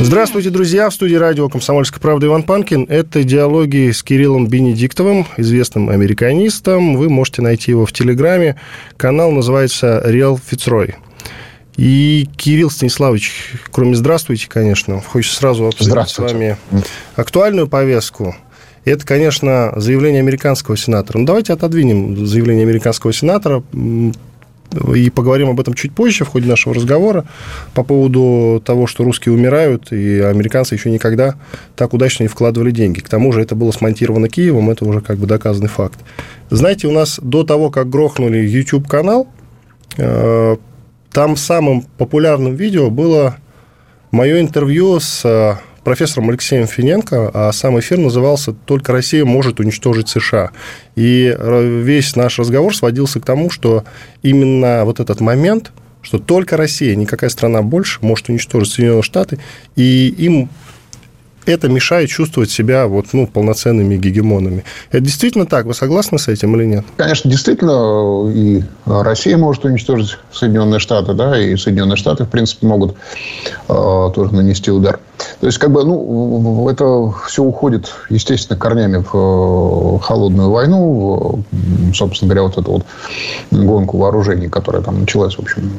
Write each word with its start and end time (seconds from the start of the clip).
Здравствуйте, 0.00 0.50
друзья! 0.50 0.90
В 0.90 0.94
студии 0.94 1.14
радио 1.14 1.48
«Комсомольская 1.48 2.00
правда» 2.00 2.26
Иван 2.26 2.42
Панкин. 2.42 2.86
Это 2.88 3.22
диалоги 3.22 3.90
с 3.90 4.02
Кириллом 4.02 4.48
Бенедиктовым, 4.48 5.26
известным 5.36 5.88
американистом. 5.88 6.96
Вы 6.96 7.08
можете 7.08 7.42
найти 7.42 7.70
его 7.70 7.86
в 7.86 7.92
Телеграме. 7.92 8.56
Канал 8.96 9.30
называется 9.30 10.02
«Реал 10.04 10.38
Фицрой». 10.38 10.96
И, 11.76 12.28
Кирилл 12.36 12.70
Станиславович, 12.70 13.54
кроме 13.70 13.94
«здравствуйте», 13.94 14.48
конечно, 14.48 15.00
хочется 15.00 15.38
сразу 15.38 15.66
обсудить 15.66 16.08
с 16.08 16.18
вами 16.18 16.56
актуальную 17.16 17.68
повестку. 17.68 18.36
Это, 18.84 19.06
конечно, 19.06 19.72
заявление 19.76 20.20
американского 20.20 20.76
сенатора. 20.76 21.18
Ну, 21.18 21.24
давайте 21.24 21.52
отодвинем 21.52 22.26
заявление 22.26 22.64
американского 22.64 23.12
сенатора 23.12 23.62
и 24.94 25.10
поговорим 25.10 25.50
об 25.50 25.60
этом 25.60 25.74
чуть 25.74 25.92
позже 25.92 26.24
в 26.24 26.28
ходе 26.28 26.48
нашего 26.48 26.74
разговора 26.74 27.24
по 27.74 27.84
поводу 27.84 28.62
того, 28.64 28.86
что 28.86 29.04
русские 29.04 29.34
умирают, 29.34 29.92
и 29.92 30.20
американцы 30.20 30.74
еще 30.74 30.90
никогда 30.90 31.36
так 31.76 31.94
удачно 31.94 32.24
не 32.24 32.28
вкладывали 32.28 32.70
деньги. 32.70 33.00
К 33.00 33.08
тому 33.08 33.32
же 33.32 33.40
это 33.40 33.54
было 33.54 33.70
смонтировано 33.70 34.28
Киевом, 34.28 34.70
это 34.70 34.84
уже 34.84 35.00
как 35.00 35.18
бы 35.18 35.26
доказанный 35.26 35.68
факт. 35.68 36.00
Знаете, 36.50 36.88
у 36.88 36.92
нас 36.92 37.20
до 37.22 37.44
того, 37.44 37.70
как 37.70 37.88
грохнули 37.88 38.38
YouTube-канал, 38.38 39.28
э, 39.96 40.56
там 41.12 41.36
самым 41.36 41.82
популярным 41.96 42.54
видео 42.54 42.90
было 42.90 43.36
мое 44.10 44.40
интервью 44.40 44.98
с 45.00 45.60
профессором 45.84 46.30
Алексеем 46.30 46.66
Финенко, 46.66 47.30
а 47.32 47.52
сам 47.52 47.78
эфир 47.78 47.98
назывался 47.98 48.52
«Только 48.52 48.92
Россия 48.92 49.24
может 49.24 49.60
уничтожить 49.60 50.08
США». 50.08 50.50
И 50.96 51.36
весь 51.38 52.16
наш 52.16 52.38
разговор 52.38 52.74
сводился 52.74 53.20
к 53.20 53.24
тому, 53.24 53.50
что 53.50 53.84
именно 54.22 54.84
вот 54.84 55.00
этот 55.00 55.20
момент, 55.20 55.72
что 56.02 56.18
только 56.18 56.56
Россия, 56.56 56.96
никакая 56.96 57.30
страна 57.30 57.62
больше 57.62 57.98
может 58.02 58.28
уничтожить 58.28 58.72
Соединенные 58.72 59.02
Штаты, 59.02 59.38
и 59.76 60.08
им 60.18 60.48
это 61.46 61.68
мешает 61.68 62.08
чувствовать 62.08 62.50
себя 62.50 62.86
вот, 62.86 63.06
ну, 63.12 63.26
полноценными 63.26 63.96
гегемонами. 63.96 64.64
Это 64.90 65.00
действительно 65.00 65.46
так? 65.46 65.66
Вы 65.66 65.74
согласны 65.74 66.18
с 66.18 66.28
этим 66.28 66.56
или 66.56 66.64
нет? 66.64 66.84
Конечно, 66.96 67.30
действительно, 67.30 68.30
и 68.34 68.62
Россия 68.86 69.36
может 69.36 69.64
уничтожить 69.64 70.18
Соединенные 70.32 70.80
Штаты, 70.80 71.12
да, 71.14 71.38
и 71.38 71.56
Соединенные 71.56 71.96
Штаты, 71.96 72.24
в 72.24 72.30
принципе, 72.30 72.66
могут 72.66 72.96
э, 73.68 74.10
тоже 74.14 74.34
нанести 74.34 74.70
удар. 74.70 75.00
То 75.40 75.46
есть, 75.46 75.58
как 75.58 75.70
бы, 75.70 75.84
ну, 75.84 76.68
это 76.68 77.12
все 77.26 77.42
уходит, 77.42 77.92
естественно, 78.08 78.58
корнями 78.58 78.98
в 78.98 79.14
э, 79.14 79.98
холодную 80.02 80.50
войну, 80.50 81.44
в, 81.52 81.94
собственно 81.94 82.30
говоря, 82.30 82.48
вот 82.48 82.58
эту 82.58 82.72
вот 82.72 82.84
гонку 83.50 83.98
вооружений, 83.98 84.48
которая 84.48 84.82
там 84.82 85.00
началась, 85.00 85.36
в 85.36 85.40
общем, 85.40 85.70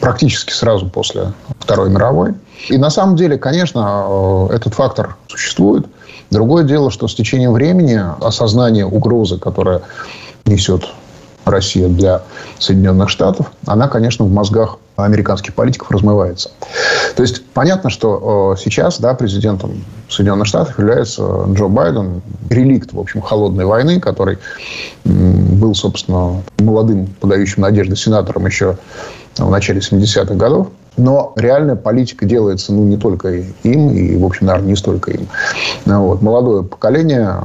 практически 0.00 0.52
сразу 0.52 0.88
после 0.88 1.32
Второй 1.58 1.90
мировой. 1.90 2.34
И 2.68 2.76
на 2.78 2.90
самом 2.90 3.16
деле, 3.16 3.38
конечно, 3.38 4.06
э, 4.50 4.54
этот 4.54 4.74
фактор 4.74 5.16
существует. 5.28 5.86
Другое 6.30 6.64
дело, 6.64 6.90
что 6.90 7.08
с 7.08 7.14
течением 7.14 7.52
времени 7.52 8.00
осознание 8.20 8.86
угрозы, 8.86 9.38
которая 9.38 9.82
несет 10.46 10.86
Россия 11.44 11.88
для 11.88 12.22
Соединенных 12.58 13.08
Штатов, 13.08 13.52
она, 13.66 13.88
конечно, 13.88 14.24
в 14.24 14.32
мозгах 14.32 14.78
американских 14.96 15.54
политиков 15.54 15.90
размывается. 15.90 16.50
То 17.16 17.22
есть 17.22 17.44
понятно, 17.46 17.90
что 17.90 18.56
сейчас 18.58 19.00
да, 19.00 19.14
президентом 19.14 19.84
Соединенных 20.08 20.46
Штатов 20.46 20.78
является 20.78 21.44
Джо 21.48 21.66
Байден, 21.66 22.22
реликт, 22.50 22.92
в 22.92 23.00
общем, 23.00 23.20
холодной 23.20 23.64
войны, 23.64 24.00
который 24.00 24.38
был, 25.04 25.74
собственно, 25.74 26.42
молодым, 26.58 27.06
подающим 27.20 27.62
надежды 27.62 27.96
сенатором 27.96 28.46
еще 28.46 28.76
в 29.36 29.50
начале 29.50 29.80
70-х 29.80 30.34
годов. 30.34 30.68
Но 30.96 31.32
реальная 31.34 31.74
политика 31.74 32.24
делается 32.24 32.72
ну, 32.72 32.84
не 32.84 32.96
только 32.96 33.32
им, 33.64 33.90
и, 33.90 34.16
в 34.16 34.24
общем, 34.24 34.46
наверное, 34.46 34.68
не 34.68 34.76
столько 34.76 35.10
им. 35.10 35.26
Вот. 35.86 36.22
Молодое 36.22 36.62
поколение 36.62 37.42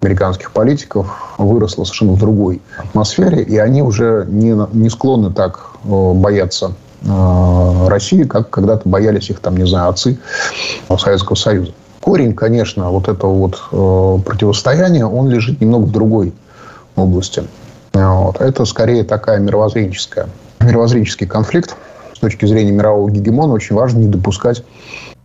американских 0.00 0.50
политиков 0.50 1.34
выросло 1.38 1.84
совершенно 1.84 2.12
в 2.12 2.18
другой 2.18 2.60
атмосфере, 2.76 3.42
и 3.42 3.56
они 3.56 3.82
уже 3.82 4.26
не, 4.28 4.56
не 4.72 4.90
склонны 4.90 5.32
так 5.32 5.70
бояться 5.84 6.72
России, 7.02 8.24
как 8.24 8.50
когда-то 8.50 8.88
боялись 8.88 9.30
их, 9.30 9.40
там, 9.40 9.56
не 9.56 9.66
знаю, 9.66 9.90
отцы 9.90 10.18
Советского 10.98 11.36
Союза. 11.36 11.72
Корень, 12.00 12.34
конечно, 12.34 12.90
вот 12.90 13.08
этого 13.08 13.32
вот 13.32 13.62
э, 13.70 14.22
противостояния, 14.24 15.04
он 15.04 15.28
лежит 15.28 15.60
немного 15.60 15.84
в 15.84 15.92
другой 15.92 16.32
области. 16.96 17.44
Вот. 17.92 18.40
Это 18.40 18.64
скорее 18.64 19.04
такая 19.04 19.38
мировоззренческая, 19.40 20.28
мировоззренческий 20.60 21.26
конфликт, 21.26 21.76
с 22.14 22.18
точки 22.18 22.46
зрения 22.46 22.72
мирового 22.72 23.10
гегемона 23.10 23.52
очень 23.52 23.76
важно 23.76 23.98
не 23.98 24.08
допускать 24.08 24.64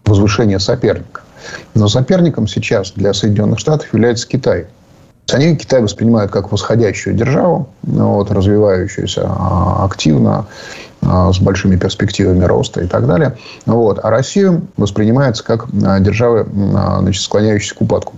возвышения 0.06 0.59
соперника. 0.59 1.22
Но 1.73 1.88
соперником 1.88 2.47
сейчас 2.47 2.91
для 2.91 3.13
Соединенных 3.13 3.59
Штатов 3.59 3.94
является 3.94 4.28
Китай. 4.28 4.67
Они 5.31 5.56
Китай 5.56 5.81
воспринимают 5.81 6.31
как 6.31 6.51
восходящую 6.51 7.16
державу, 7.16 7.69
вот, 7.84 8.29
развивающуюся 8.29 9.23
а, 9.25 9.85
активно, 9.85 10.45
а, 11.01 11.31
с 11.31 11.39
большими 11.39 11.78
перспективами 11.78 12.44
роста 12.44 12.81
и 12.81 12.88
так 12.88 13.07
далее. 13.07 13.38
Вот. 13.66 14.00
А 14.03 14.09
Россию 14.09 14.67
воспринимается 14.75 15.44
как 15.44 15.67
а, 15.83 16.00
держава, 16.00 16.45
значит, 17.00 17.23
склоняющаяся 17.23 17.75
к 17.75 17.81
упадку. 17.81 18.13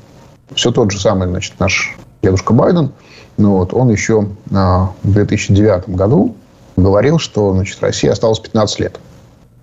Все 0.55 0.71
тот 0.71 0.91
же 0.91 0.99
самый 0.99 1.27
значит, 1.27 1.53
наш 1.59 1.95
дедушка 2.23 2.53
Байден. 2.53 2.91
Ну, 3.37 3.57
вот, 3.57 3.73
он 3.73 3.89
еще 3.89 4.29
в 4.45 4.93
2009 5.03 5.89
году 5.89 6.35
говорил, 6.77 7.19
что 7.19 7.53
значит, 7.53 7.77
Россия 7.81 8.11
осталось 8.13 8.39
15 8.39 8.79
лет. 8.79 8.99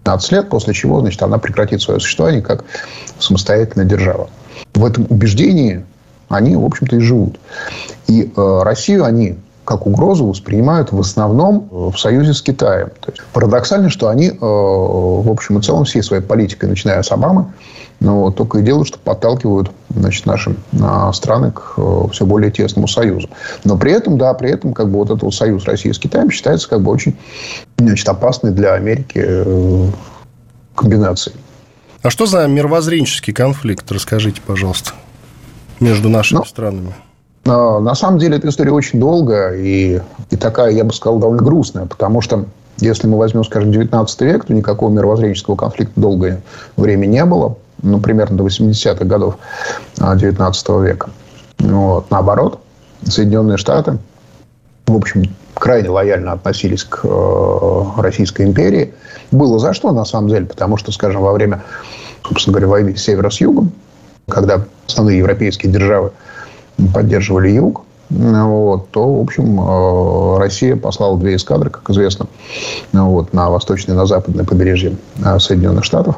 15 0.04 0.32
лет, 0.32 0.48
после 0.50 0.74
чего 0.74 1.00
значит, 1.00 1.22
она 1.22 1.38
прекратит 1.38 1.80
свое 1.80 1.98
существование 1.98 2.42
как 2.42 2.64
самостоятельная 3.18 3.86
держава. 3.86 4.28
В 4.74 4.84
этом 4.84 5.06
убеждении 5.08 5.84
они, 6.32 6.56
в 6.56 6.64
общем-то, 6.64 6.96
и 6.96 7.00
живут. 7.00 7.38
И 8.08 8.32
э, 8.34 8.60
Россию 8.62 9.04
они 9.04 9.36
как 9.64 9.86
угрозу 9.86 10.26
воспринимают 10.26 10.90
в 10.90 10.98
основном 10.98 11.68
в 11.70 11.96
союзе 11.96 12.34
с 12.34 12.42
Китаем. 12.42 12.88
То 13.00 13.12
есть 13.12 13.22
парадоксально, 13.32 13.90
что 13.90 14.08
они, 14.08 14.28
э, 14.28 14.34
в 14.40 15.30
общем 15.30 15.58
и 15.58 15.62
целом, 15.62 15.84
всей 15.84 16.02
своей 16.02 16.22
политикой, 16.22 16.68
начиная 16.68 17.02
с 17.02 17.12
Обамы, 17.12 17.52
но 18.00 18.32
только 18.32 18.58
и 18.58 18.62
делают, 18.62 18.88
что 18.88 18.98
подталкивают 18.98 19.70
значит, 19.90 20.26
наши 20.26 20.56
а, 20.80 21.12
страны 21.12 21.52
к 21.52 21.74
э, 21.76 22.04
все 22.12 22.26
более 22.26 22.50
тесному 22.50 22.88
союзу. 22.88 23.30
Но 23.62 23.78
при 23.78 23.92
этом, 23.92 24.18
да, 24.18 24.34
при 24.34 24.50
этом 24.50 24.74
как 24.74 24.90
бы 24.90 24.98
вот 24.98 25.10
этот 25.10 25.32
союз 25.32 25.64
России 25.64 25.92
с 25.92 25.98
Китаем 25.98 26.30
считается 26.30 26.68
как 26.68 26.80
бы 26.80 26.90
очень 26.90 27.16
значит, 27.78 28.08
опасной 28.08 28.50
для 28.50 28.74
Америки 28.74 29.22
э, 29.24 29.86
комбинацией. 30.74 31.36
А 32.02 32.10
что 32.10 32.26
за 32.26 32.48
мировоззренческий 32.48 33.32
конфликт? 33.32 33.90
Расскажите, 33.92 34.40
пожалуйста, 34.44 34.90
между 35.82 36.08
нашими 36.08 36.38
ну, 36.38 36.44
странами. 36.44 36.94
А, 37.44 37.80
на 37.80 37.94
самом 37.94 38.18
деле 38.18 38.36
эта 38.36 38.48
история 38.48 38.72
очень 38.72 39.00
долгая 39.00 39.56
и, 39.56 40.00
и 40.30 40.36
такая, 40.36 40.70
я 40.70 40.84
бы 40.84 40.92
сказал, 40.92 41.18
довольно 41.18 41.42
грустная, 41.42 41.86
потому 41.86 42.20
что 42.20 42.46
если 42.78 43.06
мы 43.06 43.18
возьмем, 43.18 43.44
скажем, 43.44 43.70
19 43.70 44.20
век, 44.22 44.44
то 44.46 44.54
никакого 44.54 44.90
мировоззренческого 44.90 45.56
конфликта 45.56 46.00
долгое 46.00 46.42
время 46.76 47.06
не 47.06 47.24
было 47.24 47.56
ну, 47.82 48.00
примерно 48.00 48.38
до 48.38 48.46
80-х 48.46 49.04
годов 49.04 49.36
19 49.96 50.66
а, 50.68 50.78
века. 50.78 51.10
Вот. 51.58 52.10
Наоборот, 52.10 52.60
Соединенные 53.04 53.58
Штаты, 53.58 53.98
в 54.86 54.96
общем, 54.96 55.24
крайне 55.54 55.88
лояльно 55.88 56.32
относились 56.32 56.84
к 56.84 57.00
э, 57.04 57.82
Российской 57.98 58.46
империи. 58.46 58.94
Было 59.30 59.58
за 59.58 59.74
что, 59.74 59.92
на 59.92 60.04
самом 60.04 60.28
деле, 60.28 60.46
потому 60.46 60.76
что, 60.76 60.92
скажем, 60.92 61.22
во 61.22 61.32
время, 61.32 61.62
собственно 62.26 62.54
говоря, 62.54 62.68
войны 62.68 62.96
севера 62.96 63.30
с 63.30 63.40
югом, 63.40 63.72
когда 64.28 64.62
основные 64.86 65.18
европейские 65.18 65.72
державы 65.72 66.12
поддерживали 66.94 67.50
юг, 67.50 67.82
вот, 68.12 68.90
то, 68.90 69.14
в 69.14 69.20
общем, 69.22 69.58
э, 69.58 70.38
Россия 70.38 70.76
послала 70.76 71.18
две 71.18 71.36
эскадры, 71.36 71.70
как 71.70 71.88
известно, 71.90 72.26
вот, 72.92 73.32
на 73.32 73.48
восточное, 73.48 73.96
на 73.96 74.04
западное 74.04 74.44
побережье 74.44 74.96
э, 75.24 75.38
Соединенных 75.38 75.84
Штатов. 75.84 76.16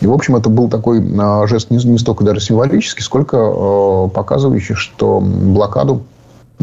И, 0.00 0.06
в 0.06 0.12
общем, 0.12 0.36
это 0.36 0.48
был 0.48 0.68
такой 0.68 1.00
э, 1.00 1.46
жест 1.48 1.70
не, 1.70 1.78
не 1.84 1.98
столько 1.98 2.22
даже 2.22 2.40
символический, 2.40 3.02
сколько 3.02 4.08
показывающий, 4.14 4.74
что 4.76 5.20
блокаду 5.20 6.02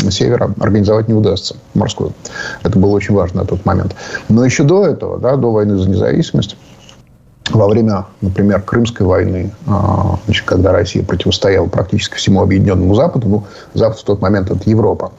севера 0.10 0.54
организовать 0.60 1.10
не 1.10 1.14
удастся, 1.14 1.56
морскую. 1.74 2.14
Это 2.64 2.80
было 2.80 2.92
очень 2.92 3.14
важно 3.14 3.42
на 3.42 3.48
тот 3.48 3.66
момент. 3.66 3.96
Но 4.30 4.46
еще 4.46 4.64
до 4.64 4.86
этого, 4.86 5.20
да, 5.20 5.36
до 5.36 5.52
войны 5.52 5.78
за 5.78 5.90
независимость, 5.90 6.56
во 7.52 7.68
время, 7.68 8.06
например, 8.22 8.62
Крымской 8.62 9.06
войны, 9.06 9.52
а, 9.68 10.18
значит, 10.26 10.46
когда 10.46 10.72
Россия 10.72 11.04
противостояла 11.04 11.68
практически 11.68 12.16
всему 12.16 12.42
Объединенному 12.42 12.96
Западу, 12.96 13.28
ну, 13.28 13.44
Запад 13.74 14.00
в 14.00 14.04
тот 14.04 14.22
момент 14.22 14.52
это 14.52 14.70
Европа, 14.70 15.12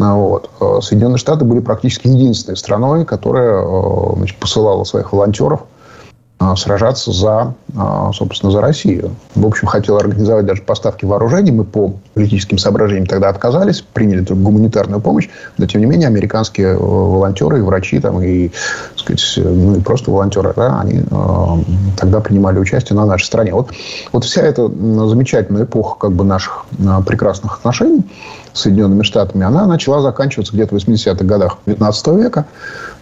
а, 0.00 0.14
вот, 0.14 0.50
а, 0.60 0.80
Соединенные 0.80 1.18
Штаты 1.18 1.44
были 1.44 1.60
практически 1.60 2.08
единственной 2.08 2.56
страной, 2.56 3.04
которая 3.04 3.64
значит, 4.16 4.38
посылала 4.38 4.84
своих 4.84 5.12
волонтеров 5.12 5.60
сражаться 6.56 7.12
за, 7.12 7.54
а, 7.76 8.12
собственно, 8.12 8.52
за 8.52 8.60
Россию. 8.60 9.14
В 9.34 9.46
общем, 9.46 9.66
хотел 9.66 9.96
организовать 9.96 10.46
даже 10.46 10.62
поставки 10.62 11.04
вооружений. 11.04 11.52
Мы 11.52 11.64
по 11.64 11.94
политическим 12.14 12.58
соображениям 12.58 13.06
тогда 13.06 13.28
отказались, 13.28 13.82
приняли 13.82 14.24
только 14.24 14.42
гуманитарную 14.42 15.00
помощь. 15.00 15.28
Но, 15.58 15.66
тем 15.66 15.80
не 15.80 15.86
менее, 15.86 16.08
американские 16.08 16.68
э, 16.68 16.76
волонтеры, 16.76 17.58
и 17.58 17.62
врачи, 17.62 18.00
там, 18.00 18.22
и, 18.22 18.50
сказать, 18.96 19.22
ну, 19.36 19.76
и 19.76 19.80
просто 19.80 20.10
волонтеры, 20.10 20.52
да, 20.56 20.80
они 20.80 21.00
э, 21.00 21.46
тогда 21.96 22.20
принимали 22.20 22.58
участие 22.58 22.96
на 22.96 23.06
нашей 23.06 23.24
стране. 23.24 23.52
Вот, 23.52 23.70
вот 24.12 24.24
вся 24.24 24.42
эта 24.42 24.68
замечательная 24.68 25.64
эпоха 25.64 25.98
как 25.98 26.12
бы, 26.12 26.24
наших 26.24 26.64
э, 26.78 27.02
прекрасных 27.06 27.58
отношений 27.58 28.04
Соединенными 28.52 29.02
Штатами, 29.02 29.44
она 29.44 29.66
начала 29.66 30.00
заканчиваться 30.02 30.52
где-то 30.52 30.78
в 30.78 30.78
80-х 30.78 31.24
годах 31.24 31.58
19 31.66 32.06
века. 32.08 32.46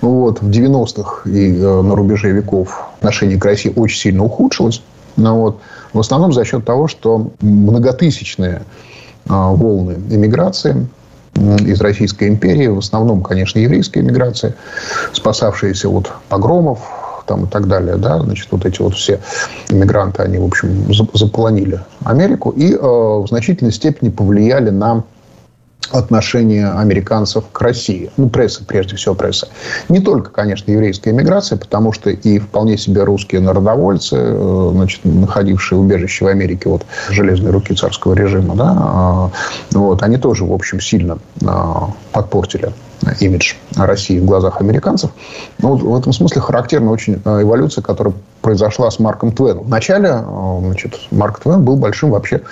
Вот, 0.00 0.40
в 0.40 0.48
90-х 0.48 1.28
и 1.28 1.56
э, 1.56 1.82
на 1.82 1.94
рубеже 1.94 2.30
веков 2.30 2.88
отношение 2.98 3.38
к 3.38 3.44
России 3.44 3.72
очень 3.74 3.98
сильно 3.98 4.24
ухудшилось. 4.24 4.82
Но 5.16 5.40
вот, 5.40 5.60
в 5.92 6.00
основном 6.00 6.32
за 6.32 6.44
счет 6.44 6.64
того, 6.64 6.88
что 6.88 7.32
многотысячные 7.40 8.62
э, 8.62 8.62
волны 9.28 9.96
эмиграции 10.08 10.88
из 11.34 11.80
Российской 11.80 12.28
империи, 12.28 12.66
в 12.66 12.78
основном, 12.78 13.22
конечно, 13.22 13.58
еврейская 13.58 14.00
эмиграция, 14.00 14.54
спасавшиеся 15.12 15.88
от 15.88 16.12
погромов, 16.28 16.80
там 17.26 17.44
и 17.44 17.48
так 17.48 17.68
далее, 17.68 17.96
да, 17.96 18.18
значит, 18.20 18.48
вот 18.50 18.66
эти 18.66 18.82
вот 18.82 18.94
все 18.94 19.20
иммигранты, 19.68 20.22
они, 20.22 20.38
в 20.38 20.44
общем, 20.44 20.92
заполонили 21.14 21.80
Америку 22.04 22.50
и 22.50 22.72
э, 22.72 22.78
в 22.78 23.26
значительной 23.28 23.72
степени 23.72 24.10
повлияли 24.10 24.70
на 24.70 25.04
отношение 25.90 26.70
американцев 26.70 27.44
к 27.52 27.60
России. 27.60 28.10
Ну, 28.16 28.28
пресса, 28.28 28.64
прежде 28.64 28.96
всего, 28.96 29.14
пресса. 29.14 29.48
Не 29.88 30.00
только, 30.00 30.30
конечно, 30.30 30.70
еврейская 30.70 31.10
эмиграция, 31.10 31.58
потому 31.58 31.92
что 31.92 32.10
и 32.10 32.38
вполне 32.38 32.76
себе 32.76 33.02
русские 33.04 33.40
народовольцы, 33.40 34.16
э, 34.16 34.70
значит, 34.72 35.04
находившие 35.04 35.78
убежище 35.78 36.24
в 36.24 36.28
Америке 36.28 36.68
от 36.68 36.86
железной 37.08 37.50
руки 37.50 37.74
царского 37.74 38.14
режима, 38.14 38.54
да, 38.54 38.76
а, 38.76 39.30
вот, 39.72 40.02
они 40.02 40.16
тоже, 40.16 40.44
в 40.44 40.52
общем, 40.52 40.80
сильно 40.80 41.18
а, 41.44 41.90
подпортили 42.12 42.72
имидж 43.18 43.54
России 43.76 44.20
в 44.20 44.26
глазах 44.26 44.60
американцев. 44.60 45.10
Но 45.58 45.74
в 45.74 45.98
этом 45.98 46.12
смысле 46.12 46.42
характерна 46.42 46.90
очень 46.90 47.20
а, 47.24 47.42
эволюция, 47.42 47.82
которая 47.82 48.14
произошла 48.42 48.90
с 48.90 48.98
Марком 48.98 49.32
Твеном. 49.32 49.64
Вначале 49.64 50.22
значит, 50.60 50.98
Марк 51.10 51.40
Твен 51.40 51.64
был 51.64 51.76
большим 51.76 52.10
вообще 52.10 52.42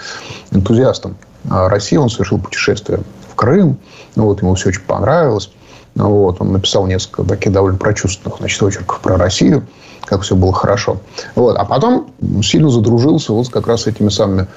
энтузиастом 0.51 1.17
России. 1.49 1.97
Он 1.97 2.11
совершил 2.11 2.39
путешествие 2.39 3.01
Крым. 3.39 3.79
Ну, 4.17 4.25
вот, 4.25 4.43
ему 4.43 4.55
все 4.55 4.71
очень 4.71 4.83
понравилось. 4.83 5.51
Ну, 5.95 6.11
вот, 6.11 6.41
он 6.41 6.53
написал 6.53 6.87
несколько 6.87 7.23
таких 7.23 7.53
довольно 7.53 7.79
прочувственных 7.79 8.39
значит, 8.39 8.61
очерков 8.63 9.01
про 9.01 9.17
Россию, 9.17 9.65
как 10.05 10.23
все 10.23 10.35
было 10.35 10.53
хорошо. 10.53 10.99
Вот. 11.37 11.57
А 11.57 11.65
потом 11.65 12.11
сильно 12.43 12.69
задружился 12.69 13.33
вот 13.33 13.49
как 13.49 13.69
раз 13.69 13.83
с 13.83 13.87
этими 13.87 14.09
самыми 14.09 14.49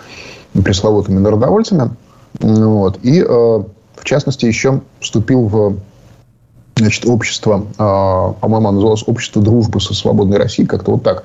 пресловутыми 0.53 1.19
народовольцами. 1.19 1.91
Ну, 2.39 2.77
вот. 2.77 2.99
И, 3.03 3.21
э, 3.21 3.25
в 3.27 4.03
частности, 4.03 4.45
еще 4.45 4.81
вступил 4.99 5.47
в 5.47 5.77
значит, 6.81 7.05
общество, 7.05 7.65
а, 7.77 8.33
по-моему, 8.33 8.69
оно 8.69 8.75
называлось 8.77 9.03
«Общество 9.07 9.41
дружбы 9.41 9.79
со 9.79 9.93
свободной 9.93 10.37
Россией», 10.37 10.67
как-то 10.67 10.91
вот 10.91 11.03
так. 11.03 11.23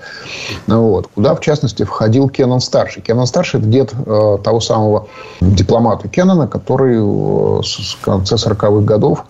Вот. 0.66 1.08
Куда, 1.14 1.34
в 1.34 1.40
частности, 1.40 1.82
входил 1.84 2.28
Кеннон 2.28 2.60
Старший. 2.60 3.02
Кеннон 3.02 3.26
Старший– 3.26 3.60
это 3.60 3.68
дед 3.68 3.92
э, 3.94 4.38
того 4.42 4.60
самого 4.60 5.08
дипломата 5.40 6.08
Кеннона, 6.08 6.46
который 6.46 6.96
с 7.62 7.96
конца 8.02 8.36
40-х 8.36 8.84
годов 8.84 9.24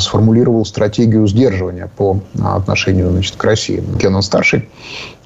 сформулировал 0.00 0.64
стратегию 0.64 1.26
сдерживания 1.26 1.90
по 1.94 2.20
отношению 2.42 3.10
значит, 3.10 3.36
к 3.36 3.44
России. 3.44 3.84
Кеннон 3.98 4.22
старший, 4.22 4.68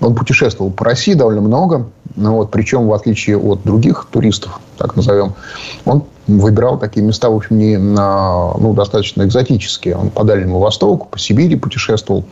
он 0.00 0.14
путешествовал 0.14 0.72
по 0.72 0.84
России 0.84 1.14
довольно 1.14 1.42
много, 1.42 1.86
ну 2.16 2.34
вот, 2.34 2.50
причем 2.50 2.88
в 2.88 2.92
отличие 2.92 3.38
от 3.38 3.62
других 3.62 4.08
туристов, 4.10 4.60
так 4.78 4.96
назовем, 4.96 5.34
он 5.84 6.02
выбирал 6.26 6.78
такие 6.78 7.04
места, 7.04 7.30
в 7.30 7.36
общем, 7.36 7.58
не 7.58 7.76
на, 7.76 8.54
ну, 8.58 8.74
достаточно 8.74 9.22
экзотические. 9.22 9.96
Он 9.96 10.10
по 10.10 10.24
Дальнему 10.24 10.58
Востоку, 10.58 11.08
по 11.10 11.18
Сибири 11.18 11.56
путешествовал. 11.56 12.24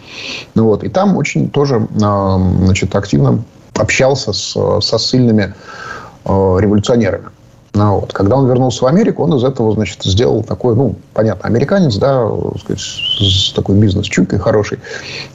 Ну, 0.55 0.65
вот, 0.65 0.85
и 0.85 0.89
там 0.89 1.17
очень 1.17 1.51
тоже 1.51 1.87
значит, 1.95 2.95
активно 2.95 3.43
общался 3.75 4.33
с, 4.33 4.57
со 4.81 4.99
ссыльными 4.99 5.55
э, 6.25 6.57
революционерами. 6.61 7.27
Ну, 7.73 8.01
вот. 8.01 8.13
Когда 8.13 8.37
он 8.37 8.49
вернулся 8.49 8.85
в 8.85 8.89
Америку, 8.89 9.23
он 9.23 9.35
из 9.35 9.45
этого, 9.45 9.73
значит, 9.73 10.03
сделал 10.03 10.43
такой, 10.43 10.75
ну, 10.75 10.97
понятно, 11.15 11.49
американец, 11.49 11.97
да, 11.97 12.29
сказать, 12.59 12.81
с 12.81 13.53
такой 13.53 13.77
бизнес-чуйкой 13.77 14.41
хороший. 14.41 14.81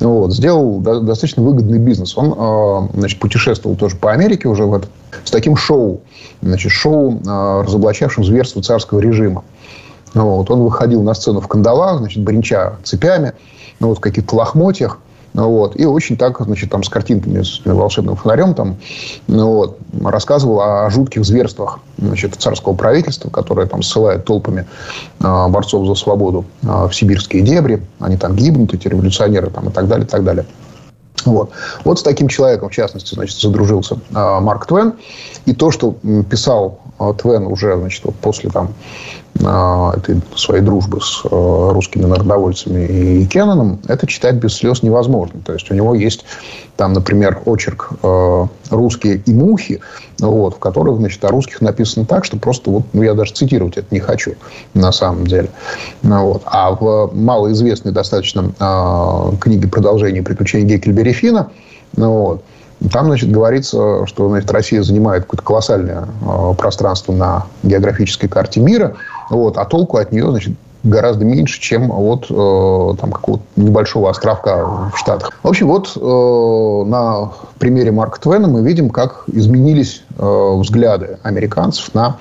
Вот. 0.01 0.33
Сделал 0.33 0.79
до, 0.79 0.99
достаточно 0.99 1.41
выгодный 1.43 1.79
бизнес. 1.79 2.17
Он, 2.17 2.33
э, 2.37 2.97
значит, 2.97 3.19
путешествовал 3.19 3.77
тоже 3.77 3.95
по 3.95 4.11
Америке 4.11 4.49
уже 4.49 4.65
в 4.65 4.73
этот, 4.73 4.89
с 5.23 5.31
таким 5.31 5.55
шоу, 5.55 6.01
значит, 6.41 6.71
шоу, 6.73 7.21
э, 7.25 7.61
разоблачавшим 7.65 8.25
зверство 8.25 8.61
царского 8.61 8.99
режима. 8.99 9.45
Вот. 10.13 10.51
Он 10.51 10.59
выходил 10.59 11.01
на 11.03 11.13
сцену 11.13 11.39
в 11.39 11.47
кандалах, 11.47 11.99
значит, 11.99 12.21
бренча 12.21 12.75
цепями, 12.83 13.31
ну, 13.79 13.89
вот, 13.89 13.99
в 13.99 14.01
каких-то 14.01 14.35
лохмотьях. 14.35 14.99
Вот. 15.35 15.77
И 15.77 15.85
очень 15.85 16.15
так, 16.15 16.39
значит, 16.39 16.69
там 16.69 16.81
с 16.83 16.89
картинками, 16.89 17.41
с 17.43 17.59
волшебным 17.65 18.15
фонарем 18.15 18.53
там, 18.53 18.77
ну, 19.27 19.51
вот, 19.51 19.77
рассказывал 20.01 20.61
о 20.61 20.89
жутких 20.89 21.25
зверствах 21.25 21.79
значит, 21.97 22.35
царского 22.35 22.73
правительства, 22.73 23.29
которое 23.29 23.67
там 23.67 23.83
ссылает 23.83 24.23
толпами 24.23 24.65
э, 25.19 25.47
борцов 25.49 25.87
за 25.87 25.95
свободу 25.95 26.45
э, 26.63 26.87
в 26.89 26.93
сибирские 26.93 27.41
дебри. 27.41 27.83
Они 27.99 28.15
там 28.15 28.35
гибнут, 28.35 28.73
эти 28.73 28.87
революционеры 28.87 29.49
там, 29.49 29.67
и 29.67 29.71
так 29.71 29.89
далее, 29.89 30.05
и 30.05 30.09
так 30.09 30.23
далее. 30.23 30.45
Вот. 31.25 31.51
вот 31.83 31.99
с 31.99 32.03
таким 32.03 32.27
человеком, 32.27 32.69
в 32.69 32.73
частности, 32.73 33.13
значит, 33.13 33.37
задружился 33.37 33.95
э, 33.95 34.39
Марк 34.39 34.67
Твен. 34.67 34.93
И 35.45 35.53
то, 35.53 35.69
что 35.69 35.97
писал 36.29 36.79
Твен 36.97 37.47
уже 37.47 37.77
значит, 37.77 38.05
вот 38.05 38.15
после 38.15 38.49
там, 38.49 38.73
э, 39.39 39.97
этой 39.97 40.21
своей 40.35 40.61
дружбы 40.61 41.01
с 41.01 41.23
э, 41.25 41.27
русскими 41.29 42.05
народовольцами 42.05 42.85
и 42.85 43.25
Кенноном, 43.25 43.79
это 43.87 44.07
читать 44.07 44.35
без 44.35 44.55
слез 44.55 44.81
невозможно. 44.81 45.41
То 45.45 45.53
есть 45.53 45.69
у 45.71 45.73
него 45.73 45.93
есть 45.93 46.25
там, 46.77 46.93
например, 46.93 47.41
очерк 47.45 47.89
э, 48.01 48.45
«Русские 48.69 49.21
и 49.25 49.33
мухи», 49.33 49.81
вот, 50.19 50.55
в 50.55 50.59
которых 50.59 50.97
значит, 50.97 51.23
о 51.25 51.29
русских 51.29 51.61
написано 51.61 52.05
так, 52.05 52.25
что 52.25 52.37
просто 52.37 52.69
вот, 52.69 52.83
ну, 52.93 53.01
я 53.01 53.13
даже 53.13 53.33
цитировать 53.33 53.77
это 53.77 53.87
не 53.91 53.99
хочу 53.99 54.35
на 54.73 54.91
самом 54.91 55.27
деле. 55.27 55.49
Ну, 56.01 56.25
вот. 56.25 56.43
А 56.45 56.71
в 56.71 57.11
малоизвестной 57.13 57.91
достаточно 57.91 58.51
э, 58.59 59.37
книге 59.39 59.67
«Продолжение 59.67 60.23
приключений 60.23 60.75
Геккельбери 60.75 61.11
Фина» 61.11 61.49
ну, 61.97 62.11
вот, 62.11 62.43
там, 62.91 63.07
значит, 63.07 63.31
говорится, 63.31 64.05
что 64.05 64.29
значит, 64.29 64.51
Россия 64.51 64.83
занимает 64.83 65.23
какое-то 65.23 65.43
колоссальное 65.43 66.07
э, 66.21 66.53
пространство 66.57 67.13
на 67.13 67.45
географической 67.63 68.29
карте 68.29 68.59
мира, 68.59 68.95
вот, 69.29 69.57
а 69.57 69.65
толку 69.65 69.97
от 69.97 70.11
нее, 70.11 70.29
значит, 70.29 70.53
гораздо 70.85 71.25
меньше, 71.25 71.59
чем 71.59 71.91
от 71.91 72.27
э, 72.29 72.95
там, 72.99 73.11
какого-то 73.11 73.43
небольшого 73.55 74.09
островка 74.09 74.89
в 74.93 74.97
Штатах. 74.97 75.31
В 75.41 75.47
общем, 75.47 75.67
вот 75.67 75.91
э, 75.95 76.89
на 76.89 77.31
примере 77.59 77.91
Марка 77.91 78.21
Твена 78.21 78.47
мы 78.47 78.61
видим, 78.61 78.89
как 78.89 79.23
изменились 79.27 80.03
э, 80.17 80.53
взгляды 80.57 81.17
американцев 81.23 81.93
на, 81.93 82.17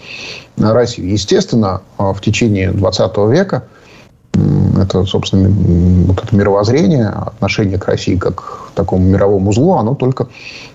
на 0.56 0.72
Россию. 0.72 1.10
Естественно, 1.10 1.82
э, 1.98 2.12
в 2.12 2.20
течение 2.20 2.72
20 2.72 3.16
века 3.28 3.64
это, 4.80 5.04
собственно, 5.04 5.48
вот 6.06 6.22
это 6.22 6.34
мировоззрение, 6.34 7.08
отношение 7.08 7.78
к 7.78 7.86
России 7.86 8.16
как 8.16 8.34
к 8.34 8.70
такому 8.74 9.04
мировому 9.04 9.52
злу, 9.52 9.74
оно 9.74 9.94
только 9.94 10.28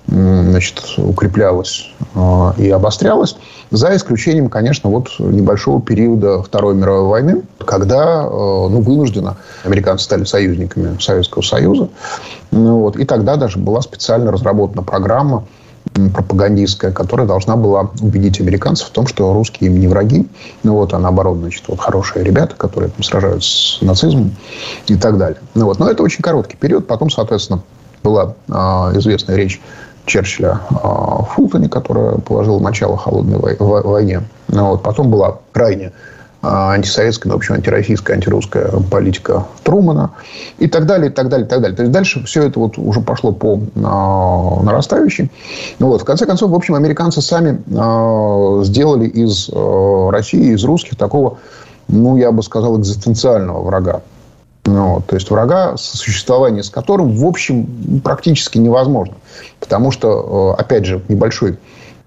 значит, 0.07 0.81
укреплялось 0.97 1.91
э, 2.15 2.51
и 2.57 2.69
обострялось. 2.69 3.35
За 3.71 3.95
исключением, 3.95 4.49
конечно, 4.49 4.89
вот 4.89 5.09
небольшого 5.19 5.81
периода 5.81 6.41
Второй 6.41 6.75
мировой 6.75 7.07
войны, 7.07 7.41
когда 7.65 8.23
э, 8.23 8.27
ну, 8.29 8.81
вынужденно 8.81 9.37
американцы 9.63 10.05
стали 10.05 10.23
союзниками 10.23 10.99
Советского 10.99 11.43
Союза. 11.43 11.89
Ну, 12.51 12.79
вот, 12.79 12.95
и 12.97 13.05
тогда 13.05 13.35
даже 13.35 13.59
была 13.59 13.81
специально 13.81 14.31
разработана 14.31 14.81
программа 14.81 15.43
пропагандистская, 16.13 16.91
которая 16.91 17.27
должна 17.27 17.55
была 17.55 17.89
убедить 18.01 18.39
американцев 18.39 18.87
в 18.87 18.91
том, 18.91 19.07
что 19.07 19.33
русские 19.33 19.69
им 19.69 19.79
не 19.79 19.87
враги, 19.87 20.27
ну 20.63 20.75
вот, 20.75 20.93
а 20.93 20.99
наоборот, 20.99 21.37
значит, 21.37 21.63
вот 21.67 21.79
хорошие 21.79 22.23
ребята, 22.23 22.55
которые 22.55 22.89
там 22.89 23.03
сражаются 23.03 23.49
с 23.49 23.81
нацизмом 23.81 24.35
и 24.87 24.95
так 24.95 25.17
далее. 25.17 25.39
Ну 25.55 25.65
вот, 25.65 25.79
но 25.79 25.89
это 25.89 26.03
очень 26.03 26.21
короткий 26.21 26.57
период. 26.57 26.87
Потом, 26.87 27.09
соответственно, 27.09 27.61
была 28.03 28.35
э, 28.47 28.53
известная 28.53 29.35
речь 29.35 29.61
Черчилля 30.05 30.61
в 30.69 31.29
Фултоне, 31.35 31.69
которая 31.69 32.15
положила 32.15 32.59
начало 32.59 32.97
холодной 32.97 33.37
войне. 33.37 34.23
Ну, 34.47 34.69
вот. 34.71 34.81
Потом 34.81 35.09
была 35.11 35.37
крайне 35.51 35.91
антисоветская, 36.41 37.29
ну, 37.29 37.35
в 37.35 37.39
общем, 37.39 37.55
антироссийская, 37.55 38.15
антирусская 38.15 38.71
политика 38.89 39.45
Трумана 39.63 40.11
и 40.57 40.67
так 40.67 40.85
далее, 40.85 41.11
и 41.11 41.13
так 41.13 41.27
далее, 41.27 41.45
и 41.45 41.49
так 41.49 41.61
далее. 41.61 41.75
То 41.75 41.83
есть 41.83 41.91
дальше 41.91 42.23
все 42.23 42.43
это 42.43 42.59
вот 42.59 42.77
уже 42.77 43.01
пошло 43.01 43.31
по 43.33 43.59
а, 43.83 44.63
нарастающей. 44.63 45.29
Ну, 45.79 45.87
вот. 45.87 46.01
В 46.01 46.05
конце 46.05 46.25
концов, 46.25 46.51
в 46.51 46.55
общем, 46.55 46.75
американцы 46.75 47.21
сами 47.21 47.61
а, 47.77 48.63
сделали 48.63 49.07
из 49.07 49.49
а, 49.51 50.11
России, 50.11 50.53
из 50.53 50.63
русских 50.63 50.95
такого, 50.95 51.39
ну, 51.89 52.15
я 52.15 52.31
бы 52.31 52.41
сказал, 52.41 52.79
экзистенциального 52.79 53.61
врага. 53.61 54.01
Ну, 54.65 55.01
то 55.05 55.15
есть 55.15 55.29
врага, 55.31 55.75
существование 55.77 56.63
с 56.63 56.69
которым, 56.69 57.15
в 57.15 57.25
общем, 57.25 58.01
практически 58.03 58.59
невозможно. 58.59 59.15
Потому 59.59 59.89
что, 59.89 60.55
э, 60.57 60.61
опять 60.61 60.85
же, 60.85 61.01
небольшой 61.07 61.57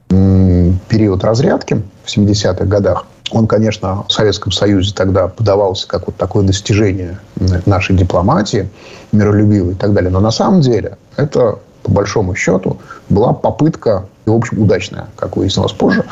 период 0.09 1.25
разрядки 1.25 1.83
в 2.05 2.15
70-х 2.15 2.67
годах, 2.67 3.07
он, 3.33 3.47
конечно, 3.47 4.05
в 4.09 4.13
Советском 4.13 4.53
Союзе 4.53 4.93
тогда 4.95 5.29
подавался 5.29 5.89
как 5.89 6.07
вот 6.07 6.17
такое 6.17 6.45
достижение 6.45 7.19
нашей 7.67 7.97
дипломатии, 7.97 8.69
миролюбивой 9.13 9.73
и 9.73 9.77
так 9.77 9.95
далее. 9.95 10.11
Но 10.11 10.21
на 10.21 10.31
самом 10.31 10.61
деле 10.61 10.99
это, 11.17 11.59
по 11.83 11.91
большому 11.91 12.35
счету, 12.35 12.77
была 13.09 13.33
попытка, 13.33 14.05
и, 14.27 14.31
в 14.31 14.35
общем, 14.35 14.63
удачная, 14.63 15.07
как 15.17 15.37
выяснилось 15.37 15.73
позже, 15.73 16.05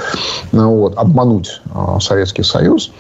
ну 0.53 0.75
вот, 0.77 0.97
обмануть 0.97 1.61
э, 1.75 1.99
Советский 2.01 2.43
Союз 2.43 2.91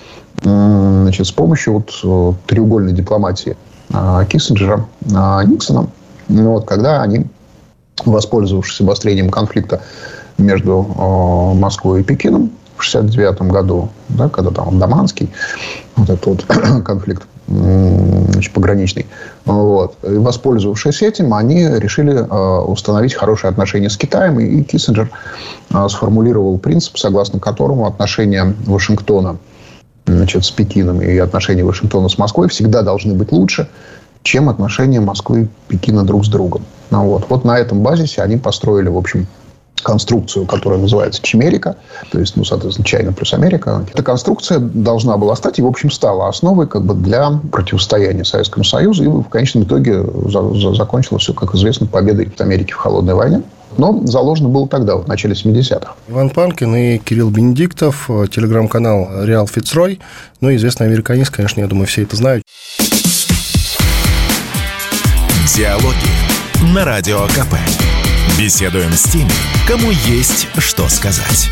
значит, 0.42 1.26
с 1.26 1.32
помощью 1.32 1.74
вот 1.74 1.90
э, 2.04 2.32
треугольной 2.46 2.92
дипломатии 2.92 3.56
э, 3.92 4.24
Киссинджера, 4.28 4.86
Никсона, 5.00 5.88
ну 6.28 6.52
вот, 6.52 6.66
когда 6.66 7.02
они, 7.02 7.26
воспользовавшись 8.04 8.80
обострением 8.80 9.30
конфликта 9.30 9.80
между 10.38 10.82
Москвой 11.54 12.00
и 12.00 12.02
Пекином, 12.04 12.52
в 12.82 12.88
1969 12.88 13.52
году, 13.52 13.88
да, 14.08 14.28
когда 14.28 14.50
там 14.50 14.78
Даманский, 14.78 15.30
вот 15.96 16.10
этот 16.10 16.26
вот 16.26 16.44
конфликт 16.84 17.24
значит, 17.50 18.52
пограничный. 18.52 19.06
Вот. 19.44 19.96
И 20.04 20.14
воспользовавшись 20.14 21.02
этим, 21.02 21.34
они 21.34 21.66
решили 21.66 22.14
э, 22.14 22.60
установить 22.62 23.14
хорошие 23.14 23.48
отношения 23.48 23.90
с 23.90 23.96
Китаем. 23.96 24.38
И 24.38 24.62
Киссинджер 24.62 25.10
э, 25.70 25.88
сформулировал 25.88 26.58
принцип, 26.58 26.96
согласно 26.96 27.40
которому 27.40 27.86
отношения 27.86 28.54
Вашингтона 28.66 29.38
значит, 30.06 30.44
с 30.44 30.50
Пекином 30.50 31.02
и 31.02 31.18
отношения 31.18 31.64
Вашингтона 31.64 32.08
с 32.08 32.18
Москвой 32.18 32.48
всегда 32.48 32.82
должны 32.82 33.14
быть 33.14 33.32
лучше, 33.32 33.68
чем 34.22 34.48
отношения 34.48 35.00
Москвы 35.00 35.42
и 35.42 35.48
Пекина 35.68 36.04
друг 36.04 36.24
с 36.24 36.28
другом. 36.28 36.62
Ну, 36.90 37.04
вот. 37.04 37.26
вот 37.28 37.44
на 37.44 37.58
этом 37.58 37.82
базисе 37.82 38.22
они 38.22 38.36
построили, 38.36 38.88
в 38.88 38.96
общем, 38.96 39.26
конструкцию, 39.82 40.46
которая 40.46 40.80
называется 40.80 41.22
Чемерика, 41.22 41.76
то 42.10 42.18
есть, 42.18 42.36
ну, 42.36 42.44
соответственно, 42.44 42.86
Чайна 42.86 43.12
плюс 43.12 43.32
Америка. 43.32 43.84
Эта 43.92 44.02
конструкция 44.02 44.58
должна 44.58 45.16
была 45.16 45.36
стать 45.36 45.58
и, 45.58 45.62
в 45.62 45.66
общем, 45.66 45.90
стала 45.90 46.28
основой 46.28 46.66
как 46.66 46.84
бы 46.84 46.94
для 46.94 47.40
противостояния 47.52 48.24
Советскому 48.24 48.64
Союзу 48.64 49.04
и 49.04 49.08
в 49.08 49.28
конечном 49.28 49.64
итоге 49.64 50.04
за, 50.26 50.54
за, 50.54 50.74
закончилось 50.74 51.22
все, 51.22 51.34
как 51.34 51.54
известно, 51.54 51.86
победой 51.86 52.30
Америки 52.38 52.72
в 52.72 52.76
холодной 52.76 53.14
войне. 53.14 53.42
Но 53.78 54.04
заложено 54.04 54.48
было 54.48 54.66
тогда, 54.68 54.96
в 54.96 55.06
начале 55.06 55.34
70-х. 55.34 55.94
Иван 56.08 56.30
Панкин 56.30 56.74
и 56.74 56.98
Кирилл 56.98 57.30
Бенедиктов, 57.30 58.10
телеграм-канал 58.30 59.24
«Реал 59.24 59.46
Фицрой». 59.46 60.00
Ну, 60.40 60.52
известный 60.54 60.86
американист, 60.86 61.30
конечно, 61.30 61.60
я 61.60 61.68
думаю, 61.68 61.86
все 61.86 62.02
это 62.02 62.16
знают. 62.16 62.42
Диалоги 65.56 66.74
на 66.74 66.84
Радио 66.84 67.26
КП. 67.26 67.54
Беседуем 68.38 68.92
с 68.92 69.04
теми, 69.04 69.30
кому 69.66 69.90
есть 69.90 70.48
что 70.58 70.88
сказать. 70.88 71.50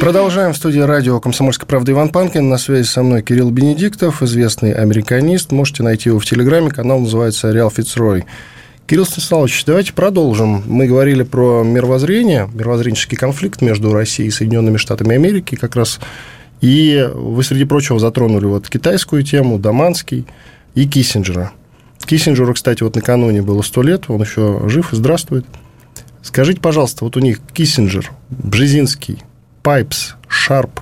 Продолжаем 0.00 0.52
в 0.52 0.56
студии 0.56 0.80
радио 0.80 1.20
«Комсомольская 1.20 1.66
правда» 1.66 1.92
Иван 1.92 2.10
Панкин. 2.10 2.48
На 2.48 2.58
связи 2.58 2.86
со 2.86 3.02
мной 3.02 3.22
Кирилл 3.22 3.50
Бенедиктов, 3.50 4.22
известный 4.22 4.72
американист. 4.72 5.52
Можете 5.52 5.82
найти 5.82 6.10
его 6.10 6.18
в 6.18 6.26
Телеграме. 6.26 6.70
Канал 6.70 7.00
называется 7.00 7.50
«Реал 7.50 7.70
Фицрой». 7.70 8.26
Кирилл 8.86 9.06
Станиславович, 9.06 9.64
давайте 9.64 9.92
продолжим. 9.94 10.62
Мы 10.66 10.86
говорили 10.86 11.22
про 11.22 11.62
мировоззрение, 11.64 12.48
мировоззренческий 12.52 13.16
конфликт 13.16 13.62
между 13.62 13.92
Россией 13.92 14.28
и 14.28 14.32
Соединенными 14.32 14.76
Штатами 14.76 15.14
Америки 15.14 15.54
как 15.54 15.76
раз. 15.76 15.98
И 16.60 17.08
вы, 17.14 17.42
среди 17.42 17.64
прочего, 17.64 17.98
затронули 17.98 18.44
вот 18.44 18.68
китайскую 18.68 19.22
тему, 19.22 19.58
Даманский 19.58 20.26
и 20.74 20.86
Киссинджера– 20.86 21.52
Киссинджеру, 22.06 22.54
кстати, 22.54 22.82
вот 22.82 22.94
накануне 22.94 23.42
было 23.42 23.62
сто 23.62 23.82
лет, 23.82 24.04
он 24.08 24.22
еще 24.22 24.62
жив 24.68 24.92
и 24.92 24.96
здравствует. 24.96 25.44
Скажите, 26.22 26.60
пожалуйста, 26.60 27.04
вот 27.04 27.16
у 27.16 27.20
них 27.20 27.40
Киссинджер, 27.52 28.10
Бжезинский, 28.30 29.22
Пайпс, 29.62 30.14
Шарп, 30.28 30.80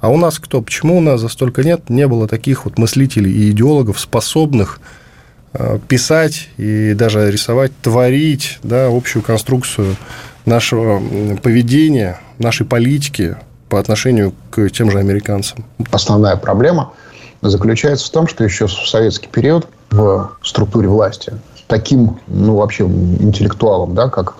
а 0.00 0.08
у 0.08 0.16
нас 0.16 0.38
кто? 0.38 0.62
Почему 0.62 0.98
у 0.98 1.00
нас 1.00 1.20
за 1.20 1.28
столько 1.28 1.64
нет 1.64 1.88
не 1.90 2.06
было 2.06 2.28
таких 2.28 2.64
вот 2.64 2.78
мыслителей 2.78 3.32
и 3.32 3.50
идеологов, 3.50 3.98
способных 3.98 4.80
э, 5.52 5.78
писать 5.88 6.48
и 6.58 6.94
даже 6.94 7.30
рисовать, 7.30 7.72
творить 7.82 8.58
да, 8.62 8.88
общую 8.88 9.22
конструкцию 9.22 9.96
нашего 10.44 11.02
поведения, 11.42 12.20
нашей 12.38 12.66
политики 12.66 13.36
по 13.68 13.80
отношению 13.80 14.32
к 14.50 14.68
тем 14.70 14.90
же 14.90 14.98
американцам? 14.98 15.64
Основная 15.90 16.36
проблема 16.36 16.92
заключается 17.42 18.06
в 18.06 18.10
том, 18.10 18.28
что 18.28 18.44
еще 18.44 18.66
в 18.66 18.72
советский 18.72 19.28
период 19.28 19.66
в 19.96 20.30
структуре 20.42 20.88
власти 20.88 21.32
таким, 21.66 22.18
ну, 22.28 22.56
вообще 22.56 22.84
интеллектуалом, 22.84 23.94
да, 23.94 24.08
как, 24.08 24.36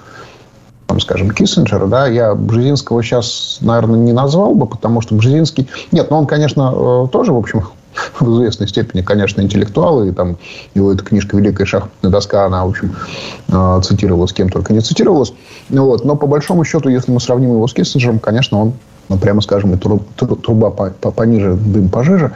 там, 0.86 1.00
скажем, 1.00 1.30
Киссинджер, 1.30 1.86
да, 1.86 2.06
я 2.06 2.34
Бжезинского 2.34 3.02
сейчас, 3.02 3.58
наверное, 3.60 3.98
не 3.98 4.12
назвал 4.12 4.54
бы, 4.54 4.66
потому 4.66 5.00
что 5.00 5.14
Бжезинский... 5.14 5.68
Нет, 5.92 6.10
ну, 6.10 6.18
он, 6.18 6.26
конечно, 6.26 6.72
э, 6.74 7.08
тоже, 7.10 7.32
в 7.32 7.36
общем, 7.36 7.64
в 8.20 8.32
известной 8.34 8.68
степени, 8.68 9.02
конечно, 9.02 9.40
интеллектуал, 9.40 10.04
и 10.04 10.12
там 10.12 10.36
его 10.74 10.92
эта 10.92 11.04
книжка 11.04 11.36
«Великая 11.36 11.64
шахматная 11.64 12.10
доска», 12.12 12.46
она, 12.46 12.64
в 12.64 12.70
общем, 12.70 12.94
э, 13.48 13.80
цитировалась 13.82 14.32
кем 14.32 14.48
только 14.48 14.72
не 14.72 14.80
цитировалась. 14.80 15.32
Вот. 15.68 16.04
Но, 16.04 16.14
по 16.14 16.26
большому 16.26 16.64
счету, 16.64 16.88
если 16.88 17.10
мы 17.10 17.20
сравним 17.20 17.50
его 17.50 17.66
с 17.66 17.72
Киссинджером, 17.72 18.20
конечно, 18.20 18.60
он 18.60 18.72
ну, 19.08 19.18
прямо 19.18 19.40
скажем, 19.40 19.74
и 19.74 19.76
труба 19.76 20.70
пониже, 20.70 21.54
дым 21.54 21.88
пожиже. 21.88 22.32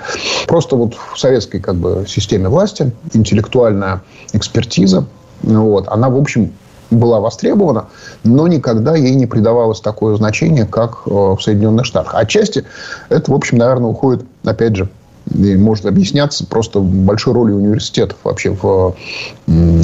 Просто 0.46 0.76
вот 0.76 0.94
в 1.14 1.18
советской 1.18 1.60
как 1.60 1.76
бы, 1.76 2.04
системе 2.06 2.48
власти 2.48 2.92
интеллектуальная 3.12 4.02
экспертиза, 4.32 5.06
вот, 5.42 5.88
она, 5.88 6.10
в 6.10 6.16
общем, 6.16 6.52
была 6.90 7.20
востребована, 7.20 7.86
но 8.24 8.48
никогда 8.48 8.96
ей 8.96 9.14
не 9.14 9.26
придавалось 9.26 9.80
такое 9.80 10.16
значение, 10.16 10.66
как 10.66 11.02
э, 11.06 11.10
в 11.10 11.38
Соединенных 11.40 11.86
Штатах. 11.86 12.14
Отчасти 12.14 12.64
это, 13.08 13.30
в 13.30 13.34
общем, 13.34 13.58
наверное, 13.58 13.90
уходит, 13.90 14.24
опять 14.44 14.76
же, 14.76 14.88
и 15.32 15.56
может 15.56 15.86
объясняться 15.86 16.44
просто 16.46 16.80
большой 16.80 17.34
ролью 17.34 17.56
университетов 17.56 18.18
вообще 18.24 18.50
в, 18.50 18.96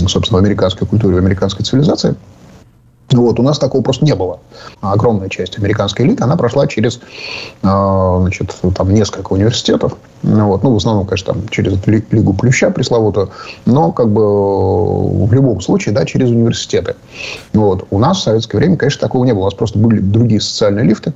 собственно, 0.09 0.41
в 0.41 0.45
американской 0.45 0.87
культуре, 0.87 1.17
в 1.17 1.19
американской 1.19 1.65
цивилизации. 1.65 2.17
Вот, 3.13 3.39
у 3.39 3.43
нас 3.43 3.59
такого 3.59 3.83
просто 3.83 4.05
не 4.05 4.15
было. 4.15 4.41
Огромная 4.81 5.29
часть 5.29 5.59
американской 5.59 6.05
элиты, 6.05 6.25
она 6.25 6.37
прошла 6.37 6.67
через 6.67 7.01
а, 7.63 8.19
значит, 8.21 8.55
там, 8.75 8.93
несколько 8.93 9.33
университетов. 9.33 9.97
Вот. 10.23 10.63
Ну, 10.65 10.73
в 10.73 10.77
основном, 10.77 11.07
конечно, 11.07 11.35
там, 11.35 11.49
через 11.49 11.79
Лигу 11.87 12.33
Плюща 12.35 12.71
пресловутую. 12.71 13.31
Но, 13.65 13.93
как 13.93 14.09
бы, 14.09 15.27
в 15.27 15.33
любом 15.33 15.61
случае, 15.61 15.95
да, 15.95 16.05
через 16.05 16.31
университеты. 16.31 16.97
Вот. 17.53 17.87
У 17.91 17.99
нас 18.01 18.19
в 18.19 18.23
советское 18.23 18.59
время, 18.59 18.77
конечно, 18.77 19.01
такого 19.01 19.25
не 19.25 19.33
было. 19.33 19.43
У 19.43 19.45
нас 19.45 19.55
просто 19.55 19.79
были 19.79 20.01
другие 20.01 20.41
социальные 20.41 20.87
лифты. 20.87 21.13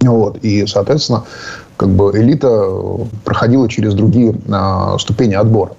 Вот. 0.00 0.38
И, 0.38 0.66
соответственно, 0.66 1.24
как 1.76 1.90
бы 1.90 2.10
элита 2.12 2.68
проходила 3.24 3.68
через 3.68 3.94
другие 3.94 4.34
а, 4.50 4.98
ступени 4.98 5.34
отбора. 5.34 5.72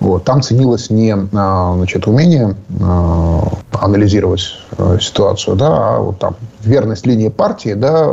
Вот. 0.00 0.24
Там 0.24 0.42
ценилось 0.42 0.90
не 0.90 1.14
а, 1.32 1.74
значит, 1.76 2.06
умение 2.06 2.56
а, 2.80 3.48
анализировать 3.72 4.42
а, 4.76 4.98
ситуацию, 5.00 5.56
да, 5.56 5.68
а 5.68 5.98
вот 6.00 6.18
там 6.18 6.36
верность 6.60 7.06
линии 7.06 7.28
партии, 7.28 7.74
да, 7.74 8.12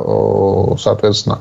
соответственно, 0.77 1.39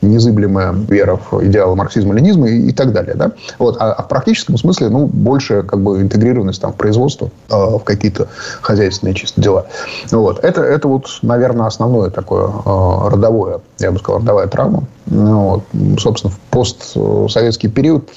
незыблемая 0.00 0.72
вера 0.72 1.18
в 1.30 1.44
идеалы 1.44 1.74
марксизма-ленизма 1.76 2.48
и, 2.48 2.68
и 2.68 2.72
так 2.72 2.92
далее. 2.92 3.14
Да? 3.14 3.32
Вот. 3.58 3.76
А, 3.80 3.92
а 3.92 4.02
в 4.02 4.08
практическом 4.08 4.58
смысле 4.58 4.90
ну, 4.90 5.06
больше 5.06 5.62
как 5.62 5.80
бы, 5.80 6.00
интегрированность 6.00 6.60
там, 6.60 6.72
в 6.72 6.76
производство, 6.76 7.30
в 7.48 7.80
какие-то 7.80 8.28
хозяйственные 8.60 9.14
чисто 9.14 9.40
дела. 9.40 9.66
Вот. 10.10 10.44
Это, 10.44 10.62
это 10.62 10.88
вот, 10.88 11.06
наверное, 11.22 11.66
основное 11.66 12.10
такое 12.10 12.50
родовое, 12.64 13.60
я 13.78 13.90
бы 13.90 13.98
сказал, 13.98 14.20
родовая 14.20 14.46
травма. 14.46 14.84
Ну, 15.12 15.62
вот. 15.72 16.00
Собственно, 16.00 16.32
в 16.32 16.38
постсоветский 16.50 17.68
период, 17.68 18.10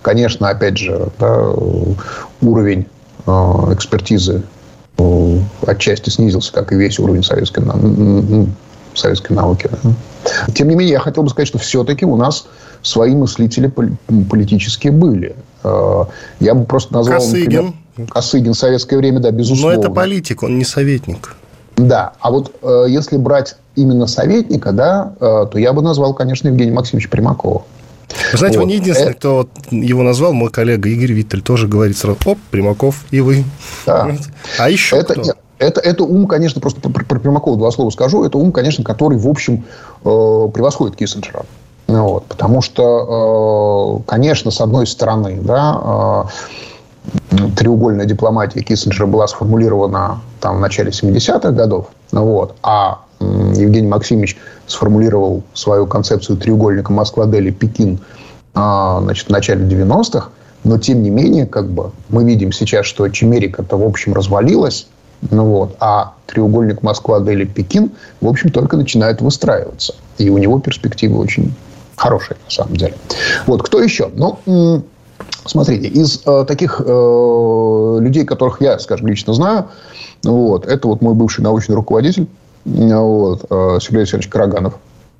конечно, 0.00 0.48
опять 0.48 0.78
же, 0.78 1.08
да, 1.18 1.52
уровень 2.40 2.86
э, 3.26 3.30
экспертизы 3.72 4.42
э, 4.96 5.38
отчасти 5.66 6.08
снизился, 6.08 6.52
как 6.52 6.72
и 6.72 6.76
весь 6.76 7.00
уровень 7.00 7.24
советской, 7.24 7.64
советской 8.94 9.32
науки. 9.32 9.68
Тем 10.54 10.68
не 10.68 10.76
менее, 10.76 10.92
я 10.92 11.00
хотел 11.00 11.24
бы 11.24 11.30
сказать, 11.30 11.48
что 11.48 11.58
все-таки 11.58 12.04
у 12.04 12.14
нас 12.14 12.46
свои 12.82 13.16
мыслители 13.16 13.72
политические 14.30 14.92
были. 14.92 15.34
Э, 15.64 16.04
я 16.38 16.54
бы 16.54 16.64
просто 16.64 16.94
назвал... 16.94 17.18
Косыгин. 17.18 17.74
Например, 17.96 18.12
Косыгин 18.12 18.54
в 18.54 18.58
советское 18.58 18.98
время, 18.98 19.18
да, 19.18 19.32
безусловно. 19.32 19.78
Но 19.78 19.82
это 19.82 19.90
политик, 19.90 20.44
он 20.44 20.58
не 20.58 20.64
советник. 20.64 21.34
Да, 21.76 22.12
а 22.20 22.30
вот 22.30 22.54
э, 22.62 22.86
если 22.88 23.16
брать 23.16 23.56
именно 23.76 24.06
советника, 24.06 24.72
да, 24.72 25.12
э, 25.20 25.46
то 25.50 25.58
я 25.58 25.72
бы 25.72 25.82
назвал, 25.82 26.14
конечно, 26.14 26.48
Евгения 26.48 26.72
Максимовича 26.72 27.08
Примакова. 27.08 27.64
Вы 28.32 28.38
знаете, 28.38 28.58
вот. 28.58 28.64
вы 28.64 28.70
не 28.70 28.76
единственный, 28.76 29.14
кто 29.14 29.48
его 29.70 30.02
назвал. 30.02 30.32
Мой 30.32 30.50
коллега 30.50 30.88
Игорь 30.88 31.12
Виттель 31.12 31.42
тоже 31.42 31.68
говорит 31.68 31.96
сразу, 31.96 32.18
оп, 32.24 32.38
Примаков 32.50 33.04
и 33.10 33.20
вы. 33.20 33.44
Да. 33.86 34.10
А 34.58 34.68
еще 34.68 34.96
это, 34.96 35.14
кто? 35.14 35.32
Это, 35.58 35.80
это 35.80 36.04
ум, 36.04 36.26
конечно, 36.26 36.60
просто 36.60 36.80
про, 36.80 37.04
про 37.04 37.20
Примакова 37.20 37.56
два 37.56 37.70
слова 37.70 37.90
скажу. 37.90 38.24
Это 38.24 38.38
ум, 38.38 38.50
конечно, 38.50 38.82
который, 38.82 39.18
в 39.18 39.28
общем, 39.28 39.64
э, 40.04 40.48
превосходит 40.54 40.96
Киссинджера. 40.96 41.44
Вот, 41.86 42.24
потому 42.26 42.62
что, 42.62 44.00
э, 44.00 44.10
конечно, 44.10 44.50
с 44.50 44.60
одной 44.60 44.86
стороны, 44.86 45.38
да, 45.42 46.26
э, 47.30 47.36
треугольная 47.56 48.06
дипломатия 48.06 48.62
Киссинджера 48.62 49.06
была 49.06 49.26
сформулирована 49.26 50.20
там, 50.40 50.58
в 50.58 50.60
начале 50.60 50.92
70-х 50.92 51.50
годов, 51.50 51.88
вот, 52.12 52.54
а 52.62 53.00
Евгений 53.20 53.88
Максимович 53.88 54.36
сформулировал 54.66 55.42
свою 55.54 55.86
концепцию 55.86 56.38
треугольника 56.38 56.92
Москва-Дели-Пекин 56.92 58.00
а, 58.54 59.00
значит, 59.02 59.26
в 59.26 59.30
начале 59.30 59.66
90-х, 59.66 60.30
но 60.64 60.78
тем 60.78 61.02
не 61.02 61.10
менее, 61.10 61.46
как 61.46 61.70
бы, 61.70 61.92
мы 62.08 62.24
видим 62.24 62.52
сейчас, 62.52 62.86
что 62.86 63.08
Чемерика-то, 63.08 63.76
в 63.76 63.86
общем, 63.86 64.14
развалилась, 64.14 64.86
ну 65.30 65.44
вот, 65.44 65.76
а 65.80 66.14
треугольник 66.26 66.82
Москва-Дели-Пекин, 66.82 67.92
в 68.20 68.26
общем, 68.26 68.50
только 68.50 68.76
начинает 68.76 69.20
выстраиваться. 69.20 69.94
И 70.18 70.30
у 70.30 70.38
него 70.38 70.58
перспективы 70.60 71.18
очень 71.18 71.54
хорошие, 71.96 72.36
на 72.44 72.50
самом 72.50 72.76
деле. 72.76 72.94
Вот, 73.46 73.62
кто 73.62 73.82
еще? 73.82 74.10
Ну, 74.14 74.38
смотрите, 75.44 75.88
из 75.88 76.22
э, 76.24 76.44
таких 76.46 76.80
э, 76.84 77.98
людей, 78.00 78.24
которых 78.24 78.62
я, 78.62 78.78
скажем, 78.78 79.08
лично 79.08 79.34
знаю, 79.34 79.66
вот, 80.22 80.66
это 80.66 80.88
вот 80.88 81.02
мой 81.02 81.14
бывший 81.14 81.42
научный 81.42 81.74
руководитель, 81.74 82.26
вот, 82.64 83.46
э, 83.48 83.78
Сергей 83.80 83.98
Александрович 84.00 84.30
Караганов. 84.30 84.74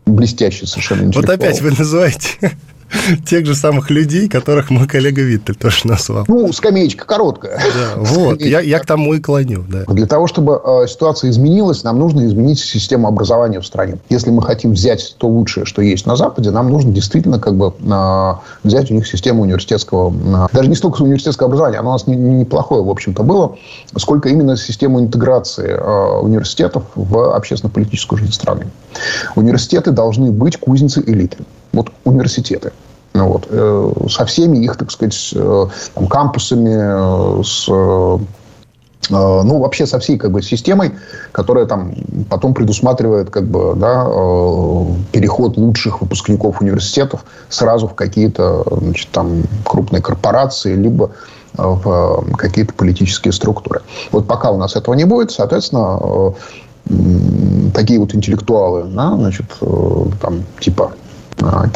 Блестящий 0.06 0.66
совершенно 0.66 1.10
Вот 1.12 1.28
опять 1.28 1.60
вы 1.60 1.70
называете 1.70 2.52
тех 3.26 3.46
же 3.46 3.54
самых 3.54 3.90
людей, 3.90 4.28
которых 4.28 4.70
мой 4.70 4.86
коллега 4.86 5.22
Виттель 5.22 5.54
тоже 5.54 5.86
назвал. 5.86 6.24
Ну, 6.28 6.52
скамеечка 6.52 7.06
короткая. 7.06 7.58
Да, 7.58 7.94
вот, 7.96 8.40
я, 8.40 8.60
я 8.60 8.78
к 8.78 8.86
тому 8.86 9.14
и 9.14 9.20
клоню. 9.20 9.64
Да. 9.68 9.84
Для 9.86 10.06
того, 10.06 10.26
чтобы 10.26 10.60
э, 10.64 10.86
ситуация 10.88 11.30
изменилась, 11.30 11.84
нам 11.84 11.98
нужно 11.98 12.26
изменить 12.26 12.58
систему 12.58 13.08
образования 13.08 13.60
в 13.60 13.66
стране. 13.66 13.98
Если 14.08 14.30
мы 14.30 14.42
хотим 14.42 14.72
взять 14.72 15.16
то 15.18 15.28
лучшее, 15.28 15.66
что 15.66 15.82
есть 15.82 16.06
на 16.06 16.16
Западе, 16.16 16.50
нам 16.50 16.70
нужно 16.70 16.92
действительно 16.92 17.38
как 17.38 17.54
бы 17.54 17.72
э, 17.80 18.34
взять 18.64 18.90
у 18.90 18.94
них 18.94 19.06
систему 19.06 19.42
университетского... 19.42 20.10
Э, 20.10 20.46
даже 20.52 20.68
не 20.68 20.76
столько 20.76 21.02
университетского 21.02 21.46
образования, 21.48 21.78
оно 21.78 21.90
у 21.90 21.92
нас 21.92 22.06
неплохое, 22.06 22.82
не 22.82 22.88
в 22.88 22.90
общем-то, 22.90 23.22
было, 23.22 23.56
сколько 23.96 24.28
именно 24.28 24.56
систему 24.56 25.00
интеграции 25.00 25.68
э, 25.68 26.20
университетов 26.20 26.84
в 26.94 27.34
общественно-политическую 27.34 28.18
жизнь 28.18 28.32
страны. 28.32 28.66
Университеты 29.36 29.90
должны 29.90 30.30
быть 30.30 30.56
кузницей 30.56 31.02
элиты. 31.06 31.38
Вот 31.72 31.90
университеты. 32.04 32.72
Ну, 33.12 33.28
вот, 33.28 33.46
э, 33.50 33.92
со 34.08 34.24
всеми 34.24 34.58
их, 34.58 34.76
так 34.76 34.90
сказать, 34.90 35.32
э, 35.34 35.66
там, 35.94 36.06
кампусами, 36.06 37.40
э, 37.40 37.42
с 37.42 37.68
ну, 39.08 39.58
вообще 39.58 39.86
со 39.86 39.98
всей 39.98 40.18
как 40.18 40.30
бы, 40.30 40.40
системой, 40.40 40.92
которая 41.32 41.66
там 41.66 41.94
потом 42.28 42.54
предусматривает 42.54 43.30
как 43.30 43.44
бы, 43.44 43.74
да, 43.74 44.04
переход 45.10 45.56
лучших 45.56 46.02
выпускников 46.02 46.60
университетов 46.60 47.24
сразу 47.48 47.88
в 47.88 47.94
какие-то 47.94 48.64
значит, 48.70 49.08
там, 49.10 49.42
крупные 49.64 50.00
корпорации, 50.00 50.76
либо 50.76 51.10
в 51.54 52.24
какие-то 52.36 52.72
политические 52.74 53.32
структуры. 53.32 53.80
Вот 54.12 54.28
пока 54.28 54.52
у 54.52 54.58
нас 54.58 54.76
этого 54.76 54.94
не 54.94 55.04
будет, 55.04 55.32
соответственно, 55.32 56.34
такие 57.74 57.98
вот 57.98 58.14
интеллектуалы, 58.14 58.84
да, 58.84 59.16
значит, 59.16 59.46
там, 60.20 60.44
типа 60.60 60.92
Э, 60.92 60.99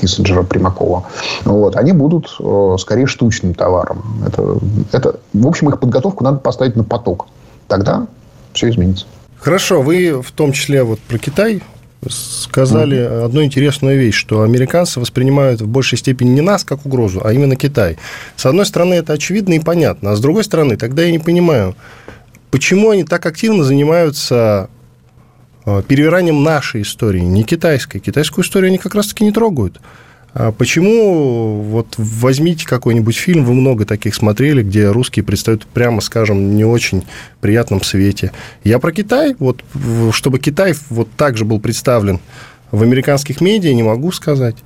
Киссинджера, 0.00 0.42
Примакова, 0.42 1.04
вот, 1.44 1.76
они 1.76 1.92
будут 1.92 2.36
э, 2.40 2.76
скорее 2.78 3.06
штучным 3.06 3.54
товаром. 3.54 4.22
Это, 4.26 4.58
это, 4.92 5.20
в 5.32 5.46
общем, 5.46 5.68
их 5.68 5.80
подготовку 5.80 6.24
надо 6.24 6.38
поставить 6.38 6.76
на 6.76 6.84
поток. 6.84 7.26
Тогда 7.68 8.06
все 8.52 8.68
изменится. 8.70 9.06
Хорошо, 9.40 9.82
вы 9.82 10.22
в 10.22 10.32
том 10.32 10.52
числе 10.52 10.82
вот 10.82 10.98
про 11.00 11.18
Китай 11.18 11.62
сказали 12.08 12.98
mm-hmm. 12.98 13.24
одну 13.24 13.42
интересную 13.44 13.98
вещь, 13.98 14.14
что 14.14 14.42
американцы 14.42 15.00
воспринимают 15.00 15.60
в 15.60 15.68
большей 15.68 15.98
степени 15.98 16.30
не 16.30 16.40
нас 16.40 16.64
как 16.64 16.84
угрозу, 16.86 17.20
а 17.24 17.32
именно 17.32 17.56
Китай. 17.56 17.96
С 18.36 18.46
одной 18.46 18.66
стороны, 18.66 18.94
это 18.94 19.12
очевидно 19.12 19.54
и 19.54 19.60
понятно, 19.60 20.12
а 20.12 20.16
с 20.16 20.20
другой 20.20 20.44
стороны, 20.44 20.76
тогда 20.76 21.02
я 21.02 21.10
не 21.10 21.18
понимаю, 21.18 21.74
почему 22.50 22.90
они 22.90 23.04
так 23.04 23.24
активно 23.26 23.64
занимаются 23.64 24.68
перевиранием 25.64 26.42
нашей 26.42 26.82
истории, 26.82 27.20
не 27.20 27.44
китайской. 27.44 27.98
Китайскую 27.98 28.44
историю 28.44 28.68
они 28.68 28.78
как 28.78 28.94
раз-таки 28.94 29.24
не 29.24 29.32
трогают. 29.32 29.80
А 30.34 30.50
почему, 30.50 31.62
вот 31.62 31.94
возьмите 31.96 32.66
какой-нибудь 32.66 33.16
фильм, 33.16 33.44
вы 33.44 33.54
много 33.54 33.86
таких 33.86 34.16
смотрели, 34.16 34.64
где 34.64 34.90
русские 34.90 35.24
предстают, 35.24 35.64
прямо 35.66 36.00
скажем, 36.00 36.56
не 36.56 36.64
очень 36.64 37.04
приятном 37.40 37.82
свете. 37.82 38.32
Я 38.64 38.80
про 38.80 38.90
Китай, 38.90 39.36
вот, 39.38 39.62
чтобы 40.10 40.40
Китай 40.40 40.74
вот 40.90 41.08
так 41.16 41.36
же 41.36 41.44
был 41.44 41.60
представлен 41.60 42.18
в 42.72 42.82
американских 42.82 43.40
медиа, 43.40 43.72
не 43.74 43.84
могу 43.84 44.10
сказать. 44.10 44.56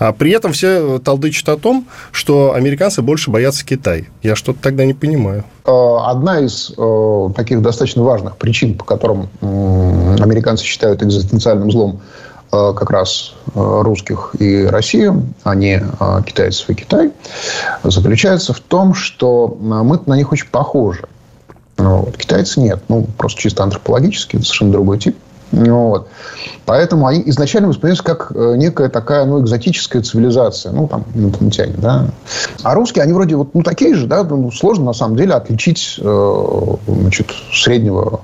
А 0.00 0.12
при 0.14 0.32
этом 0.32 0.52
все 0.52 0.98
толдычат 0.98 1.50
о 1.50 1.56
том, 1.58 1.86
что 2.10 2.54
американцы 2.54 3.02
больше 3.02 3.30
боятся 3.30 3.66
Китая. 3.66 4.04
Я 4.22 4.34
что-то 4.34 4.58
тогда 4.62 4.86
не 4.86 4.94
понимаю. 4.94 5.44
Э, 5.66 5.96
одна 6.06 6.40
из 6.40 6.72
э, 6.76 7.28
таких 7.36 7.60
достаточно 7.60 8.02
важных 8.02 8.38
причин, 8.38 8.78
по 8.78 8.84
которым 8.84 9.28
американцы 9.42 10.64
считают 10.64 11.02
экзистенциальным 11.02 11.70
злом 11.70 12.00
э, 12.50 12.72
как 12.74 12.90
раз 12.90 13.34
русских 13.54 14.34
и 14.38 14.64
Россию, 14.64 15.26
а 15.44 15.54
не 15.54 15.82
китайцев 16.24 16.70
и 16.70 16.74
Китай, 16.74 17.10
заключается 17.82 18.54
в 18.54 18.60
том, 18.60 18.94
что 18.94 19.58
мы 19.60 20.00
на 20.06 20.16
них 20.16 20.32
очень 20.32 20.48
похожи. 20.48 21.04
Вот. 21.76 22.16
Китайцы 22.16 22.60
нет. 22.60 22.82
Ну, 22.88 23.06
просто 23.18 23.40
чисто 23.40 23.64
антропологически, 23.64 24.36
это 24.36 24.44
совершенно 24.44 24.72
другой 24.72 24.98
тип. 24.98 25.16
Вот. 25.52 26.08
Поэтому 26.64 27.06
они 27.06 27.22
изначально 27.26 27.68
воспринимаются 27.68 28.04
как 28.04 28.32
э, 28.34 28.54
некая 28.56 28.88
такая 28.88 29.24
ну, 29.24 29.40
экзотическая 29.42 30.02
цивилизация. 30.02 30.72
Ну, 30.72 30.86
там, 30.86 31.04
инопланетяне, 31.14 31.74
да. 31.76 32.06
А 32.62 32.74
русские, 32.74 33.02
они 33.02 33.12
вроде 33.12 33.36
вот 33.36 33.54
ну, 33.54 33.62
такие 33.62 33.94
же, 33.94 34.06
да. 34.06 34.22
Ну, 34.22 34.50
сложно, 34.52 34.86
на 34.86 34.92
самом 34.92 35.16
деле, 35.16 35.34
отличить 35.34 35.98
э, 36.00 36.74
значит, 36.86 37.32
среднего 37.52 38.20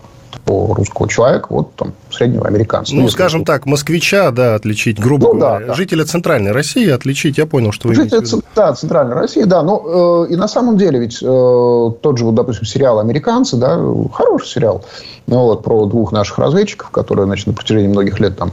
по 0.46 0.74
русского 0.74 1.08
человека 1.08 1.48
вот 1.50 1.74
там 1.74 1.92
среднего 2.10 2.46
американца. 2.46 2.94
Ну, 2.94 3.08
скажем 3.08 3.44
так, 3.44 3.66
москвича, 3.66 4.30
да, 4.30 4.54
отличить, 4.54 4.98
грубо 4.98 5.26
ну, 5.26 5.40
говоря. 5.40 5.58
Да, 5.58 5.66
да. 5.66 5.74
Жителя 5.74 6.04
Центральной 6.04 6.52
России 6.52 6.88
отличить, 6.88 7.36
я 7.36 7.46
понял, 7.46 7.72
что 7.72 7.88
вы 7.88 7.96
Жителя, 7.96 8.20
имеете 8.20 8.38
Да, 8.54 8.72
Центральной 8.72 9.14
России, 9.14 9.42
да. 9.42 9.62
Но 9.64 10.24
э, 10.28 10.32
и 10.32 10.36
на 10.36 10.46
самом 10.46 10.78
деле 10.78 11.00
ведь 11.00 11.18
э, 11.20 11.26
тот 11.26 12.18
же, 12.18 12.24
вот, 12.24 12.36
допустим, 12.36 12.64
сериал 12.64 13.00
«Американцы», 13.00 13.56
да, 13.56 13.76
хороший 14.14 14.46
сериал, 14.46 14.84
ну, 15.26 15.40
вот, 15.40 15.64
про 15.64 15.84
двух 15.86 16.12
наших 16.12 16.38
разведчиков, 16.38 16.90
которые, 16.90 17.26
значит, 17.26 17.48
на 17.48 17.52
протяжении 17.52 17.88
многих 17.88 18.20
лет 18.20 18.38
там 18.38 18.52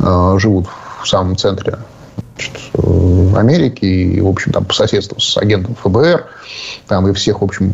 э, 0.00 0.38
живут 0.38 0.66
в 1.00 1.06
самом 1.06 1.36
центре 1.36 1.78
значит, 2.34 2.54
э, 2.74 3.36
Америки 3.36 3.84
и, 3.84 4.20
в 4.20 4.26
общем, 4.26 4.50
там 4.50 4.64
по 4.64 4.74
соседству 4.74 5.20
с 5.20 5.36
агентом 5.36 5.76
ФБР, 5.76 6.26
там 6.88 7.06
и 7.06 7.12
всех, 7.12 7.42
в 7.42 7.44
общем, 7.44 7.72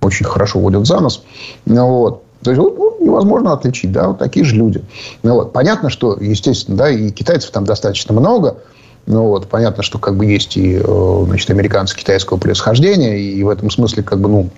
очень 0.00 0.26
хорошо 0.26 0.58
водят 0.58 0.86
за 0.86 0.98
нос. 0.98 1.22
Ну, 1.66 1.86
вот. 1.86 2.24
То 2.48 2.52
есть, 2.52 2.62
вот, 2.62 2.78
ну, 2.78 3.04
невозможно 3.04 3.52
отличить, 3.52 3.92
да, 3.92 4.08
вот 4.08 4.18
такие 4.18 4.42
же 4.42 4.56
люди. 4.56 4.82
Ну, 5.22 5.34
вот. 5.34 5.52
Понятно, 5.52 5.90
что, 5.90 6.16
естественно, 6.18 6.78
да, 6.78 6.88
и 6.88 7.10
китайцев 7.10 7.50
там 7.50 7.66
достаточно 7.66 8.14
много, 8.14 8.56
ну, 9.04 9.24
вот, 9.24 9.48
понятно, 9.48 9.82
что 9.82 9.98
как 9.98 10.16
бы 10.16 10.24
есть 10.24 10.56
и, 10.56 10.80
э, 10.82 11.24
значит, 11.26 11.50
американцы 11.50 11.94
китайского 11.94 12.38
происхождения, 12.38 13.18
и 13.18 13.42
в 13.44 13.50
этом 13.50 13.70
смысле, 13.70 14.02
как 14.02 14.20
бы, 14.20 14.30
ну, 14.30 14.48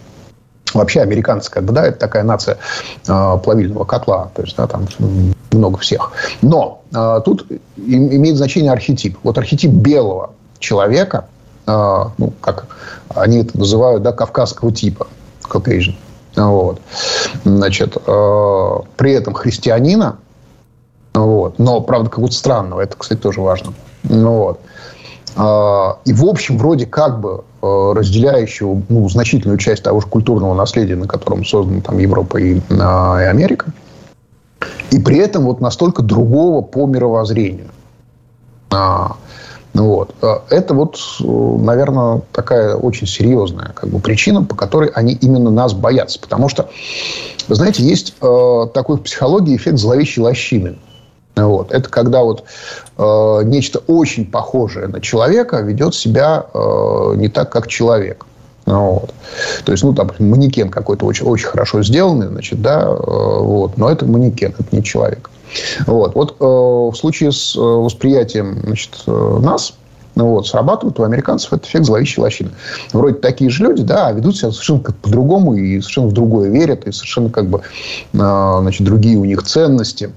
вообще 0.72 1.00
американцы, 1.00 1.50
как 1.50 1.64
бы, 1.64 1.72
да, 1.72 1.84
это 1.84 1.98
такая 1.98 2.22
нация 2.22 2.58
э, 3.08 3.38
плавильного 3.42 3.82
котла, 3.82 4.30
то 4.36 4.42
есть, 4.42 4.56
да, 4.56 4.68
там 4.68 4.86
много 5.50 5.78
всех. 5.78 6.12
Но 6.42 6.82
э, 6.94 7.20
тут 7.24 7.44
имеет 7.76 8.36
значение 8.36 8.70
архетип. 8.70 9.18
Вот 9.24 9.36
архетип 9.36 9.72
белого 9.72 10.30
человека, 10.60 11.26
э, 11.66 12.04
ну, 12.18 12.32
как 12.40 12.68
они 13.16 13.38
это 13.38 13.58
называют, 13.58 14.04
да, 14.04 14.12
кавказского 14.12 14.70
типа, 14.70 15.08
Caucasian, 15.42 15.96
вот. 16.36 16.80
Значит, 17.44 17.96
э, 17.96 18.76
при 18.96 19.12
этом 19.12 19.34
христианина, 19.34 20.18
вот, 21.14 21.58
но, 21.58 21.80
правда, 21.80 22.08
какого-то 22.08 22.34
странного, 22.34 22.80
это, 22.80 22.96
кстати, 22.96 23.18
тоже 23.18 23.40
важно. 23.40 23.72
Ну, 24.04 24.34
вот. 24.34 24.60
Э, 25.36 25.94
и, 26.04 26.12
в 26.12 26.24
общем, 26.24 26.58
вроде 26.58 26.86
как 26.86 27.20
бы 27.20 27.44
э, 27.62 27.92
разделяющего 27.94 28.82
ну, 28.88 29.08
значительную 29.08 29.58
часть 29.58 29.82
того 29.82 30.00
же 30.00 30.06
культурного 30.06 30.54
наследия, 30.54 30.96
на 30.96 31.06
котором 31.06 31.44
создана 31.44 31.80
там 31.80 31.98
Европа 31.98 32.38
и, 32.38 32.58
э, 32.58 32.60
и 32.70 33.24
Америка, 33.24 33.72
и 34.90 34.98
при 34.98 35.18
этом 35.18 35.44
вот 35.44 35.60
настолько 35.60 36.02
другого 36.02 36.62
по 36.62 36.86
мировоззрению. 36.86 37.68
А, 39.74 39.78
Вот. 39.78 40.14
Это 40.50 40.74
вот, 40.74 40.98
наверное, 41.20 42.22
такая 42.32 42.74
очень 42.74 43.06
серьезная 43.06 43.72
как 43.74 43.90
бы, 43.90 44.00
причина, 44.00 44.42
по 44.42 44.54
которой 44.54 44.90
они 44.90 45.14
именно 45.14 45.50
нас 45.50 45.72
боятся. 45.72 46.20
Потому 46.20 46.48
что, 46.48 46.70
вы 47.48 47.54
знаете, 47.54 47.82
есть 47.82 48.14
э, 48.20 48.66
такой 48.74 48.96
в 48.96 49.02
психологии 49.02 49.56
эффект 49.56 49.78
зловещей 49.78 50.22
лощины. 50.22 50.76
Вот. 51.36 51.72
Это 51.72 51.88
когда 51.88 52.22
вот 52.22 52.44
э, 52.98 53.40
нечто 53.44 53.80
очень 53.86 54.26
похожее 54.26 54.88
на 54.88 55.00
человека 55.00 55.60
ведет 55.60 55.94
себя 55.94 56.46
э, 56.52 57.12
не 57.16 57.28
так, 57.28 57.50
как 57.50 57.68
человек. 57.68 58.26
Вот. 58.66 59.14
То 59.64 59.72
есть, 59.72 59.82
ну, 59.82 59.94
там, 59.94 60.10
манекен 60.18 60.70
какой-то 60.70 61.06
очень, 61.06 61.26
очень 61.26 61.46
хорошо 61.46 61.82
сделанный, 61.82 62.28
значит, 62.28 62.60
да, 62.62 62.82
э, 62.82 62.94
вот, 62.94 63.78
но 63.78 63.90
это 63.90 64.06
манекен, 64.06 64.54
это 64.58 64.76
не 64.76 64.84
человек. 64.84 65.30
Вот, 65.86 66.14
вот 66.14 66.36
э, 66.40 66.44
в 66.44 66.94
случае 66.94 67.32
с 67.32 67.56
э, 67.56 67.60
восприятием, 67.60 68.60
значит, 68.64 69.02
э, 69.06 69.38
нас, 69.42 69.74
вот, 70.14 70.46
срабатывает 70.46 70.98
у 70.98 71.04
американцев 71.04 71.52
этот 71.52 71.66
эффект 71.66 71.86
зловещей 71.86 72.22
лощины. 72.22 72.50
Вроде 72.92 73.16
такие 73.16 73.50
же 73.50 73.64
люди, 73.64 73.82
да, 73.82 74.08
а 74.08 74.12
ведут 74.12 74.36
себя 74.36 74.50
совершенно 74.50 74.80
как 74.80 74.96
по-другому 74.96 75.54
и 75.54 75.80
совершенно 75.80 76.08
в 76.08 76.12
другое 76.12 76.50
верят, 76.50 76.86
и 76.86 76.92
совершенно 76.92 77.30
как 77.30 77.46
бы, 77.46 77.60
э, 77.60 78.16
значит, 78.60 78.84
другие 78.84 79.18
у 79.18 79.24
них 79.24 79.42
ценности. 79.42 80.10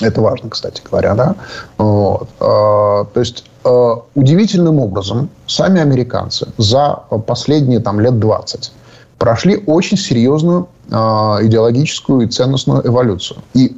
Это 0.00 0.20
важно, 0.20 0.50
кстати 0.50 0.80
говоря, 0.88 1.14
да. 1.14 1.34
Вот. 1.76 2.28
А, 2.40 3.04
то 3.04 3.20
есть, 3.20 3.44
а, 3.64 4.02
удивительным 4.14 4.78
образом 4.78 5.28
сами 5.46 5.80
американцы 5.80 6.48
за 6.56 7.02
последние 7.26 7.80
там, 7.80 7.98
лет 8.00 8.18
20 8.18 8.72
прошли 9.18 9.62
очень 9.66 9.96
серьезную 9.96 10.68
идеологическую 10.88 12.22
и 12.22 12.30
ценностную 12.30 12.86
эволюцию. 12.86 13.40
И, 13.52 13.76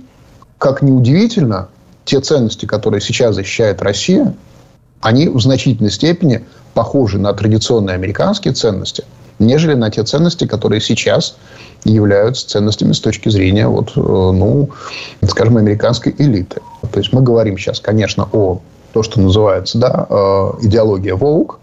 как 0.61 0.83
ни 0.83 0.91
удивительно, 0.91 1.69
те 2.05 2.21
ценности, 2.21 2.67
которые 2.67 3.01
сейчас 3.01 3.35
защищает 3.35 3.81
Россия, 3.81 4.35
они 5.01 5.27
в 5.27 5.41
значительной 5.41 5.91
степени 5.91 6.45
похожи 6.75 7.19
на 7.19 7.33
традиционные 7.33 7.95
американские 7.95 8.53
ценности, 8.53 9.05
нежели 9.39 9.73
на 9.73 9.91
те 9.91 10.05
ценности, 10.05 10.47
которые 10.47 10.83
сейчас 10.83 11.37
являются 11.85 12.47
ценностями 12.47 12.93
с 12.93 13.01
точки 13.01 13.31
зрения, 13.31 13.69
вот, 13.69 13.93
э, 13.97 14.01
ну, 14.01 14.69
скажем, 15.27 15.57
американской 15.57 16.15
элиты. 16.19 16.61
То 16.93 16.99
есть 16.99 17.15
мы 17.15 17.23
говорим 17.23 17.57
сейчас, 17.57 17.81
конечно, 17.81 18.29
о 18.31 18.61
то, 18.93 19.03
что 19.03 19.19
называется 19.19 19.79
да, 19.79 20.07
э, 20.11 20.51
идеология 20.61 21.15
Воук, 21.15 21.59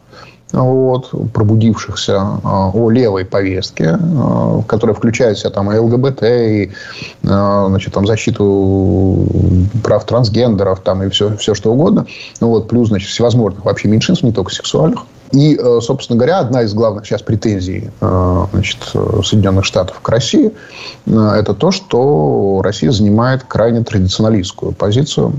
вот, 0.52 1.12
пробудившихся 1.34 2.14
э, 2.14 2.48
о 2.74 2.90
левой 2.90 3.26
повестке, 3.26 3.98
которая 4.68 4.96
включает 4.96 5.38
в 5.38 5.42
себя 5.42 5.50
там 5.50 5.72
и 5.72 5.78
ЛГБТ, 5.78 6.24
и 6.24 6.72
значит, 7.22 7.94
там, 7.94 8.08
защиту 8.08 9.28
прав 9.84 10.06
трансгендеров 10.06 10.80
там, 10.82 11.04
и 11.04 11.10
все, 11.10 11.36
все 11.38 11.54
что 11.54 11.74
угодно. 11.74 12.06
Ну, 12.40 12.50
вот, 12.50 12.68
плюс 12.68 12.90
значит, 12.90 13.10
всевозможных 13.10 13.66
вообще 13.66 13.88
меньшинств, 13.88 14.24
не 14.24 14.32
только 14.32 14.52
сексуальных. 14.52 15.02
И, 15.34 15.60
собственно 15.82 16.18
говоря, 16.18 16.40
одна 16.40 16.62
из 16.62 16.74
главных 16.74 17.06
сейчас 17.06 17.22
претензий 17.22 17.92
значит, 18.00 18.78
Соединенных 19.26 19.66
Штатов 19.66 20.00
к 20.02 20.08
России 20.08 20.54
это 21.06 21.54
то, 21.54 21.72
что 21.72 22.62
Россия 22.64 22.92
занимает 22.92 23.44
крайне 23.44 23.84
традиционалистскую 23.84 24.72
позицию 24.72 25.34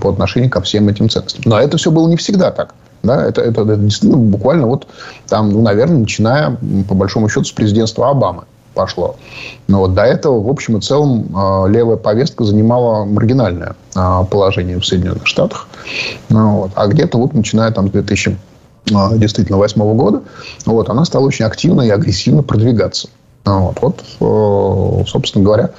по 0.00 0.08
отношению 0.08 0.48
ко 0.50 0.62
всем 0.62 0.88
этим 0.88 1.10
ценностям. 1.10 1.42
Но 1.44 1.60
это 1.60 1.76
все 1.76 1.90
было 1.90 2.08
не 2.08 2.16
всегда 2.16 2.50
так. 2.50 2.74
Да, 3.06 3.24
это, 3.24 3.40
это, 3.40 3.62
это 3.62 3.76
действительно 3.76 4.18
буквально 4.18 4.66
вот 4.66 4.86
там, 5.28 5.50
ну, 5.50 5.62
наверное, 5.62 5.98
начиная, 5.98 6.56
по 6.88 6.94
большому 6.94 7.28
счету, 7.28 7.44
с 7.44 7.52
президентства 7.52 8.10
Обамы 8.10 8.44
пошло. 8.74 9.16
Но 9.68 9.80
вот 9.80 9.94
до 9.94 10.02
этого, 10.02 10.42
в 10.42 10.50
общем 10.50 10.76
и 10.76 10.80
целом, 10.80 11.26
левая 11.70 11.96
повестка 11.96 12.44
занимала 12.44 13.04
маргинальное 13.04 13.74
положение 13.94 14.78
в 14.78 14.84
Соединенных 14.84 15.26
Штатах. 15.26 15.66
Ну 16.28 16.50
вот. 16.50 16.72
А 16.74 16.86
где-то 16.86 17.16
вот 17.16 17.32
начиная 17.32 17.70
там 17.72 17.88
с 17.88 17.90
2000 17.92 18.36
а, 18.94 19.16
действительно 19.16 19.58
восьмого 19.58 19.94
года, 19.94 20.22
вот, 20.64 20.88
она 20.88 21.04
стала 21.04 21.26
очень 21.26 21.44
активно 21.44 21.82
и 21.82 21.90
агрессивно 21.90 22.42
продвигаться. 22.42 23.08
Вот, 23.44 23.78
вот 23.80 24.04
э, 24.20 25.04
собственно 25.06 25.44
говоря, 25.44 25.70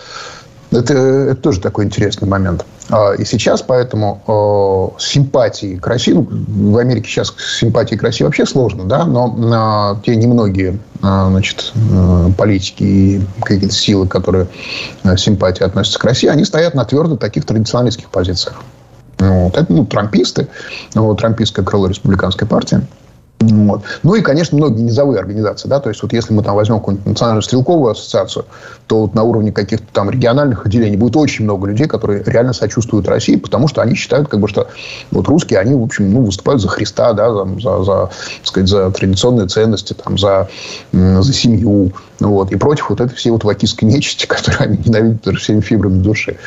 это, 0.71 0.93
это 0.93 1.35
тоже 1.35 1.61
такой 1.61 1.85
интересный 1.85 2.27
момент. 2.27 2.65
А, 2.89 3.13
и 3.13 3.25
сейчас 3.25 3.61
поэтому 3.61 4.95
симпатии 4.99 5.75
к 5.77 5.87
России, 5.87 6.13
ну, 6.13 6.27
в 6.29 6.77
Америке 6.77 7.09
сейчас 7.09 7.33
симпатии 7.37 7.95
к 7.95 8.03
России 8.03 8.23
вообще 8.23 8.45
сложно, 8.45 8.85
да, 8.85 9.05
но 9.05 9.95
э, 9.99 10.05
те 10.05 10.15
немногие 10.15 10.79
э, 11.01 11.27
значит, 11.29 11.73
политики 12.37 12.83
и 12.83 13.21
какие-то 13.41 13.73
силы, 13.73 14.07
которые 14.07 14.47
симпатии 15.17 15.63
относятся 15.63 15.99
к 15.99 16.03
России, 16.03 16.27
они 16.27 16.45
стоят 16.45 16.75
на 16.75 16.85
твердо 16.85 17.17
таких 17.17 17.45
традиционалистских 17.45 18.09
позициях. 18.09 18.61
Вот. 19.19 19.57
Это 19.57 19.71
ну, 19.73 19.85
трамписты, 19.85 20.47
вот, 20.93 21.17
трампистское 21.19 21.65
крыло 21.65 21.87
республиканской 21.87 22.47
партии. 22.47 22.81
Вот. 23.39 23.83
Ну 24.01 24.15
и, 24.15 24.21
конечно, 24.21 24.57
многие 24.57 24.81
низовые 24.81 25.19
организации. 25.19 25.67
Да? 25.67 25.79
То 25.79 25.89
есть, 25.89 26.01
вот 26.01 26.11
если 26.11 26.33
мы 26.33 26.41
там 26.43 26.55
возьмем 26.55 26.79
какую-нибудь 26.79 27.05
национальную 27.05 27.43
стрелковую 27.43 27.91
ассоциацию, 27.91 28.45
то 28.87 29.01
вот 29.01 29.13
на 29.13 29.23
уровне 29.23 29.51
каких-то 29.51 29.85
там 29.93 30.09
региональных 30.09 30.65
отделений 30.65 30.97
будет 30.97 31.15
очень 31.15 31.43
много 31.43 31.67
людей, 31.67 31.87
которые 31.87 32.23
реально 32.25 32.53
сочувствуют 32.53 33.07
России, 33.07 33.35
потому 33.35 33.67
что 33.67 33.81
они 33.81 33.93
считают, 33.93 34.27
как 34.27 34.39
бы, 34.39 34.47
что 34.47 34.67
вот 35.11 35.27
русские, 35.27 35.59
они, 35.59 35.75
в 35.75 35.83
общем, 35.83 36.11
ну, 36.11 36.23
выступают 36.23 36.61
за 36.61 36.67
Христа, 36.67 37.13
да, 37.13 37.31
за, 37.31 37.45
за, 37.59 37.83
за, 37.83 38.09
сказать, 38.43 38.69
за 38.69 38.89
традиционные 38.91 39.47
ценности, 39.47 39.93
там, 39.93 40.17
за, 40.17 40.49
за 40.91 41.33
семью, 41.33 41.91
вот, 42.19 42.51
и 42.51 42.55
против 42.55 42.89
вот 42.89 43.01
этой 43.01 43.15
всей 43.15 43.31
вот 43.31 43.43
вакистской 43.43 43.87
нечисти, 43.87 44.25
которую 44.27 44.63
они 44.63 44.77
ненавидят 44.85 45.37
всеми 45.37 45.61
фибрами 45.61 46.01
души. 46.01 46.37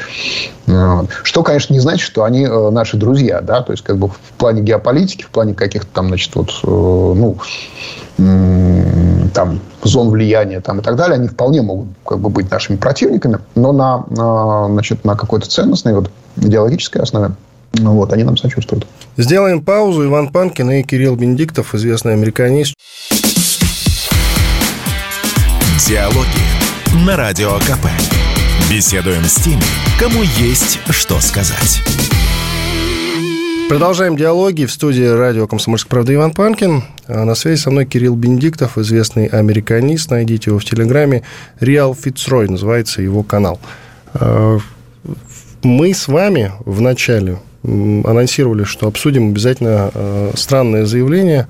Вот. 0.67 1.09
Что, 1.23 1.43
конечно, 1.43 1.73
не 1.73 1.81
значит, 1.81 2.07
что 2.07 2.25
они 2.25 2.45
э, 2.45 2.71
наши 2.71 2.97
друзья, 2.97 3.41
да, 3.41 3.63
то 3.63 3.73
есть, 3.73 3.85
как 3.85 3.99
бы 3.99 4.09
в 4.09 4.19
плане 4.39 4.63
геополитики, 4.63 5.25
в 5.25 5.31
плане 5.31 5.55
каких-то 5.55 5.89
там, 5.93 6.09
значит, 6.09 6.35
вот, 6.35 6.51
э, 6.63 6.67
ну, 6.67 7.37
там, 9.33 9.61
зон 9.83 10.11
влияния 10.11 10.61
там, 10.61 10.81
и 10.81 10.83
так 10.83 10.97
далее, 10.97 11.15
они 11.15 11.29
вполне 11.29 11.63
могут 11.63 11.89
как 12.07 12.19
бы, 12.19 12.29
быть 12.29 12.51
нашими 12.51 12.77
противниками, 12.77 13.39
но 13.55 13.73
на, 13.73 14.67
значит, 14.69 15.05
на 15.05 15.17
какой-то 15.17 15.49
ценностной, 15.49 15.95
вот, 15.95 16.11
идеологической 16.37 17.01
основе 17.01 17.33
ну, 17.75 17.95
вот, 17.95 18.13
они 18.13 18.25
нам 18.25 18.37
сочувствуют. 18.37 18.87
Сделаем 19.17 19.63
паузу. 19.63 20.05
Иван 20.05 20.31
Панкин 20.31 20.71
и 20.73 20.83
Кирилл 20.83 21.17
Бендиктов, 21.17 21.75
известный 21.75 22.15
американист. 22.15 22.75
Диалоги 25.87 27.05
на 27.07 27.17
Радио 27.17 27.59
КП. 27.59 27.87
Беседуем 28.71 29.25
с 29.25 29.37
теми, 29.37 29.63
кому 29.99 30.23
есть 30.23 30.79
что 30.91 31.19
сказать. 31.21 31.81
Продолжаем 33.69 34.17
диалоги 34.17 34.67
в 34.67 34.73
студии 34.73 35.05
радио 35.05 35.47
«Комсомольская 35.47 35.91
правда» 35.91 36.15
Иван 36.15 36.33
Панкин. 36.33 36.85
А 37.09 37.25
на 37.25 37.35
связи 37.35 37.61
со 37.61 37.71
мной 37.71 37.87
Кирилл 37.87 38.15
Бендиктов, 38.15 38.79
известный 38.79 39.27
американист. 39.27 40.11
Найдите 40.11 40.51
его 40.51 40.59
в 40.59 40.65
Телеграме. 40.65 41.23
«Реал 41.59 41.95
Фицрой» 41.95 42.49
называется 42.49 43.03
его 43.03 43.23
канал. 43.23 43.59
А, 44.15 44.59
мы 45.63 45.95
с 45.95 46.07
вами 46.09 46.53
в 46.65 46.81
начале 46.81 47.39
анонсировали, 47.63 48.65
что 48.65 48.87
обсудим 48.87 49.31
обязательно 49.31 49.91
а, 49.93 50.33
странное 50.37 50.85
заявление 50.85 51.49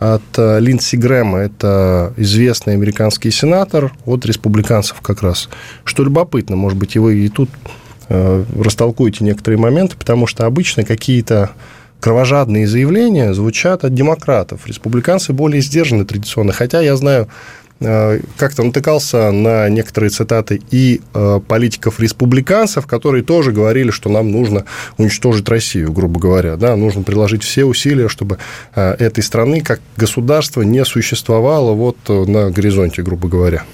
от 0.00 0.22
Линдси 0.36 0.96
Грэма. 0.96 1.38
Это 1.38 2.12
известный 2.16 2.72
американский 2.72 3.30
сенатор 3.30 3.92
от 4.04 4.26
республиканцев 4.26 5.00
как 5.00 5.22
раз. 5.22 5.48
Что 5.84 6.02
любопытно, 6.02 6.56
может 6.56 6.78
быть, 6.78 6.96
и 6.96 6.98
вы 6.98 7.18
и 7.18 7.28
тут 7.28 7.48
Э, 8.12 8.44
растолкуйте 8.60 9.22
некоторые 9.22 9.56
моменты, 9.60 9.94
потому 9.96 10.26
что 10.26 10.44
обычно 10.44 10.82
какие-то 10.82 11.52
кровожадные 12.00 12.66
заявления 12.66 13.32
звучат 13.34 13.84
от 13.84 13.94
демократов. 13.94 14.66
Республиканцы 14.66 15.32
более 15.32 15.62
сдержаны 15.62 16.04
традиционно. 16.04 16.52
Хотя 16.52 16.80
я 16.80 16.96
знаю, 16.96 17.28
э, 17.28 17.69
как-то 17.80 18.62
натыкался 18.62 19.30
на 19.30 19.68
некоторые 19.68 20.10
цитаты 20.10 20.60
и 20.70 21.00
э, 21.14 21.40
политиков-республиканцев, 21.46 22.86
которые 22.86 23.24
тоже 23.24 23.52
говорили, 23.52 23.90
что 23.90 24.10
нам 24.10 24.30
нужно 24.30 24.64
уничтожить 24.98 25.48
Россию, 25.48 25.92
грубо 25.92 26.20
говоря. 26.20 26.56
Да, 26.56 26.76
нужно 26.76 27.02
приложить 27.02 27.42
все 27.42 27.64
усилия, 27.64 28.08
чтобы 28.08 28.38
этой 28.74 29.22
страны 29.22 29.62
как 29.62 29.80
государство 29.96 30.62
не 30.62 30.84
существовало 30.84 31.72
вот 31.72 31.96
на 32.08 32.50
горизонте, 32.50 33.02
грубо 33.02 33.28
говоря. 33.28 33.64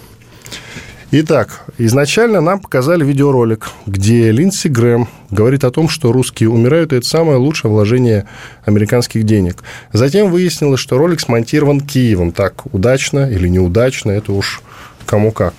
Итак, 1.13 1.63
изначально 1.79 2.41
нам 2.41 2.59
показали 2.59 3.05
видеоролик, 3.05 3.71
где 3.87 4.33
Линдси 4.33 4.67
Грэм 4.67 5.09
говорит 5.31 5.63
о 5.63 5.71
том, 5.71 5.89
что 5.89 6.11
русские 6.11 6.51
умирают, 6.51 6.93
и 6.93 6.97
это 6.97 7.07
самое 7.07 7.39
лучшее 7.39 7.71
вложение 7.71 8.27
американских 8.65 9.23
денег. 9.23 9.63
Затем 9.93 10.33
выяснилось, 10.33 10.81
что 10.81 10.99
ролик 10.99 11.21
смонтирован 11.21 11.81
Киевом. 11.81 12.33
Так, 12.33 12.65
удачно 12.75 13.31
или 13.31 13.47
неудачно, 13.47 14.11
это 14.11 14.33
уж 14.33 14.63
кому 15.07 15.31
как. 15.31 15.55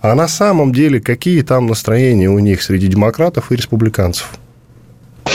А 0.00 0.14
на 0.14 0.26
самом 0.26 0.72
деле, 0.72 1.00
какие 1.00 1.42
там 1.42 1.66
настроения 1.66 2.30
у 2.30 2.38
них 2.38 2.62
среди 2.62 2.86
демократов 2.86 3.52
и 3.52 3.56
республиканцев? 3.56 4.30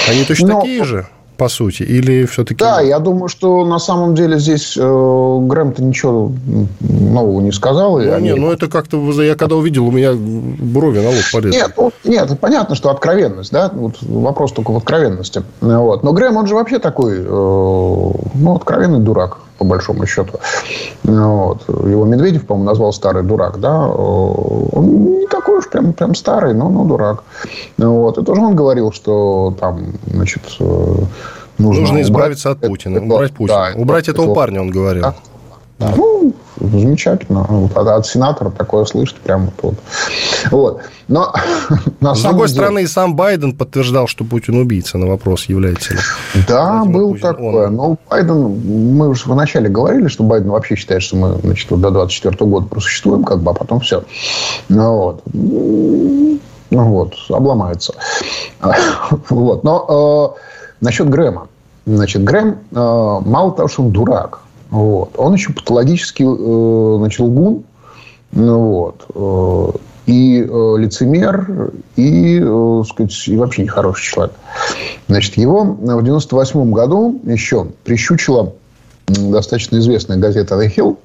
Они 0.09 0.23
точно 0.23 0.47
Но... 0.47 0.61
такие 0.61 0.83
же? 0.83 1.07
По 1.37 1.49
сути, 1.49 1.83
или 1.83 2.25
все-таки... 2.25 2.59
Да, 2.59 2.81
я 2.81 2.99
думаю, 2.99 3.27
что 3.27 3.65
на 3.65 3.79
самом 3.79 4.15
деле 4.15 4.39
здесь 4.39 4.77
э, 4.77 4.81
Грэм-то 4.81 5.83
ничего 5.83 6.31
нового 6.79 7.41
не 7.41 7.51
сказал. 7.51 7.99
Ну, 7.99 8.13
они... 8.13 8.29
не, 8.29 8.35
ну 8.35 8.51
это 8.51 8.69
как-то... 8.69 8.97
Я 9.21 9.35
когда 9.35 9.55
увидел, 9.55 9.87
у 9.87 9.91
меня 9.91 10.13
брови 10.13 10.99
на 10.99 11.09
лоб 11.09 11.23
полезли. 11.31 11.57
Нет, 11.57 11.73
ну, 11.77 11.91
нет, 12.03 12.39
понятно, 12.39 12.75
что 12.75 12.89
откровенность, 12.89 13.51
да, 13.51 13.71
вот 13.73 13.95
вопрос 14.01 14.51
только 14.51 14.71
в 14.71 14.77
откровенности. 14.77 15.43
Вот. 15.61 16.03
Но 16.03 16.13
Грэм, 16.13 16.37
он 16.37 16.47
же 16.47 16.55
вообще 16.55 16.79
такой, 16.79 17.19
э, 17.19 17.23
ну, 17.25 18.55
откровенный 18.55 18.99
дурак 18.99 19.39
по 19.57 19.65
большому 19.65 20.05
счету. 20.05 20.39
Вот. 21.03 21.67
Его 21.67 22.05
Медведев, 22.05 22.45
по-моему, 22.45 22.69
назвал 22.69 22.93
старый 22.93 23.23
дурак, 23.23 23.59
да. 23.59 23.87
Он 23.87 25.19
не 25.19 25.27
такой 25.27 25.59
уж 25.59 25.69
прям, 25.69 25.93
прям 25.93 26.15
старый, 26.15 26.53
но, 26.53 26.69
но 26.69 26.85
дурак. 26.85 27.23
Вот. 27.77 28.17
И 28.17 28.23
тоже 28.23 28.41
он 28.41 28.55
говорил, 28.55 28.91
что 28.91 29.55
там, 29.59 29.93
значит, 30.07 30.43
э, 30.59 30.95
нужно, 31.57 31.81
нужно 31.81 32.01
избавиться 32.01 32.51
от 32.51 32.59
Путина, 32.59 32.97
это, 32.97 33.05
убрать 33.05 33.33
Путина. 33.33 33.71
Да, 33.73 33.81
убрать 33.81 34.03
это, 34.03 34.11
этого 34.11 34.25
это, 34.25 34.35
парня, 34.35 34.61
он 34.61 34.69
говорил. 34.69 35.03
Да? 35.03 35.15
Да. 35.79 35.93
Ну, 35.95 36.33
замечательно. 36.59 37.45
Вот 37.49 37.75
от, 37.75 38.05
сенатора 38.05 38.51
такое 38.51 38.85
слышать 38.85 39.17
прямо 39.17 39.51
тут. 39.61 39.75
Вот. 40.51 40.81
Но 41.07 41.33
на 41.99 42.15
С 42.15 42.21
другой 42.21 42.47
деле... 42.47 42.59
стороны, 42.59 42.83
и 42.83 42.87
сам 42.87 43.15
Байден 43.15 43.53
подтверждал, 43.53 44.07
что 44.07 44.23
Путин 44.23 44.57
убийца 44.57 44.97
на 44.97 45.07
вопрос, 45.07 45.45
является 45.45 45.93
ли. 45.93 45.99
Да, 46.47 46.83
Владимир 46.83 46.97
был 46.97 47.09
Путин, 47.11 47.21
такое. 47.21 47.67
Он... 47.67 47.75
Но 47.75 47.97
Байден, 48.09 48.95
мы 48.95 49.09
уже 49.09 49.23
вначале 49.25 49.69
говорили, 49.69 50.07
что 50.07 50.23
Байден 50.23 50.49
вообще 50.49 50.75
считает, 50.75 51.01
что 51.01 51.15
мы 51.17 51.39
значит, 51.43 51.69
вот 51.71 51.81
до 51.81 51.89
24 51.91 52.49
года 52.49 52.67
просуществуем, 52.67 53.23
как 53.23 53.41
бы, 53.41 53.51
а 53.51 53.53
потом 53.53 53.79
все. 53.79 54.03
Ну, 54.69 54.95
вот. 54.95 55.21
Ну, 56.73 56.85
вот, 56.85 57.13
обломается. 57.29 57.93
Вот. 59.29 59.63
Но 59.63 60.35
э, 60.39 60.63
насчет 60.81 61.09
Грэма. 61.09 61.47
Значит, 61.85 62.23
Грэм, 62.23 62.57
э, 62.71 62.75
мало 62.75 63.51
того, 63.51 63.67
что 63.67 63.83
он 63.83 63.91
дурак, 63.91 64.39
вот. 64.73 65.13
Он 65.19 65.33
еще 65.33 65.53
патологический 65.53 66.25
э, 66.25 67.21
лгун. 67.21 67.63
Ну, 68.31 68.59
вот. 68.59 69.05
Э, 69.13 69.77
и 70.07 70.41
э, 70.41 70.75
лицемер, 70.79 71.69
и, 71.95 72.41
э, 72.43 72.83
сказать, 72.89 73.27
и 73.27 73.37
вообще 73.37 73.61
нехороший 73.61 74.11
человек. 74.11 74.33
Значит, 75.07 75.37
его 75.37 75.63
в 75.63 76.03
98 76.03 76.71
году 76.71 77.21
еще 77.23 77.67
прищучила 77.83 78.53
достаточно 79.05 79.77
известная 79.77 80.17
газета 80.17 80.55
«The 80.55 80.75
Hill», 80.75 80.97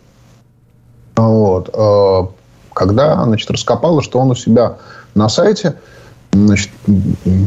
вот, 1.16 1.68
э, 1.70 2.26
когда 2.72 3.22
значит, 3.22 3.50
раскопала, 3.50 4.00
что 4.00 4.18
он 4.18 4.30
у 4.30 4.34
себя 4.34 4.78
на 5.14 5.28
сайте 5.28 5.74
значит, 6.32 6.70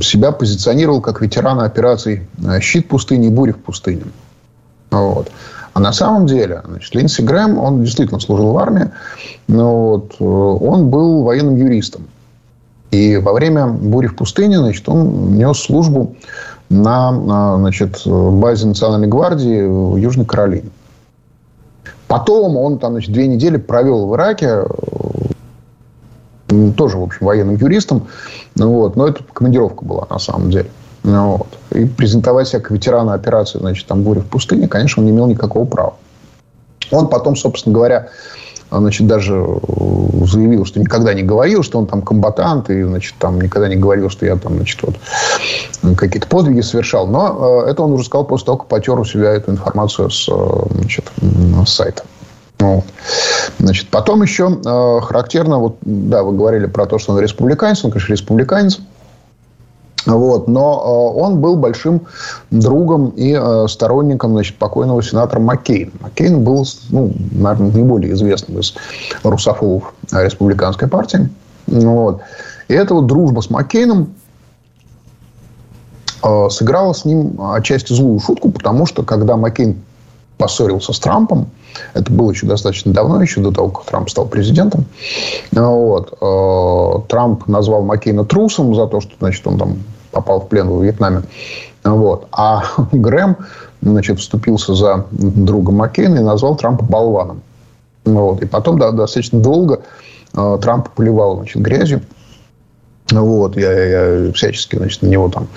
себя 0.01 0.31
позиционировал 0.33 1.01
как 1.01 1.19
ветерана 1.19 1.65
операций 1.65 2.27
«Щит 2.61 2.87
пустыни» 2.89 3.25
и 3.25 3.29
«Буря 3.31 3.53
в 3.53 3.57
пустыне». 3.57 4.03
Вот. 4.91 5.31
А 5.73 5.79
на 5.79 5.93
самом 5.93 6.25
деле, 6.27 6.61
значит, 6.65 6.93
Линдси 6.93 7.21
Грэм, 7.21 7.57
он 7.57 7.83
действительно 7.83 8.19
служил 8.19 8.51
в 8.51 8.57
армии, 8.57 8.89
но 9.47 9.91
вот, 9.91 10.15
э, 10.19 10.23
он 10.23 10.89
был 10.89 11.23
военным 11.23 11.55
юристом. 11.55 12.07
И 12.91 13.15
во 13.17 13.31
время 13.31 13.67
бури 13.67 14.07
в 14.07 14.15
пустыне, 14.15 14.59
значит, 14.59 14.87
он 14.89 15.37
нес 15.37 15.57
службу 15.57 16.15
на, 16.69 17.11
на 17.11 17.57
значит, 17.57 18.01
базе 18.05 18.67
Национальной 18.67 19.07
гвардии 19.07 19.65
в 19.65 19.95
Южной 19.95 20.25
Каролине. 20.25 20.69
Потом 22.07 22.57
он 22.57 22.77
там, 22.77 22.93
значит, 22.93 23.13
две 23.13 23.27
недели 23.27 23.55
провел 23.55 24.07
в 24.07 24.15
Ираке, 24.15 24.65
э, 26.49 26.71
тоже, 26.75 26.97
в 26.97 27.03
общем, 27.03 27.25
военным 27.25 27.55
юристом. 27.55 28.07
Ну, 28.55 28.73
вот, 28.73 28.97
но 28.97 29.07
это 29.07 29.23
командировка 29.31 29.85
была 29.85 30.05
на 30.09 30.19
самом 30.19 30.51
деле. 30.51 30.69
Ну, 31.03 31.37
вот. 31.37 31.57
И 31.71 31.85
презентовать 31.85 32.47
себя 32.47 32.59
как 32.59 32.71
ветерана 32.71 33.13
операции, 33.13 33.59
значит, 33.59 33.87
там 33.87 34.03
«Буря 34.03 34.21
в 34.21 34.27
пустыне», 34.27 34.67
конечно, 34.67 35.01
он 35.01 35.07
не 35.07 35.11
имел 35.11 35.27
никакого 35.27 35.65
права. 35.65 35.95
Он 36.91 37.07
потом, 37.07 37.35
собственно 37.35 37.73
говоря, 37.73 38.09
значит, 38.79 39.07
даже 39.07 39.45
заявил, 40.25 40.65
что 40.65 40.79
никогда 40.79 41.13
не 41.13 41.23
говорил, 41.23 41.63
что 41.63 41.79
он 41.79 41.87
там 41.87 42.01
комбатант, 42.01 42.69
и, 42.69 42.83
значит, 42.83 43.15
там 43.19 43.41
никогда 43.41 43.67
не 43.67 43.75
говорил, 43.75 44.09
что 44.09 44.25
я 44.25 44.35
там, 44.37 44.55
значит, 44.55 44.79
вот 44.83 44.95
какие-то 45.97 46.27
подвиги 46.27 46.61
совершал. 46.61 47.07
Но 47.07 47.63
э, 47.65 47.71
это 47.71 47.83
он 47.83 47.93
уже 47.93 48.05
сказал 48.05 48.25
после 48.25 48.45
того, 48.45 48.59
как 48.59 48.67
потер 48.67 48.99
у 48.99 49.05
себя 49.05 49.31
эту 49.31 49.51
информацию 49.51 50.09
с, 50.09 50.29
э, 50.29 50.75
значит, 50.75 51.11
с 51.65 51.69
сайта. 51.69 52.03
Вот. 52.59 52.85
Значит, 53.59 53.89
потом 53.89 54.21
еще 54.21 54.59
э, 54.63 54.99
характерно, 55.01 55.57
вот, 55.57 55.77
да, 55.81 56.23
вы 56.23 56.33
говорили 56.33 56.67
про 56.67 56.85
то, 56.85 56.99
что 56.99 57.13
он 57.13 57.19
республиканец, 57.19 57.83
он, 57.83 57.91
конечно, 57.91 58.13
республиканец, 58.13 58.79
вот. 60.05 60.47
Но 60.47 61.13
э, 61.15 61.19
он 61.19 61.39
был 61.39 61.55
большим 61.55 62.01
другом 62.49 63.09
и 63.11 63.37
э, 63.39 63.67
сторонником 63.67 64.31
значит, 64.31 64.57
покойного 64.57 65.01
сенатора 65.03 65.39
Маккейна. 65.39 65.91
Маккейн 66.01 66.43
был, 66.43 66.65
ну, 66.89 67.13
наверное, 67.31 67.71
наиболее 67.71 68.13
известным 68.13 68.59
из 68.59 68.73
русофобов 69.23 69.93
республиканской 70.11 70.87
партии. 70.87 71.29
Вот. 71.67 72.21
И 72.67 72.73
эта 72.73 72.93
вот 72.93 73.07
дружба 73.07 73.41
с 73.41 73.49
Маккейном 73.49 74.13
э, 76.23 76.49
сыграла 76.49 76.93
с 76.93 77.05
ним 77.05 77.39
отчасти 77.39 77.93
злую 77.93 78.19
шутку, 78.19 78.51
потому 78.51 78.85
что 78.85 79.03
когда 79.03 79.35
Маккейн 79.37 79.81
поссорился 80.41 80.91
с 80.91 80.99
Трампом, 80.99 81.49
это 81.93 82.11
было 82.11 82.31
еще 82.31 82.47
достаточно 82.47 82.91
давно, 82.91 83.21
еще 83.21 83.41
до 83.41 83.51
того, 83.51 83.69
как 83.69 83.85
Трамп 83.85 84.09
стал 84.09 84.25
президентом. 84.25 84.85
Вот. 85.51 86.17
Трамп 87.07 87.47
назвал 87.47 87.83
Маккейна 87.83 88.25
трусом 88.25 88.73
за 88.73 88.87
то, 88.87 89.01
что 89.01 89.11
значит, 89.19 89.45
он 89.45 89.59
там 89.59 89.77
попал 90.11 90.41
в 90.41 90.47
плен 90.47 90.67
во 90.67 90.83
Вьетнаме. 90.83 91.21
Вот. 91.83 92.27
А 92.31 92.63
Грэм 92.91 93.37
значит, 93.83 94.19
вступился 94.19 94.73
за 94.73 95.05
друга 95.11 95.71
Маккейна 95.71 96.17
и 96.17 96.23
назвал 96.23 96.55
Трампа 96.55 96.83
болваном. 96.83 97.41
Вот. 98.03 98.41
И 98.41 98.47
потом 98.47 98.79
да, 98.79 98.91
достаточно 98.91 99.39
долго 99.39 99.81
э, 100.33 100.57
Трамп 100.59 100.89
поливал 100.89 101.37
значит, 101.37 101.61
грязью. 101.61 102.01
Вот, 103.11 103.57
я, 103.57 103.71
я 103.71 104.31
всячески 104.31 104.77
значит, 104.77 105.01
на 105.01 105.07
него 105.07 105.29
там 105.29 105.47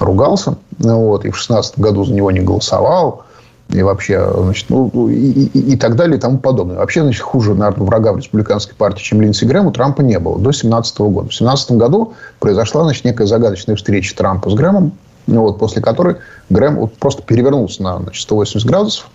ругался. 0.00 0.56
Вот, 0.78 1.24
и 1.24 1.30
в 1.30 1.36
16 1.36 1.78
году 1.78 2.04
за 2.04 2.14
него 2.14 2.30
не 2.30 2.40
голосовал. 2.40 3.23
И 3.70 3.82
вообще, 3.82 4.30
значит, 4.36 4.66
ну, 4.68 5.08
и, 5.08 5.46
и, 5.46 5.72
и 5.72 5.76
так 5.76 5.96
далее, 5.96 6.18
и 6.18 6.20
тому 6.20 6.38
подобное. 6.38 6.76
Вообще, 6.76 7.02
значит, 7.02 7.22
хуже, 7.22 7.54
наверное, 7.54 7.86
врага 7.86 8.12
в 8.12 8.18
республиканской 8.18 8.76
партии, 8.76 9.02
чем 9.02 9.20
Линдси 9.20 9.46
Грэм, 9.46 9.66
у 9.66 9.72
Трампа 9.72 10.02
не 10.02 10.18
было 10.18 10.36
до 10.36 10.44
2017 10.44 10.98
года. 10.98 11.26
В 11.26 11.34
2017 11.34 11.72
году 11.72 12.12
произошла, 12.40 12.84
значит, 12.84 13.04
некая 13.04 13.26
загадочная 13.26 13.74
встреча 13.74 14.14
Трампа 14.14 14.50
с 14.50 14.54
Грэмом, 14.54 14.92
ну, 15.26 15.40
вот, 15.40 15.58
после 15.58 15.82
которой 15.82 16.16
Грэм 16.50 16.76
вот 16.76 16.94
просто 16.98 17.22
перевернулся 17.22 17.82
на 17.82 17.98
значит, 17.98 18.22
180 18.22 18.68
градусов. 18.68 19.10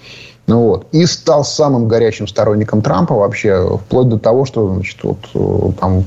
Ну, 0.48 0.64
вот, 0.64 0.88
и 0.92 1.06
стал 1.06 1.46
самым 1.46 1.88
горячим 1.88 2.28
сторонником 2.28 2.82
Трампа 2.82 3.14
вообще, 3.14 3.78
вплоть 3.78 4.10
до 4.10 4.18
того, 4.18 4.46
что 4.46 4.74
значит, 4.74 4.98
вот, 5.04 5.20
э, 5.36 5.72
там, 5.80 6.06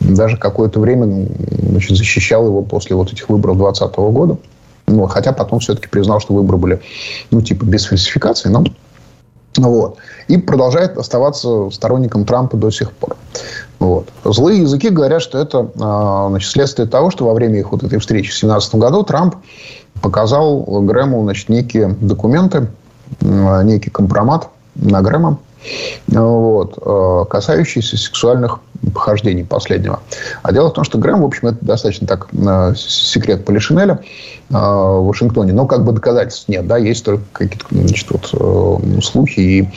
даже 0.00 0.36
какое-то 0.36 0.80
время 0.80 1.28
значит, 1.62 1.96
защищал 1.96 2.44
его 2.44 2.62
после 2.62 2.96
вот 2.96 3.12
этих 3.12 3.28
выборов 3.28 3.56
2020 3.56 3.96
года. 4.12 4.36
Ну, 4.88 5.06
хотя 5.06 5.32
потом 5.32 5.60
все-таки 5.60 5.88
признал, 5.88 6.20
что 6.20 6.34
выборы 6.34 6.58
были, 6.58 6.80
ну, 7.30 7.42
типа, 7.42 7.64
без 7.64 7.86
фальсификации, 7.86 8.48
но 8.48 8.64
вот. 9.56 9.96
И 10.28 10.36
продолжает 10.36 10.96
оставаться 10.98 11.70
сторонником 11.70 12.24
Трампа 12.24 12.56
до 12.56 12.70
сих 12.70 12.92
пор. 12.92 13.16
Вот. 13.78 14.08
Злые 14.24 14.62
языки 14.62 14.88
говорят, 14.88 15.22
что 15.22 15.38
это 15.38 15.70
а, 15.80 16.28
значит, 16.28 16.50
следствие 16.50 16.86
того, 16.86 17.10
что 17.10 17.26
во 17.26 17.34
время 17.34 17.58
их 17.58 17.72
вот 17.72 17.82
этой 17.82 17.98
встречи 17.98 18.28
в 18.28 18.38
2017 18.40 18.74
году 18.76 19.02
Трамп 19.02 19.36
показал 20.00 20.62
Грэму 20.82 21.22
значит, 21.22 21.48
некие 21.48 21.88
документы, 22.00 22.68
некий 23.20 23.90
компромат 23.90 24.48
на 24.74 25.02
Грэма, 25.02 25.38
вот, 26.06 26.78
э, 26.80 27.24
касающиеся 27.30 27.96
сексуальных 27.96 28.60
похождений 28.94 29.44
последнего. 29.44 30.00
А 30.42 30.52
дело 30.52 30.70
в 30.70 30.72
том, 30.72 30.84
что 30.84 30.98
Грэм, 30.98 31.22
в 31.22 31.24
общем, 31.24 31.48
это 31.48 31.58
достаточно 31.60 32.06
так 32.06 32.28
э, 32.32 32.74
секрет 32.76 33.44
Полишинеля 33.44 34.00
э, 34.50 34.54
в 34.54 35.06
Вашингтоне, 35.06 35.52
но 35.52 35.66
как 35.66 35.84
бы 35.84 35.92
доказательств 35.92 36.48
нет, 36.48 36.66
да, 36.66 36.78
есть 36.78 37.04
только 37.04 37.24
какие-то, 37.32 37.66
значит, 37.70 38.08
вот, 38.10 39.04
слухи 39.04 39.40
и, 39.40 39.68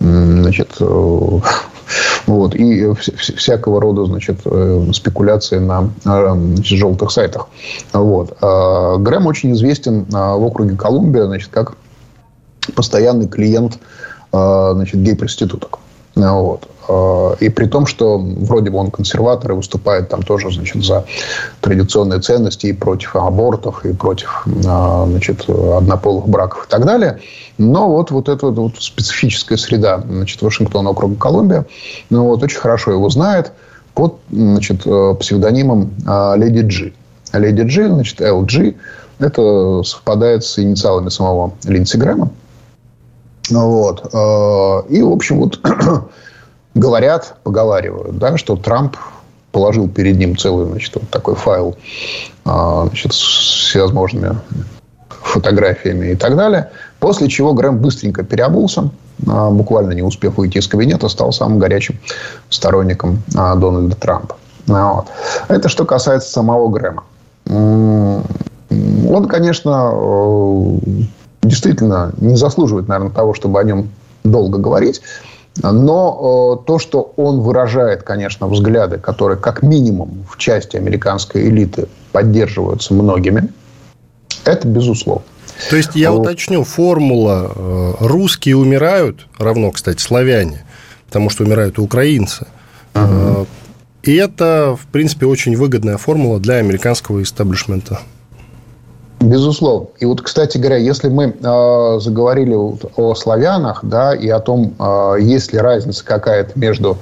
значит, 0.00 0.76
вот, 2.26 2.54
и 2.54 2.92
всякого 2.94 3.80
рода, 3.80 4.04
значит, 4.06 4.40
спекуляции 4.92 5.58
на 5.58 5.90
значит, 6.02 6.78
желтых 6.78 7.10
сайтах. 7.12 7.48
Вот. 7.92 8.36
Грэм 8.40 9.26
очень 9.26 9.52
известен 9.52 10.06
в 10.10 10.44
округе 10.44 10.76
Колумбия, 10.76 11.26
значит, 11.26 11.50
как 11.50 11.74
постоянный 12.74 13.28
клиент 13.28 13.74
а, 13.74 14.09
значит, 14.32 15.02
гей-проституток. 15.02 15.78
Вот. 16.14 16.68
А, 16.88 17.36
и 17.40 17.48
при 17.48 17.66
том, 17.66 17.86
что 17.86 18.18
вроде 18.18 18.70
бы 18.70 18.78
он 18.78 18.90
консерватор 18.90 19.52
и 19.52 19.54
выступает 19.54 20.08
там 20.08 20.22
тоже 20.22 20.50
значит, 20.50 20.84
за 20.84 21.04
традиционные 21.60 22.20
ценности 22.20 22.66
и 22.66 22.72
против 22.72 23.16
абортов, 23.16 23.84
и 23.84 23.92
против 23.92 24.42
значит, 24.46 25.48
однополых 25.48 26.28
браков 26.28 26.66
и 26.66 26.70
так 26.70 26.84
далее. 26.84 27.20
Но 27.58 27.88
вот, 27.88 28.10
вот 28.10 28.28
эта 28.28 28.46
вот 28.46 28.74
специфическая 28.78 29.58
среда 29.58 30.02
значит, 30.06 30.42
Вашингтона, 30.42 30.90
округа 30.90 31.16
Колумбия, 31.16 31.66
ну, 32.08 32.24
вот, 32.24 32.42
очень 32.42 32.58
хорошо 32.58 32.92
его 32.92 33.08
знает 33.10 33.52
под 33.94 34.16
значит, 34.30 34.82
псевдонимом 35.18 35.90
Леди 36.36 36.66
Джи. 36.66 36.92
Леди 37.32 37.62
Джи, 37.62 37.88
значит, 37.88 38.20
LG, 38.20 38.74
Это 39.18 39.82
совпадает 39.84 40.44
с 40.44 40.58
инициалами 40.58 41.10
самого 41.10 41.52
Линдси 41.64 41.98
Грэма. 41.98 42.30
Вот. 43.50 44.06
И, 44.88 45.02
в 45.02 45.12
общем, 45.12 45.40
вот 45.40 45.60
говорят, 46.74 47.34
поговаривают, 47.42 48.18
да, 48.18 48.36
что 48.36 48.56
Трамп 48.56 48.96
положил 49.52 49.88
перед 49.88 50.16
ним 50.16 50.36
целый, 50.36 50.66
значит, 50.66 50.94
вот 50.94 51.08
такой 51.10 51.34
файл 51.34 51.76
значит, 52.44 53.12
с 53.12 53.16
всевозможными 53.16 54.38
фотографиями 55.08 56.12
и 56.12 56.16
так 56.16 56.36
далее. 56.36 56.70
После 56.98 57.28
чего 57.28 57.52
Грэм 57.52 57.78
быстренько 57.78 58.22
переобулся, 58.22 58.90
а, 59.26 59.50
буквально 59.50 59.92
не 59.92 60.02
успев 60.02 60.36
выйти 60.36 60.58
из 60.58 60.66
кабинета, 60.66 61.08
стал 61.08 61.32
самым 61.32 61.58
горячим 61.58 61.98
сторонником 62.48 63.22
Дональда 63.32 63.96
Трампа. 63.96 64.36
А, 64.68 64.92
вот. 64.94 65.06
Это 65.48 65.68
что 65.68 65.84
касается 65.84 66.30
самого 66.30 66.68
Грэма. 66.68 67.04
Он, 67.48 69.26
конечно, 69.28 69.90
э, 69.92 70.78
действительно 71.42 72.12
не 72.18 72.36
заслуживает, 72.36 72.88
наверное, 72.88 73.12
того, 73.12 73.34
чтобы 73.34 73.60
о 73.60 73.64
нем 73.64 73.90
долго 74.24 74.58
говорить. 74.58 75.00
Но 75.62 76.60
э, 76.62 76.66
то, 76.66 76.78
что 76.78 77.12
он 77.16 77.40
выражает, 77.40 78.02
конечно, 78.02 78.46
взгляды, 78.46 78.98
которые 78.98 79.36
как 79.36 79.62
минимум 79.62 80.24
в 80.30 80.38
части 80.38 80.76
американской 80.76 81.48
элиты 81.48 81.88
поддерживаются 82.12 82.94
многими, 82.94 83.48
это 84.44 84.68
безусловно. 84.68 85.24
То 85.68 85.76
есть 85.76 85.94
я 85.94 86.12
вот. 86.12 86.20
уточню, 86.20 86.64
формула 86.64 87.52
э, 87.54 87.92
«русские 88.00 88.56
умирают» 88.56 89.26
равно, 89.38 89.70
кстати, 89.72 90.00
славяне, 90.00 90.64
потому 91.06 91.30
что 91.30 91.44
умирают 91.44 91.78
и 91.78 91.80
украинцы. 91.80 92.46
Угу. 92.94 93.46
И 94.04 94.14
это, 94.14 94.76
в 94.80 94.86
принципе, 94.86 95.26
очень 95.26 95.56
выгодная 95.56 95.98
формула 95.98 96.40
для 96.40 96.54
американского 96.54 97.22
истеблишмента. 97.22 98.00
Безусловно. 99.20 99.88
И 99.98 100.06
вот, 100.06 100.22
кстати 100.22 100.56
говоря, 100.56 100.78
если 100.78 101.10
мы 101.10 101.24
э, 101.26 101.98
заговорили 102.00 102.54
вот 102.54 102.90
о 102.96 103.14
славянах, 103.14 103.80
да, 103.84 104.14
и 104.14 104.28
о 104.30 104.40
том, 104.40 104.74
э, 104.78 105.16
есть 105.20 105.52
ли 105.52 105.58
разница 105.58 106.02
какая-то 106.04 106.58
между 106.58 106.96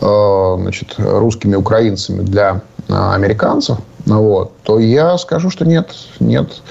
э, 0.00 0.56
значит, 0.60 0.94
русскими 0.96 1.54
и 1.54 1.56
украинцами 1.56 2.22
для 2.22 2.62
э, 2.88 2.94
американцев, 2.94 3.78
вот, 4.06 4.52
то 4.62 4.78
я 4.78 5.18
скажу, 5.18 5.50
что 5.50 5.66
нет, 5.66 5.90
нет, 6.20 6.62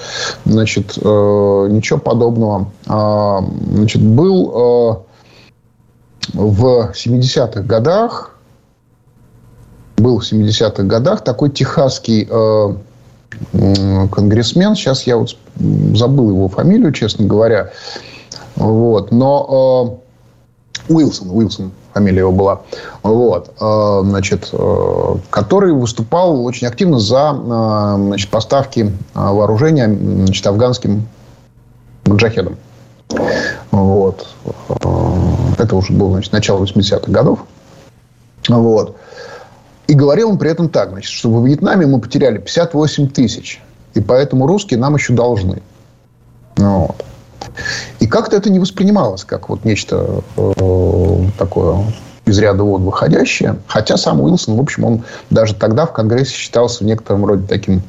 значит, 0.46 0.96
э, 0.96 1.66
ничего 1.70 1.98
подобного. 1.98 2.70
Э, 2.86 3.40
значит, 3.74 4.00
был 4.00 5.04
э, 6.32 6.38
в 6.38 6.92
70-х 6.94 7.60
годах, 7.62 8.34
был 9.98 10.20
в 10.20 10.22
70-х 10.22 10.82
годах 10.84 11.22
такой 11.22 11.50
техасский 11.50 12.26
э, 12.28 12.74
конгрессмен, 13.52 14.74
сейчас 14.74 15.04
я 15.04 15.16
вот 15.16 15.36
забыл 15.94 16.30
его 16.30 16.48
фамилию, 16.48 16.92
честно 16.92 17.26
говоря, 17.26 17.70
вот, 18.56 19.12
но 19.12 20.00
э, 20.88 20.92
Уилсон, 20.92 21.30
Уилсон, 21.30 21.72
фамилия 21.92 22.20
его 22.20 22.32
была, 22.32 22.60
вот, 23.02 23.52
э, 23.60 24.00
значит, 24.04 24.50
э, 24.52 25.16
который 25.30 25.72
выступал 25.72 26.44
очень 26.44 26.66
активно 26.66 26.98
за 26.98 27.34
э, 27.34 27.94
значит, 28.06 28.30
поставки 28.30 28.92
вооружения 29.14 29.88
значит, 29.88 30.46
афганским 30.46 31.08
маджахедам. 32.06 32.56
Вот. 33.70 34.26
Это 35.58 35.76
уже 35.76 35.92
было 35.92 36.12
значит, 36.12 36.32
начало 36.32 36.64
80-х 36.64 37.10
годов. 37.10 37.40
Вот. 38.48 38.96
И 39.90 39.94
говорил 39.94 40.30
он 40.30 40.38
при 40.38 40.48
этом 40.48 40.68
так, 40.68 40.90
значит, 40.90 41.10
что 41.10 41.32
во 41.32 41.44
Вьетнаме 41.44 41.84
мы 41.84 42.00
потеряли 42.00 42.38
58 42.38 43.08
тысяч. 43.08 43.60
И 43.94 44.00
поэтому 44.00 44.46
русские 44.46 44.78
нам 44.78 44.94
еще 44.94 45.14
должны. 45.14 45.62
Вот. 46.56 47.04
И 47.98 48.06
как-то 48.06 48.36
это 48.36 48.50
не 48.50 48.60
воспринималось 48.60 49.24
как 49.24 49.48
вот 49.48 49.64
нечто 49.64 50.22
э, 50.36 51.24
такое 51.36 51.84
из 52.24 52.38
ряда 52.38 52.62
вон 52.62 52.84
выходящее. 52.84 53.56
Хотя 53.66 53.96
сам 53.96 54.20
Уилсон, 54.20 54.58
в 54.58 54.60
общем, 54.60 54.84
он 54.84 55.04
даже 55.28 55.54
тогда 55.56 55.86
в 55.86 55.92
Конгрессе 55.92 56.34
считался 56.34 56.84
в 56.84 56.86
некотором 56.86 57.26
роде 57.26 57.48
таким 57.48 57.82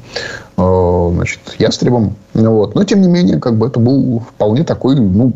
э, 0.56 1.10
значит, 1.14 1.38
ястребом. 1.60 2.16
Вот. 2.34 2.74
Но, 2.74 2.82
тем 2.82 3.00
не 3.00 3.06
менее, 3.06 3.38
как 3.38 3.56
бы 3.56 3.68
это 3.68 3.78
был 3.78 4.24
вполне 4.28 4.64
такой, 4.64 4.96
ну, 4.96 5.34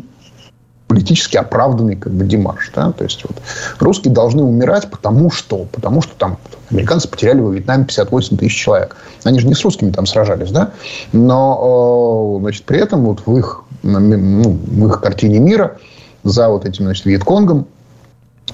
политически 0.87 1.37
оправданный 1.37 1.95
как 1.95 2.13
бы 2.13 2.25
демарш. 2.25 2.71
Да? 2.73 2.91
То 2.91 3.03
есть, 3.03 3.23
вот, 3.23 3.37
русские 3.79 4.13
должны 4.13 4.43
умирать 4.43 4.89
потому 4.89 5.29
что? 5.29 5.65
Потому 5.71 6.01
что 6.01 6.13
там 6.17 6.37
американцы 6.71 7.07
потеряли 7.07 7.41
во 7.41 7.51
Вьетнаме 7.51 7.85
58 7.85 8.37
тысяч 8.37 8.55
человек. 8.55 8.95
Они 9.23 9.39
же 9.39 9.47
не 9.47 9.53
с 9.53 9.63
русскими 9.63 9.91
там 9.91 10.05
сражались, 10.05 10.51
да? 10.51 10.71
Но, 11.11 12.37
э, 12.37 12.41
значит, 12.41 12.63
при 12.65 12.79
этом 12.79 13.03
вот 13.05 13.23
в 13.25 13.37
их 13.37 13.63
ну, 13.83 14.57
в 14.65 14.87
их 14.87 15.01
картине 15.01 15.39
мира 15.39 15.77
за 16.23 16.49
вот 16.49 16.65
этим, 16.65 16.85
значит, 16.85 17.05
Вьетконгом 17.05 17.67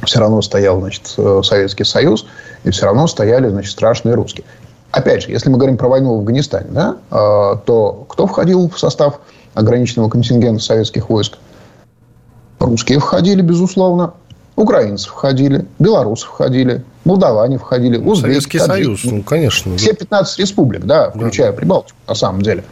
все 0.06 0.20
равно 0.20 0.42
стоял, 0.42 0.80
значит, 0.80 1.14
э, 1.18 1.42
Советский 1.44 1.86
Союз, 1.86 2.26
и 2.64 2.72
все 2.72 2.86
равно 2.86 3.08
стояли, 3.08 3.50
значит, 3.50 3.72
страшные 3.72 4.16
русские. 4.16 4.46
Опять 4.92 5.24
же, 5.24 5.32
если 5.32 5.50
мы 5.50 5.58
говорим 5.58 5.78
про 5.78 5.88
войну 5.88 6.16
в 6.16 6.20
Афганистане, 6.20 6.68
да, 6.70 6.98
э, 7.10 7.58
то 7.66 8.06
кто 8.10 8.28
входил 8.28 8.70
в 8.70 8.78
состав 8.80 9.20
ограниченного 9.54 10.10
контингента 10.10 10.62
советских 10.62 11.10
войск? 11.10 11.38
Русские 12.60 13.00
входили, 13.00 13.42
безусловно. 13.42 14.14
Украинцы 14.56 15.10
входили, 15.10 15.66
белорусы 15.80 16.28
входили, 16.28 16.84
молдаване 17.06 17.58
входили, 17.58 17.98
узбеки. 17.98 18.22
Советский 18.22 18.60
таджики, 18.60 18.84
Союз, 18.84 19.04
ну, 19.04 19.24
конечно. 19.24 19.78
Все 19.78 19.94
15 19.94 20.40
республик, 20.40 20.86
да, 20.86 21.10
включая 21.10 21.52
да. 21.52 21.58
Прибалтику, 21.58 21.98
на 22.08 22.14
самом 22.14 22.42
деле. 22.42 22.64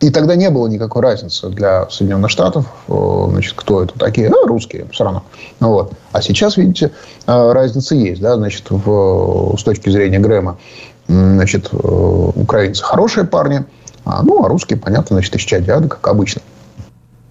И 0.00 0.10
тогда 0.10 0.36
не 0.36 0.48
было 0.48 0.68
никакой 0.68 1.02
разницы 1.02 1.48
для 1.48 1.90
Соединенных 1.90 2.30
Штатов, 2.30 2.66
э, 2.86 3.26
значит, 3.30 3.54
кто 3.56 3.82
это 3.82 3.98
такие, 3.98 4.28
ну, 4.28 4.46
русские 4.46 4.86
все 4.92 5.02
равно. 5.02 5.24
Ну, 5.58 5.70
вот. 5.70 5.92
А 6.12 6.22
сейчас, 6.22 6.56
видите, 6.56 6.92
э, 7.26 7.52
разница 7.52 7.96
есть, 7.96 8.20
да, 8.20 8.36
значит, 8.36 8.66
в, 8.70 9.56
с 9.58 9.62
точки 9.64 9.90
зрения 9.90 10.20
Грэма, 10.20 10.56
значит, 11.08 11.70
э, 11.72 11.76
украинцы 11.76 12.84
хорошие 12.84 13.24
парни, 13.24 13.64
а, 14.04 14.22
ну, 14.22 14.44
а 14.44 14.48
русские, 14.48 14.78
понятно, 14.78 15.16
значит, 15.16 15.34
исчадия 15.34 15.80
как 15.80 16.06
обычно. 16.06 16.42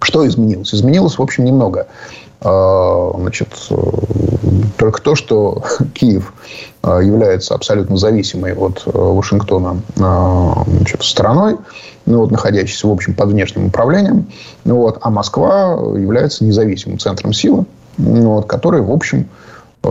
Что 0.08 0.26
изменилось? 0.26 0.74
Изменилось, 0.74 1.18
в 1.18 1.22
общем, 1.22 1.44
немного. 1.44 1.86
А, 2.40 3.12
значит, 3.18 3.48
только 4.78 5.02
то, 5.02 5.14
что 5.14 5.62
Киев 5.94 6.32
является 6.82 7.54
абсолютно 7.54 7.98
зависимой 7.98 8.54
от 8.54 8.84
Вашингтона 8.86 9.82
значит, 9.96 11.02
страной, 11.02 11.58
ну, 12.06 12.20
вот, 12.20 12.30
находящийся, 12.30 12.88
в 12.88 12.90
общем, 12.90 13.12
под 13.12 13.28
внешним 13.28 13.66
управлением. 13.66 14.28
Ну, 14.64 14.76
вот, 14.76 14.96
а 15.02 15.10
Москва 15.10 15.72
является 15.94 16.42
независимым 16.42 16.98
центром 16.98 17.34
силы, 17.34 17.66
ну, 17.98 18.36
вот, 18.36 18.46
который, 18.46 18.80
в 18.80 18.90
общем, 18.90 19.28
э, 19.84 19.88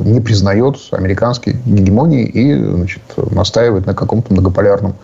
не 0.00 0.18
признает 0.20 0.78
американской 0.90 1.52
гегемонии 1.64 2.24
и 2.24 2.60
значит, 2.60 3.02
настаивает 3.30 3.86
на 3.86 3.94
каком-то 3.94 4.32
многополярном 4.32 4.96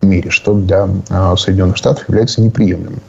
мире, 0.00 0.30
что 0.30 0.54
для 0.54 0.88
э, 1.10 1.34
Соединенных 1.36 1.76
Штатов 1.76 2.08
является 2.08 2.40
неприемлемым. 2.40 3.02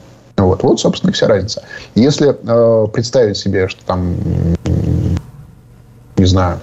Вот, 0.46 0.62
вот, 0.62 0.80
собственно, 0.80 1.10
и 1.10 1.12
вся 1.12 1.28
разница. 1.28 1.62
Если 1.94 2.30
э, 2.30 2.86
представить 2.88 3.36
себе, 3.36 3.68
что 3.68 3.84
там, 3.84 4.16
не 6.16 6.24
знаю, 6.24 6.60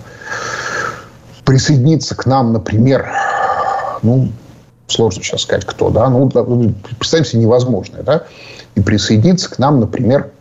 присоединиться 1.45 2.15
к 2.15 2.25
нам, 2.25 2.53
например, 2.53 3.09
ну, 4.03 4.29
сложно 4.87 5.23
сейчас 5.23 5.41
сказать, 5.41 5.65
кто, 5.65 5.89
да, 5.89 6.09
ну, 6.09 6.29
представим 6.99 7.25
себе 7.25 7.41
невозможное, 7.41 8.03
да, 8.03 8.23
и 8.75 8.81
присоединиться 8.81 9.49
к 9.49 9.59
нам, 9.59 9.79
например, 9.79 10.31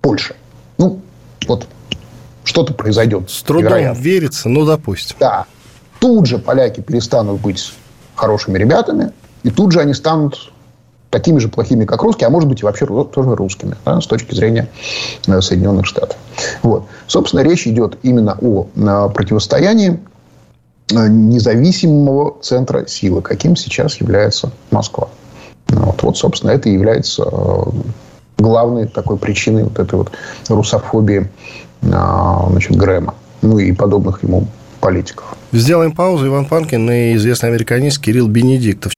Польша. 0.00 0.34
Ну, 0.78 1.00
вот 1.46 1.66
что-то 2.44 2.74
произойдет. 2.74 3.30
С 3.30 3.42
трудом 3.42 3.70
вероятно. 3.70 4.00
верится, 4.00 4.48
ну, 4.48 4.64
допустим. 4.64 5.16
Да. 5.18 5.46
Тут 5.98 6.26
же 6.26 6.38
поляки 6.38 6.80
перестанут 6.80 7.40
быть 7.40 7.72
хорошими 8.14 8.58
ребятами, 8.58 9.12
и 9.42 9.50
тут 9.50 9.72
же 9.72 9.80
они 9.80 9.94
станут 9.94 10.52
такими 11.14 11.38
же 11.38 11.48
плохими, 11.48 11.84
как 11.84 12.02
русские, 12.02 12.26
а 12.26 12.30
может 12.30 12.48
быть 12.48 12.62
и 12.62 12.64
вообще 12.64 12.86
тоже 12.86 13.34
русскими, 13.36 13.76
да, 13.84 14.00
с 14.00 14.06
точки 14.06 14.34
зрения 14.34 14.68
э, 15.26 15.40
Соединенных 15.40 15.86
Штатов. 15.86 16.16
Вот. 16.62 16.84
Собственно, 17.06 17.40
речь 17.40 17.66
идет 17.66 17.98
именно 18.02 18.36
о 18.40 18.66
э, 18.74 19.08
противостоянии 19.14 20.00
Э, 20.92 21.08
независимого 21.08 22.36
центра 22.42 22.86
силы, 22.86 23.22
каким 23.22 23.56
сейчас 23.56 23.96
является 24.00 24.52
Москва. 24.70 25.08
Вот, 25.68 26.02
вот 26.02 26.18
собственно, 26.18 26.50
это 26.50 26.68
является 26.68 27.24
главной 28.36 28.86
такой 28.86 29.16
причиной 29.16 29.64
вот 29.64 29.78
этой 29.78 29.94
вот 29.94 30.12
русофобии 30.48 31.30
значит, 31.80 32.76
Грэма, 32.76 33.14
ну 33.40 33.58
и 33.58 33.72
подобных 33.72 34.22
ему 34.22 34.46
политиков. 34.80 35.24
Сделаем 35.52 35.92
паузу. 35.92 36.26
Иван 36.26 36.44
Панкин 36.44 36.90
и 36.90 37.14
известный 37.16 37.48
американист 37.48 37.98
Кирилл 38.00 38.28
Бенедиктов. 38.28 38.92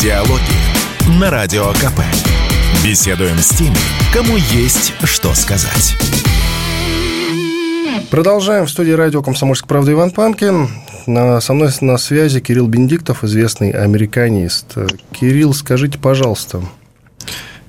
Диалоги 0.00 1.18
на 1.18 1.28
Радио 1.28 1.72
КП. 1.72 1.98
Беседуем 2.84 3.36
с 3.38 3.48
теми, 3.48 3.74
кому 4.14 4.36
есть 4.36 4.92
что 5.02 5.34
сказать. 5.34 5.96
Продолжаем. 8.08 8.66
В 8.66 8.70
студии 8.70 8.92
радио 8.92 9.24
«Комсомольская 9.24 9.66
правда» 9.66 9.90
Иван 9.90 10.12
Панкин. 10.12 10.68
На, 11.08 11.40
со 11.40 11.52
мной 11.52 11.70
на 11.80 11.98
связи 11.98 12.38
Кирилл 12.38 12.68
Бендиктов, 12.68 13.24
известный 13.24 13.72
американист. 13.72 14.76
Кирилл, 15.18 15.52
скажите, 15.52 15.98
пожалуйста, 15.98 16.62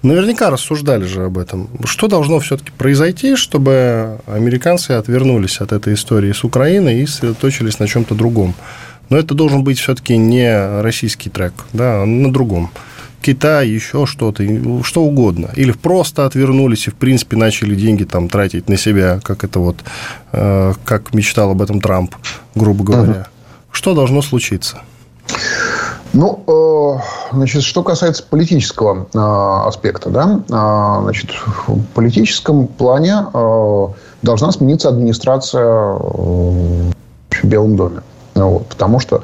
наверняка 0.03 0.51
рассуждали 0.51 1.05
же 1.05 1.23
об 1.23 1.39
этом. 1.39 1.67
Что 1.83 2.07
должно 2.07 2.39
все-таки 2.41 2.69
произойти, 2.77 3.35
чтобы 3.37 4.19
американцы 4.27 4.91
отвернулись 4.91 5.61
от 5.61 5.71
этой 5.71 5.95
истории 5.95 6.31
с 6.31 6.43
Украиной 6.43 6.99
и 6.99 7.07
сосредоточились 7.07 7.79
на 7.79 7.87
чем-то 7.87 8.13
другом? 8.13 8.53
Но 9.09 9.17
это 9.17 9.33
должен 9.33 9.63
быть 9.63 9.79
все-таки 9.79 10.17
не 10.17 10.81
российский 10.81 11.29
трек, 11.29 11.53
да, 11.73 12.03
а 12.03 12.05
на 12.05 12.31
другом. 12.31 12.69
Китай, 13.21 13.67
еще 13.67 14.05
что-то, 14.05 14.43
что 14.83 15.03
угодно. 15.03 15.49
Или 15.55 15.71
просто 15.71 16.25
отвернулись 16.25 16.87
и, 16.87 16.91
в 16.91 16.95
принципе, 16.95 17.35
начали 17.35 17.75
деньги 17.75 18.05
там 18.05 18.29
тратить 18.29 18.69
на 18.69 18.77
себя, 18.77 19.19
как 19.21 19.43
это 19.43 19.59
вот, 19.59 19.83
э, 20.31 20.73
как 20.85 21.13
мечтал 21.13 21.51
об 21.51 21.61
этом 21.61 21.81
Трамп, 21.81 22.15
грубо 22.55 22.83
говоря. 22.85 23.11
Угу. 23.11 23.27
Что 23.71 23.93
должно 23.93 24.21
случиться? 24.21 24.81
Ну, 26.13 26.43
э, 26.47 27.35
значит, 27.35 27.63
что 27.63 27.83
касается 27.83 28.23
политического 28.23 29.07
э, 29.13 29.67
аспекта, 29.67 30.09
да, 30.09 30.39
э, 30.49 31.03
значит, 31.03 31.31
в 31.67 31.83
политическом 31.93 32.67
плане 32.67 33.25
должна 34.21 34.51
смениться 34.51 34.89
администрация 34.89 35.65
в 35.65 36.91
Белом 37.43 37.75
доме. 37.75 38.01
Вот, 38.45 38.67
потому 38.67 38.99
что 38.99 39.23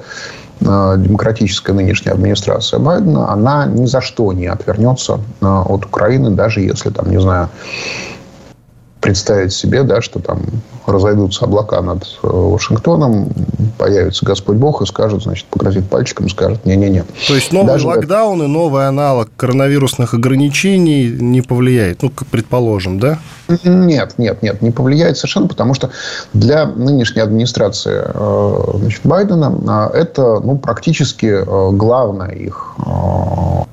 Э, 0.61 0.95
демократическая 0.97 1.73
нынешняя 1.73 2.15
администрация 2.15 2.79
Байдена, 2.79 3.31
она 3.31 3.65
ни 3.65 3.85
за 3.85 3.99
что 4.01 4.31
не 4.31 4.47
отвернется 4.47 5.19
э, 5.41 5.45
от 5.45 5.85
Украины, 5.85 6.31
даже 6.31 6.61
если, 6.61 6.89
там, 6.89 7.11
не 7.11 7.19
знаю, 7.19 7.49
представить 9.01 9.51
себе, 9.51 9.83
да, 9.83 10.01
что 10.01 10.19
там 10.19 10.41
разойдутся 10.85 11.45
облака 11.45 11.81
над 11.81 12.03
э, 12.03 12.27
Вашингтоном, 12.27 13.29
появится 13.77 14.25
Господь 14.25 14.57
Бог 14.57 14.81
и 14.81 14.85
скажет, 14.85 15.23
значит, 15.23 15.45
погрозит 15.45 15.89
пальчиком 15.89 16.29
скажет, 16.29 16.65
не-не-не. 16.65 17.03
То 17.27 17.35
есть 17.35 17.51
новый 17.51 17.67
Даже 17.67 17.87
локдаун 17.87 18.43
и 18.43 18.47
новый 18.47 18.87
аналог 18.87 19.29
коронавирусных 19.35 20.13
ограничений 20.13 21.07
не 21.07 21.41
повлияет, 21.41 22.01
ну, 22.01 22.11
предположим, 22.31 22.99
да? 22.99 23.19
Нет, 23.63 24.15
нет, 24.17 24.41
нет, 24.41 24.61
не 24.61 24.71
повлияет 24.71 25.17
совершенно, 25.17 25.47
потому 25.47 25.73
что 25.73 25.91
для 26.33 26.65
нынешней 26.65 27.21
администрации 27.21 28.01
э, 28.03 28.77
значит, 28.79 29.01
Байдена 29.03 29.89
э, 29.93 29.97
это 29.97 30.39
ну, 30.39 30.57
практически 30.57 31.43
главная 31.75 32.31
их 32.31 32.75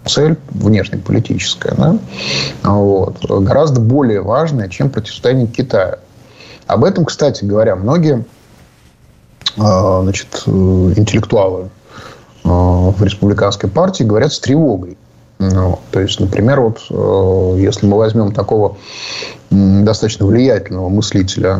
цель 0.06 0.36
внешнеполитическая. 0.50 1.74
Да? 1.76 1.96
Вот, 2.62 3.24
гораздо 3.24 3.80
более 3.80 4.20
важная, 4.20 4.68
чем 4.68 4.90
противостояние 4.90 5.46
Китая. 5.46 5.98
Об 6.66 6.84
этом, 6.84 7.04
кстати 7.04 7.44
говоря, 7.44 7.76
многие 7.76 8.24
а, 9.58 10.02
значит, 10.02 10.28
интеллектуалы 10.46 11.68
а, 12.44 12.90
в 12.90 13.02
республиканской 13.02 13.68
партии 13.68 14.04
говорят 14.04 14.32
с 14.32 14.40
тревогой. 14.40 14.96
Ну, 15.38 15.80
то 15.90 15.98
есть, 15.98 16.20
например, 16.20 16.60
вот 16.60 17.58
если 17.58 17.84
мы 17.84 17.96
возьмем 17.96 18.30
такого 18.30 18.76
достаточно 19.50 20.24
влиятельного 20.24 20.88
мыслителя 20.88 21.58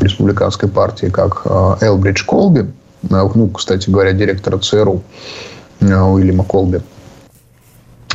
республиканской 0.00 0.68
партии, 0.68 1.06
как 1.06 1.46
Элбридж 1.80 2.24
Колби, 2.26 2.66
ну, 3.08 3.48
кстати 3.50 3.88
говоря, 3.88 4.10
директора 4.10 4.58
ЦРУ 4.58 5.00
Уильяма 5.80 6.42
Колби, 6.42 6.80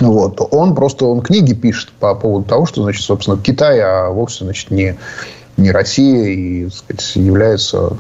вот. 0.02 0.42
Он 0.52 0.76
просто 0.76 1.06
он 1.06 1.22
книги 1.22 1.54
пишет 1.54 1.92
по 2.00 2.16
поводу 2.16 2.46
того, 2.46 2.66
что, 2.66 2.84
значит, 2.84 3.04
собственно, 3.04 3.38
Китай, 3.38 3.80
а 3.80 4.10
вовсе, 4.10 4.44
значит, 4.44 4.72
не 4.72 4.98
не 5.58 5.72
Россия 5.72 6.26
и 6.28 6.66
так 6.66 6.74
сказать, 6.74 7.16
является 7.16 7.98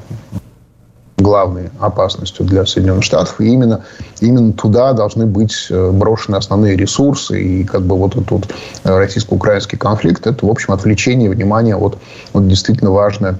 главной 1.21 1.69
опасностью 1.79 2.45
для 2.45 2.65
Соединенных 2.65 3.03
Штатов. 3.03 3.39
И 3.39 3.45
именно, 3.45 3.81
именно 4.19 4.53
туда 4.53 4.93
должны 4.93 5.25
быть 5.25 5.67
э, 5.69 5.91
брошены 5.91 6.35
основные 6.35 6.75
ресурсы. 6.75 7.41
И 7.41 7.63
как 7.63 7.83
бы 7.83 7.95
вот 7.95 8.15
этот 8.15 8.31
вот 8.31 8.47
российско-украинский 8.83 9.77
конфликт– 9.77 10.25
это, 10.27 10.45
в 10.45 10.49
общем, 10.49 10.73
отвлечение 10.73 11.29
внимания 11.29 11.75
от, 11.75 11.97
от 12.33 12.47
действительно 12.47 12.91
важной, 12.91 13.35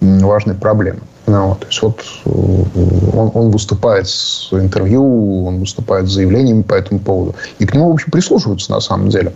важной 0.00 0.54
проблемы. 0.54 1.00
Ну, 1.26 1.48
вот, 1.48 1.60
то 1.60 1.66
есть 1.66 1.82
вот 1.82 2.04
э, 2.24 3.16
он, 3.16 3.30
он 3.34 3.50
выступает 3.50 4.08
с 4.08 4.48
интервью, 4.52 5.44
он 5.46 5.58
выступает 5.60 6.08
с 6.08 6.12
заявлениями 6.12 6.62
по 6.62 6.74
этому 6.74 7.00
поводу. 7.00 7.34
И 7.58 7.66
к 7.66 7.74
нему, 7.74 7.90
в 7.90 7.94
общем, 7.94 8.10
прислушиваются 8.10 8.70
на 8.72 8.80
самом 8.80 9.08
деле. 9.08 9.32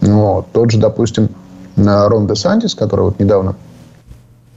Вот. 0.00 0.46
Тот 0.52 0.70
же, 0.70 0.78
допустим, 0.78 1.28
Рон 1.76 2.26
де 2.26 2.34
Сантис, 2.34 2.74
который 2.74 3.02
вот 3.02 3.20
недавно 3.20 3.54
Э, 3.54 3.67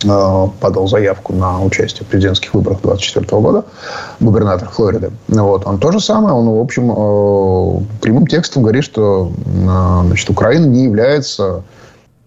подал 0.01 0.87
заявку 0.87 1.33
на 1.33 1.61
участие 1.63 2.05
в 2.05 2.07
президентских 2.07 2.53
выборах 2.53 2.81
2024 2.81 3.41
года, 3.41 3.65
губернатор 4.19 4.69
Флориды. 4.69 5.11
Вот. 5.27 5.65
Он 5.65 5.79
то 5.79 5.91
же 5.91 5.99
самое, 5.99 6.33
он, 6.33 6.49
в 6.49 6.59
общем, 6.59 6.91
э, 6.91 7.99
прямым 8.01 8.27
текстом 8.27 8.63
говорит, 8.63 8.83
что 8.83 9.31
э, 9.45 10.07
значит, 10.07 10.29
Украина 10.29 10.65
не 10.65 10.83
является 10.83 11.63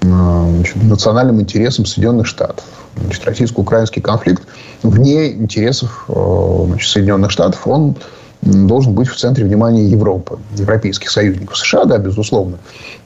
значит, 0.00 0.76
национальным 0.82 1.40
интересом 1.40 1.86
Соединенных 1.86 2.26
Штатов. 2.26 2.64
Значит, 2.96 3.24
российско-украинский 3.24 4.02
конфликт 4.02 4.42
вне 4.82 5.32
интересов 5.32 6.04
значит, 6.06 6.88
Соединенных 6.88 7.30
Штатов, 7.30 7.66
он 7.66 7.96
должен 8.44 8.92
быть 8.92 9.08
в 9.08 9.16
центре 9.16 9.44
внимания 9.44 9.84
Европы, 9.84 10.38
европейских 10.56 11.10
союзников. 11.10 11.56
США, 11.56 11.84
да, 11.84 11.98
безусловно. 11.98 12.58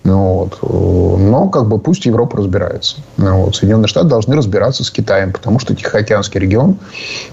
Ну 0.05 0.51
вот. 0.61 1.19
Но 1.21 1.49
как 1.49 1.69
бы 1.69 1.79
пусть 1.79 2.07
Европа 2.07 2.39
разбирается. 2.39 2.97
Ну 3.17 3.45
вот. 3.45 3.57
Соединенные 3.57 3.89
Штаты 3.89 4.09
должны 4.09 4.37
разбираться 4.37 4.85
с 4.85 4.91
Китаем, 4.91 5.33
потому 5.33 5.59
что 5.61 5.75
Тихоокеанский 5.75 6.41
регион 6.41 6.77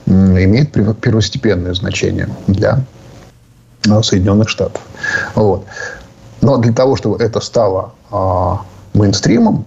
имеет 0.05 0.71
первостепенное 1.01 1.73
значение 1.73 2.29
для 2.47 2.81
э, 3.87 4.01
Соединенных 4.03 4.49
Штатов. 4.49 4.81
Вот. 5.33 5.65
Но 6.41 6.57
для 6.57 6.73
того, 6.73 6.95
чтобы 6.95 7.17
это 7.17 7.39
стало 7.39 7.93
а, 8.11 8.61
мейнстримом, 8.93 9.65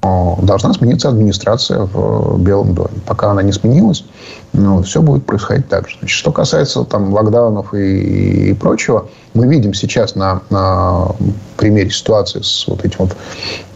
должна 0.00 0.72
смениться 0.72 1.08
администрация 1.08 1.80
в 1.80 2.38
Белом 2.40 2.74
доме. 2.74 3.00
Пока 3.04 3.30
она 3.30 3.42
не 3.42 3.52
сменилась, 3.52 4.04
ну, 4.52 4.82
все 4.82 5.02
будет 5.02 5.24
происходить 5.24 5.68
так 5.68 5.88
же. 5.88 5.96
Значит, 5.98 6.16
что 6.16 6.32
касается 6.32 6.84
там, 6.84 7.12
локдаунов 7.12 7.74
и, 7.74 8.50
и 8.50 8.54
прочего, 8.54 9.08
мы 9.34 9.46
видим 9.46 9.74
сейчас 9.74 10.14
на, 10.14 10.42
на 10.50 11.08
примере 11.56 11.90
ситуации 11.90 12.40
с 12.42 12.66
вот 12.66 12.84
этим 12.84 12.96
вот 13.00 13.16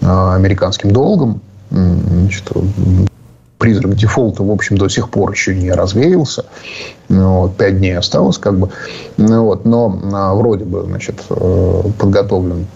а, 0.03 0.35
американским 0.35 0.91
долгом, 0.91 1.41
значит, 1.71 2.51
призрак 3.59 3.95
дефолта, 3.95 4.43
в 4.43 4.51
общем, 4.51 4.77
до 4.77 4.89
сих 4.89 5.09
пор 5.09 5.31
еще 5.31 5.55
не 5.55 5.71
развеялся. 5.71 6.45
Ну, 7.09 7.43
вот, 7.43 7.57
пять 7.57 7.79
дней 7.79 7.97
осталось, 7.97 8.39
как 8.39 8.59
бы. 8.59 8.71
Ну, 9.19 9.45
вот, 9.45 9.65
но 9.65 10.01
а, 10.13 10.35
вроде 10.35 10.65
бы, 10.65 10.83
значит, 10.83 11.23
э, 11.31 11.83
подготовлен 11.99 12.67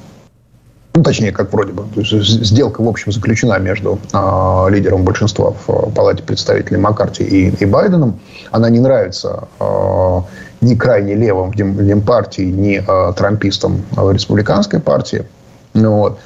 ну, 0.96 1.02
точнее, 1.02 1.30
как 1.30 1.52
вроде 1.52 1.72
бы. 1.72 1.84
То 1.94 2.00
есть, 2.00 2.12
сделка, 2.46 2.80
в 2.80 2.88
общем, 2.88 3.12
заключена 3.12 3.58
между 3.58 3.98
э, 4.14 4.66
лидером 4.70 5.04
большинства 5.04 5.52
в 5.66 5.90
Палате 5.92 6.22
представителей 6.22 6.78
Маккарти 6.78 7.22
и, 7.22 7.50
и 7.50 7.66
Байденом. 7.66 8.18
Она 8.50 8.70
не 8.70 8.80
нравится 8.80 9.46
э, 9.60 10.20
ни 10.62 10.74
крайне 10.74 11.14
левым 11.14 11.50
в 11.50 11.54
Демпартии, 11.54 12.50
ни 12.50 12.78
э, 12.78 13.12
трампистам 13.12 13.82
в 13.90 14.10
республиканской 14.10 14.80
партии. 14.80 15.26
Ну, 15.74 15.98
вот. 15.98 16.18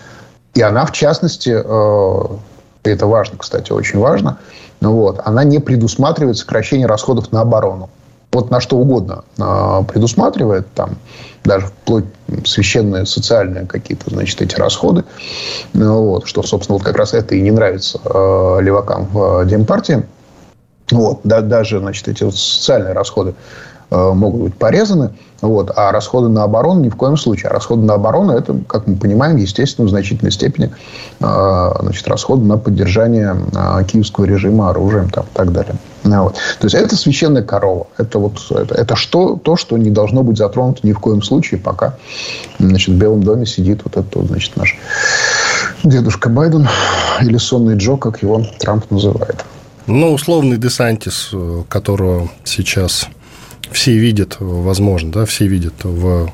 И 0.54 0.62
она, 0.62 0.86
в 0.86 0.92
частности, 0.92 1.50
э, 1.52 2.36
это 2.84 3.06
важно, 3.06 3.38
кстати, 3.38 3.72
очень 3.72 3.98
важно, 3.98 4.38
ну, 4.80 4.92
вот, 4.92 5.20
она 5.24 5.42
не 5.42 5.58
предусматривает 5.58 6.38
сокращение 6.38 6.86
расходов 6.86 7.32
на 7.32 7.40
оборону 7.40 7.90
вот 8.32 8.50
на 8.50 8.60
что 8.60 8.76
угодно 8.76 9.24
а, 9.38 9.82
предусматривает, 9.82 10.66
там, 10.74 10.98
даже 11.44 11.66
вплоть 11.66 12.04
священные 12.44 13.06
социальные 13.06 13.66
какие-то, 13.66 14.10
значит, 14.10 14.40
эти 14.40 14.54
расходы, 14.56 15.04
ну, 15.72 16.04
вот, 16.06 16.26
что, 16.26 16.42
собственно, 16.42 16.78
вот 16.78 16.84
как 16.84 16.96
раз 16.96 17.14
это 17.14 17.34
и 17.34 17.40
не 17.40 17.50
нравится 17.50 18.00
э, 18.04 18.58
левакам 18.60 19.06
в 19.06 19.44
Демпартии. 19.46 20.04
Вот, 20.90 21.20
да, 21.24 21.40
даже, 21.40 21.78
значит, 21.78 22.08
эти 22.08 22.24
вот 22.24 22.36
социальные 22.36 22.92
расходы 22.92 23.34
могут 23.90 24.42
быть 24.42 24.54
порезаны. 24.54 25.10
Вот. 25.42 25.70
А 25.74 25.90
расходы 25.90 26.28
на 26.28 26.44
оборону 26.44 26.80
ни 26.80 26.88
в 26.88 26.96
коем 26.96 27.16
случае. 27.16 27.50
А 27.50 27.54
расходы 27.54 27.82
на 27.82 27.94
оборону 27.94 28.32
это, 28.32 28.56
как 28.66 28.86
мы 28.86 28.96
понимаем, 28.96 29.36
естественно, 29.36 29.86
в 29.86 29.90
значительной 29.90 30.32
степени 30.32 30.70
э, 31.20 31.72
значит, 31.80 32.06
расходы 32.08 32.44
на 32.44 32.58
поддержание 32.58 33.36
э, 33.54 33.84
киевского 33.84 34.26
режима 34.26 34.70
оружием 34.70 35.08
там, 35.10 35.24
и 35.24 35.36
так 35.36 35.52
далее. 35.52 35.76
Ну, 36.04 36.24
вот. 36.24 36.34
То 36.34 36.66
есть 36.66 36.74
это 36.74 36.96
священная 36.96 37.42
корова. 37.42 37.86
Это, 37.96 38.18
вот, 38.18 38.38
это, 38.50 38.74
это 38.74 38.96
что, 38.96 39.36
то, 39.36 39.56
что 39.56 39.76
не 39.78 39.90
должно 39.90 40.22
быть 40.22 40.36
затронуто 40.36 40.80
ни 40.82 40.92
в 40.92 40.98
коем 40.98 41.22
случае, 41.22 41.60
пока 41.60 41.96
значит, 42.58 42.94
в 42.94 42.98
Белом 42.98 43.22
доме 43.22 43.46
сидит 43.46 43.82
вот 43.84 43.96
этот 43.96 44.26
значит, 44.26 44.56
наш 44.56 44.78
дедушка 45.84 46.28
Байден 46.28 46.68
или 47.20 47.36
сонный 47.38 47.76
Джо, 47.76 47.96
как 47.96 48.22
его 48.22 48.42
Трамп 48.58 48.90
называет. 48.90 49.44
Ну, 49.86 50.12
условный 50.12 50.58
Десантис, 50.58 51.30
э, 51.32 51.62
которого 51.68 52.28
сейчас 52.44 53.08
все 53.72 53.96
видят, 53.96 54.36
возможно, 54.38 55.12
да, 55.12 55.24
все 55.24 55.46
видят 55.46 55.84
в 55.84 56.30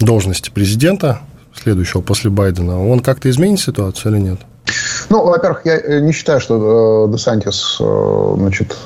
должности 0.00 0.50
президента, 0.50 1.20
следующего 1.54 2.00
после 2.00 2.30
Байдена, 2.30 2.84
он 2.88 3.00
как-то 3.00 3.30
изменит 3.30 3.60
ситуацию 3.60 4.14
или 4.14 4.22
нет? 4.22 4.38
Ну, 5.08 5.24
во-первых, 5.24 5.62
я 5.64 5.78
э, 5.78 6.00
не 6.00 6.12
считаю, 6.12 6.40
что 6.40 7.06
э, 7.08 7.12
Десантис 7.12 7.78
э, 7.80 8.34
значит, 8.36 8.76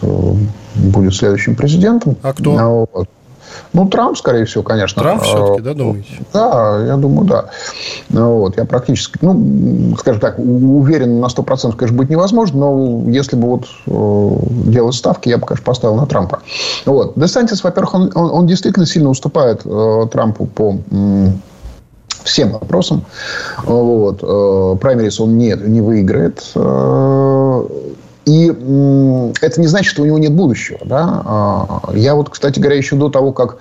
будет 0.75 1.15
следующим 1.15 1.57
президентом. 1.57 2.17
А 2.23 2.33
кто? 2.33 2.87
Вот. 2.93 3.09
Ну, 3.73 3.89
Трамп, 3.89 4.17
скорее 4.17 4.45
всего, 4.45 4.63
конечно. 4.63 5.03
Трамп 5.03 5.23
все-таки, 5.23 5.63
да, 5.63 5.75
думаете? 5.75 6.09
Да, 6.33 6.85
я 6.87 6.97
думаю, 6.97 7.27
да. 7.27 7.45
Вот, 8.11 8.57
я 8.57 8.65
практически, 8.65 9.19
ну, 9.23 9.97
скажем 9.99 10.21
так, 10.21 10.39
уверен 10.39 11.21
на 11.21 11.27
100%, 11.27 11.77
конечно, 11.77 11.97
быть 11.97 12.11
невозможно, 12.11 12.61
но 12.61 13.11
если 13.11 13.37
бы 13.37 13.49
вот 13.49 13.67
э, 13.87 14.71
делать 14.71 14.95
ставки, 14.95 15.29
я 15.29 15.39
бы, 15.39 15.47
конечно, 15.47 15.65
поставил 15.65 15.97
на 15.97 16.07
Трампа. 16.07 16.41
Вот. 16.87 17.13
Десантис, 17.17 17.65
во-первых, 17.65 17.95
он, 17.95 18.13
он, 18.15 18.31
он 18.31 18.47
действительно 18.47 18.87
сильно 18.87 19.09
уступает 19.09 19.63
э, 19.65 20.07
Трампу 20.11 20.47
по 20.47 20.77
всем 22.25 22.53
вопросам. 22.53 23.05
Вот. 23.65 24.21
Э, 24.23 24.77
праймерис 24.81 25.21
он 25.21 25.37
не, 25.39 25.55
не 25.55 25.81
выиграет. 25.81 26.43
Э, 28.27 28.31
и 28.31 28.47
это 29.41 29.61
не 29.61 29.67
значит, 29.67 29.91
что 29.91 30.03
у 30.03 30.07
него 30.07 30.19
нет 30.19 30.33
будущего. 30.33 30.79
Да? 30.85 31.23
А, 31.25 31.93
я 31.95 32.15
вот, 32.15 32.31
кстати 32.31 32.59
говоря, 32.59 32.77
еще 32.77 32.97
до 32.97 33.09
того, 33.09 33.33
как 33.33 33.59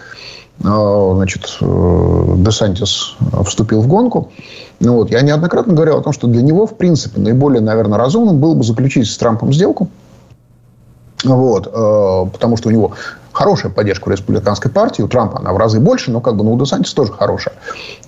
э, 0.63 1.11
значит, 1.15 1.57
Десантис 1.61 3.15
вступил 3.45 3.81
в 3.81 3.87
гонку, 3.87 4.31
ну 4.79 4.95
вот, 4.95 5.11
я 5.11 5.21
неоднократно 5.21 5.73
говорил 5.73 5.97
о 5.97 6.01
том, 6.01 6.13
что 6.13 6.27
для 6.27 6.41
него, 6.41 6.65
в 6.65 6.75
принципе, 6.75 7.19
наиболее, 7.19 7.61
наверное, 7.61 7.99
разумным 7.99 8.39
было 8.39 8.55
бы 8.55 8.63
заключить 8.63 9.07
с 9.07 9.17
Трампом 9.17 9.53
сделку, 9.53 9.89
вот, 11.23 11.71
потому 11.71 12.57
что 12.57 12.69
у 12.69 12.71
него 12.71 12.93
хорошая 13.31 13.71
поддержка 13.71 14.09
у 14.09 14.11
республиканской 14.11 14.71
партии. 14.71 15.01
У 15.01 15.07
Трампа 15.07 15.39
она 15.39 15.53
в 15.53 15.57
разы 15.57 15.79
больше, 15.79 16.11
но 16.11 16.21
как 16.21 16.35
бы 16.35 16.43
ну, 16.43 16.53
у 16.53 16.59
Десантиса 16.59 16.95
тоже 16.95 17.11
хорошая. 17.13 17.55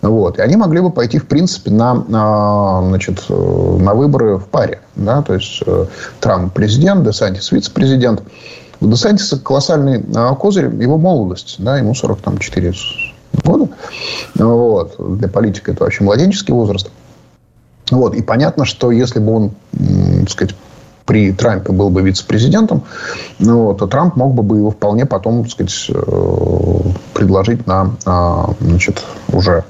Вот. 0.01 0.37
И 0.39 0.41
они 0.41 0.55
могли 0.55 0.81
бы 0.81 0.91
пойти, 0.91 1.19
в 1.19 1.27
принципе, 1.27 1.71
на, 1.71 1.95
на, 2.07 2.81
значит, 2.87 3.23
на 3.29 3.93
выборы 3.93 4.37
в 4.37 4.47
паре. 4.47 4.81
Да? 4.95 5.21
То 5.21 5.33
есть, 5.33 5.63
э, 5.65 5.85
Трамп 6.19 6.53
президент, 6.53 7.03
Десантис 7.03 7.51
вице-президент. 7.51 8.23
У 8.81 8.87
Десантиса 8.87 9.39
колоссальный 9.39 10.03
а, 10.15 10.35
козырь 10.35 10.65
его 10.81 10.97
молодость. 10.97 11.55
Да? 11.59 11.77
Ему 11.77 11.95
44 11.95 12.73
года. 13.43 13.69
Вот. 14.35 14.95
Для 15.17 15.27
политика 15.27 15.71
это 15.71 15.83
вообще 15.83 16.03
младенческий 16.03 16.53
возраст. 16.53 16.89
Вот. 17.91 18.15
И 18.15 18.21
понятно, 18.21 18.65
что 18.65 18.91
если 18.91 19.19
бы 19.19 19.35
он, 19.35 19.51
так 20.21 20.29
сказать, 20.29 20.55
при 21.05 21.31
Трампе 21.31 21.71
был 21.71 21.89
бы 21.89 22.01
вице-президентом, 22.01 22.83
ну, 23.39 23.73
то 23.73 23.87
Трамп 23.87 24.15
мог 24.15 24.33
бы 24.33 24.57
его 24.57 24.71
вполне 24.71 25.05
потом, 25.05 25.43
так 25.43 25.51
сказать, 25.51 25.89
э, 25.89 26.79
предложить 27.13 27.67
на, 27.67 27.91
а, 28.05 28.49
значит, 28.59 29.03
уже 29.31 29.63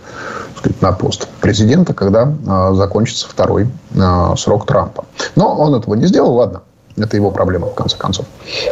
сказать, 0.58 0.82
на 0.82 0.92
пост 0.92 1.28
президента, 1.42 1.94
когда 1.94 2.34
а, 2.48 2.74
закончится 2.74 3.28
второй 3.30 3.68
а, 3.98 4.36
срок 4.36 4.66
Трампа. 4.66 5.06
Но 5.36 5.56
он 5.56 5.76
этого 5.76 5.96
не 5.96 6.06
сделал, 6.06 6.36
ладно. 6.36 6.62
Это 6.96 7.16
его 7.18 7.32
проблема, 7.32 7.68
в 7.68 7.74
конце 7.74 7.98
концов. 7.98 8.26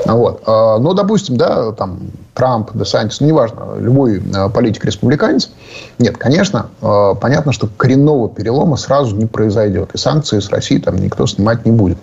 Вот. 0.06 0.46
Но, 0.46 0.94
допустим, 0.94 1.38
да, 1.38 1.72
там, 1.72 2.00
Трамп, 2.36 2.72
Десантис, 2.76 3.20
ну, 3.20 3.28
неважно, 3.28 3.76
любой 3.80 4.22
политик-республиканец. 4.54 5.50
Нет, 5.98 6.18
конечно, 6.18 6.68
понятно, 6.80 7.52
что 7.52 7.68
коренного 7.78 8.30
перелома 8.30 8.78
сразу 8.78 9.16
не 9.16 9.26
произойдет. 9.26 9.90
И 9.94 9.98
санкции 9.98 10.40
с 10.40 10.50
России 10.50 10.78
там 10.78 10.98
никто 10.98 11.26
снимать 11.26 11.66
не 11.66 11.72
будет. 11.72 11.98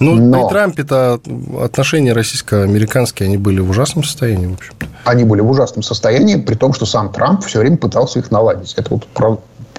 Ну, 0.00 0.14
Но... 0.14 0.46
при 0.46 0.54
Трампе-то 0.54 1.20
отношения 1.62 2.12
российско-американские, 2.14 3.26
они 3.26 3.36
были 3.36 3.60
в 3.60 3.68
ужасном 3.68 4.02
состоянии, 4.02 4.46
в 4.46 4.54
общем-то. 4.54 4.86
Они 5.04 5.24
были 5.24 5.42
в 5.42 5.50
ужасном 5.50 5.82
состоянии, 5.82 6.36
при 6.36 6.54
том, 6.54 6.72
что 6.72 6.86
сам 6.86 7.12
Трамп 7.12 7.44
все 7.44 7.58
время 7.60 7.76
пытался 7.76 8.18
их 8.18 8.30
наладить. 8.30 8.74
Это 8.78 8.94
вот 8.94 9.06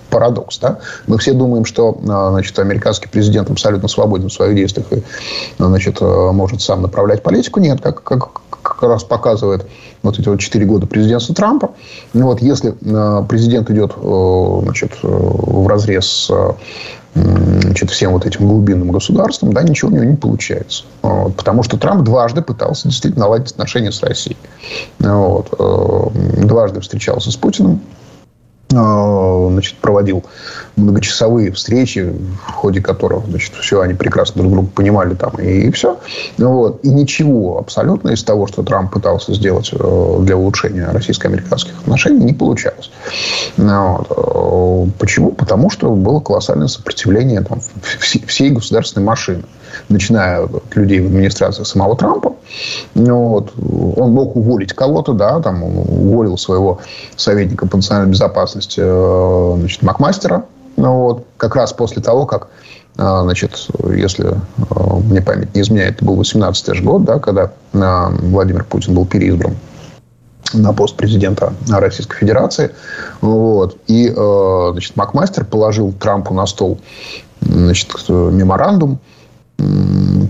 парадокс. 0.09 0.59
Да? 0.59 0.79
Мы 1.07 1.17
все 1.17 1.33
думаем, 1.33 1.65
что 1.65 1.97
а, 2.07 2.31
значит, 2.31 2.57
американский 2.59 3.07
президент 3.07 3.49
абсолютно 3.49 3.87
свободен 3.87 4.29
в 4.29 4.33
своих 4.33 4.55
действиях 4.55 4.91
и 4.91 5.03
значит, 5.57 5.97
а, 6.01 6.31
может 6.31 6.61
сам 6.61 6.81
направлять 6.81 7.23
политику. 7.23 7.59
Нет, 7.59 7.81
как, 7.81 8.03
как, 8.03 8.41
как 8.61 8.83
раз 8.83 9.03
показывает 9.03 9.65
вот 10.03 10.19
эти 10.19 10.27
вот 10.27 10.39
четыре 10.39 10.65
года 10.65 10.87
президентства 10.87 11.35
Трампа. 11.35 11.71
Вот, 12.13 12.41
если 12.41 12.75
а, 12.85 13.23
президент 13.23 13.69
идет 13.69 13.93
значит, 13.95 14.91
в 15.01 15.67
разрез 15.67 16.05
с 16.05 16.31
значит, 17.15 17.91
всем 17.91 18.11
вот 18.11 18.25
этим 18.25 18.45
глубинным 18.45 18.91
государством, 18.91 19.53
да, 19.53 19.63
ничего 19.63 19.89
у 19.89 19.93
него 19.93 20.03
не 20.03 20.17
получается. 20.17 20.83
Вот, 21.01 21.37
потому 21.37 21.63
что 21.63 21.77
Трамп 21.77 22.03
дважды 22.03 22.41
пытался 22.41 22.89
действительно 22.89 23.25
наладить 23.25 23.51
отношения 23.51 23.93
с 23.93 24.03
Россией. 24.03 24.35
Вот, 24.99 25.47
дважды 26.45 26.81
встречался 26.81 27.31
с 27.31 27.37
Путиным. 27.37 27.79
Э, 28.73 29.47
значит, 29.51 29.75
проводил 29.75 30.23
многочасовые 30.75 31.51
встречи, 31.51 32.13
в 32.47 32.51
ходе 32.51 32.81
которых 32.81 33.25
значит, 33.27 33.53
все 33.53 33.81
они 33.81 33.93
прекрасно 33.93 34.41
друг 34.41 34.53
друга 34.53 34.69
понимали 34.73 35.13
там, 35.13 35.35
и, 35.35 35.67
и 35.67 35.71
все. 35.71 35.99
Вот. 36.37 36.83
И 36.83 36.89
ничего 36.89 37.59
абсолютно 37.59 38.09
из 38.09 38.23
того, 38.23 38.47
что 38.47 38.63
Трамп 38.63 38.91
пытался 38.91 39.33
сделать 39.33 39.69
э, 39.71 40.17
для 40.21 40.35
улучшения 40.35 40.87
российско-американских 40.87 41.77
отношений, 41.79 42.25
не 42.25 42.33
получалось. 42.33 42.89
Вот. 43.57 44.07
Э, 44.09 44.91
почему? 44.97 45.31
Потому 45.31 45.69
что 45.69 45.91
было 45.91 46.19
колоссальное 46.19 46.67
сопротивление 46.67 47.41
там, 47.41 47.59
всей 47.99 48.49
государственной 48.49 49.03
машины 49.03 49.43
начиная 49.89 50.43
от 50.43 50.75
людей 50.75 51.01
в 51.01 51.07
администрации 51.07 51.63
самого 51.63 51.95
Трампа. 51.95 52.35
Вот. 52.95 53.53
Он 53.97 54.11
мог 54.11 54.35
уволить 54.35 54.73
кого-то, 54.73 55.13
да, 55.13 55.39
там 55.41 55.63
уволил 55.63 56.37
своего 56.37 56.79
советника 57.15 57.67
по 57.67 57.77
национальной 57.77 58.11
безопасности 58.11 58.81
э, 58.83 59.55
значит, 59.57 59.81
Макмастера, 59.81 60.45
ну, 60.77 60.99
вот, 60.99 61.25
как 61.37 61.55
раз 61.55 61.73
после 61.73 62.01
того, 62.01 62.25
как 62.25 62.47
э, 62.97 63.21
Значит, 63.23 63.67
если 63.93 64.31
э, 64.31 64.93
мне 65.03 65.21
память 65.21 65.53
не 65.55 65.61
изменяет, 65.61 65.95
это 65.95 66.05
был 66.05 66.19
18-й 66.19 66.81
год, 66.81 67.03
да, 67.03 67.19
когда 67.19 67.51
Владимир 67.73 68.63
Путин 68.63 68.93
был 68.93 69.05
переизбран 69.05 69.55
на 70.53 70.73
пост 70.73 70.95
президента 70.95 71.53
Российской 71.69 72.17
Федерации. 72.17 72.71
Вот. 73.19 73.77
И 73.87 74.09
значит, 74.09 74.95
Макмастер 74.95 75.43
положил 75.43 75.91
Трампу 75.91 76.33
на 76.33 76.45
стол 76.45 76.79
значит, 77.41 77.89
меморандум, 78.07 78.99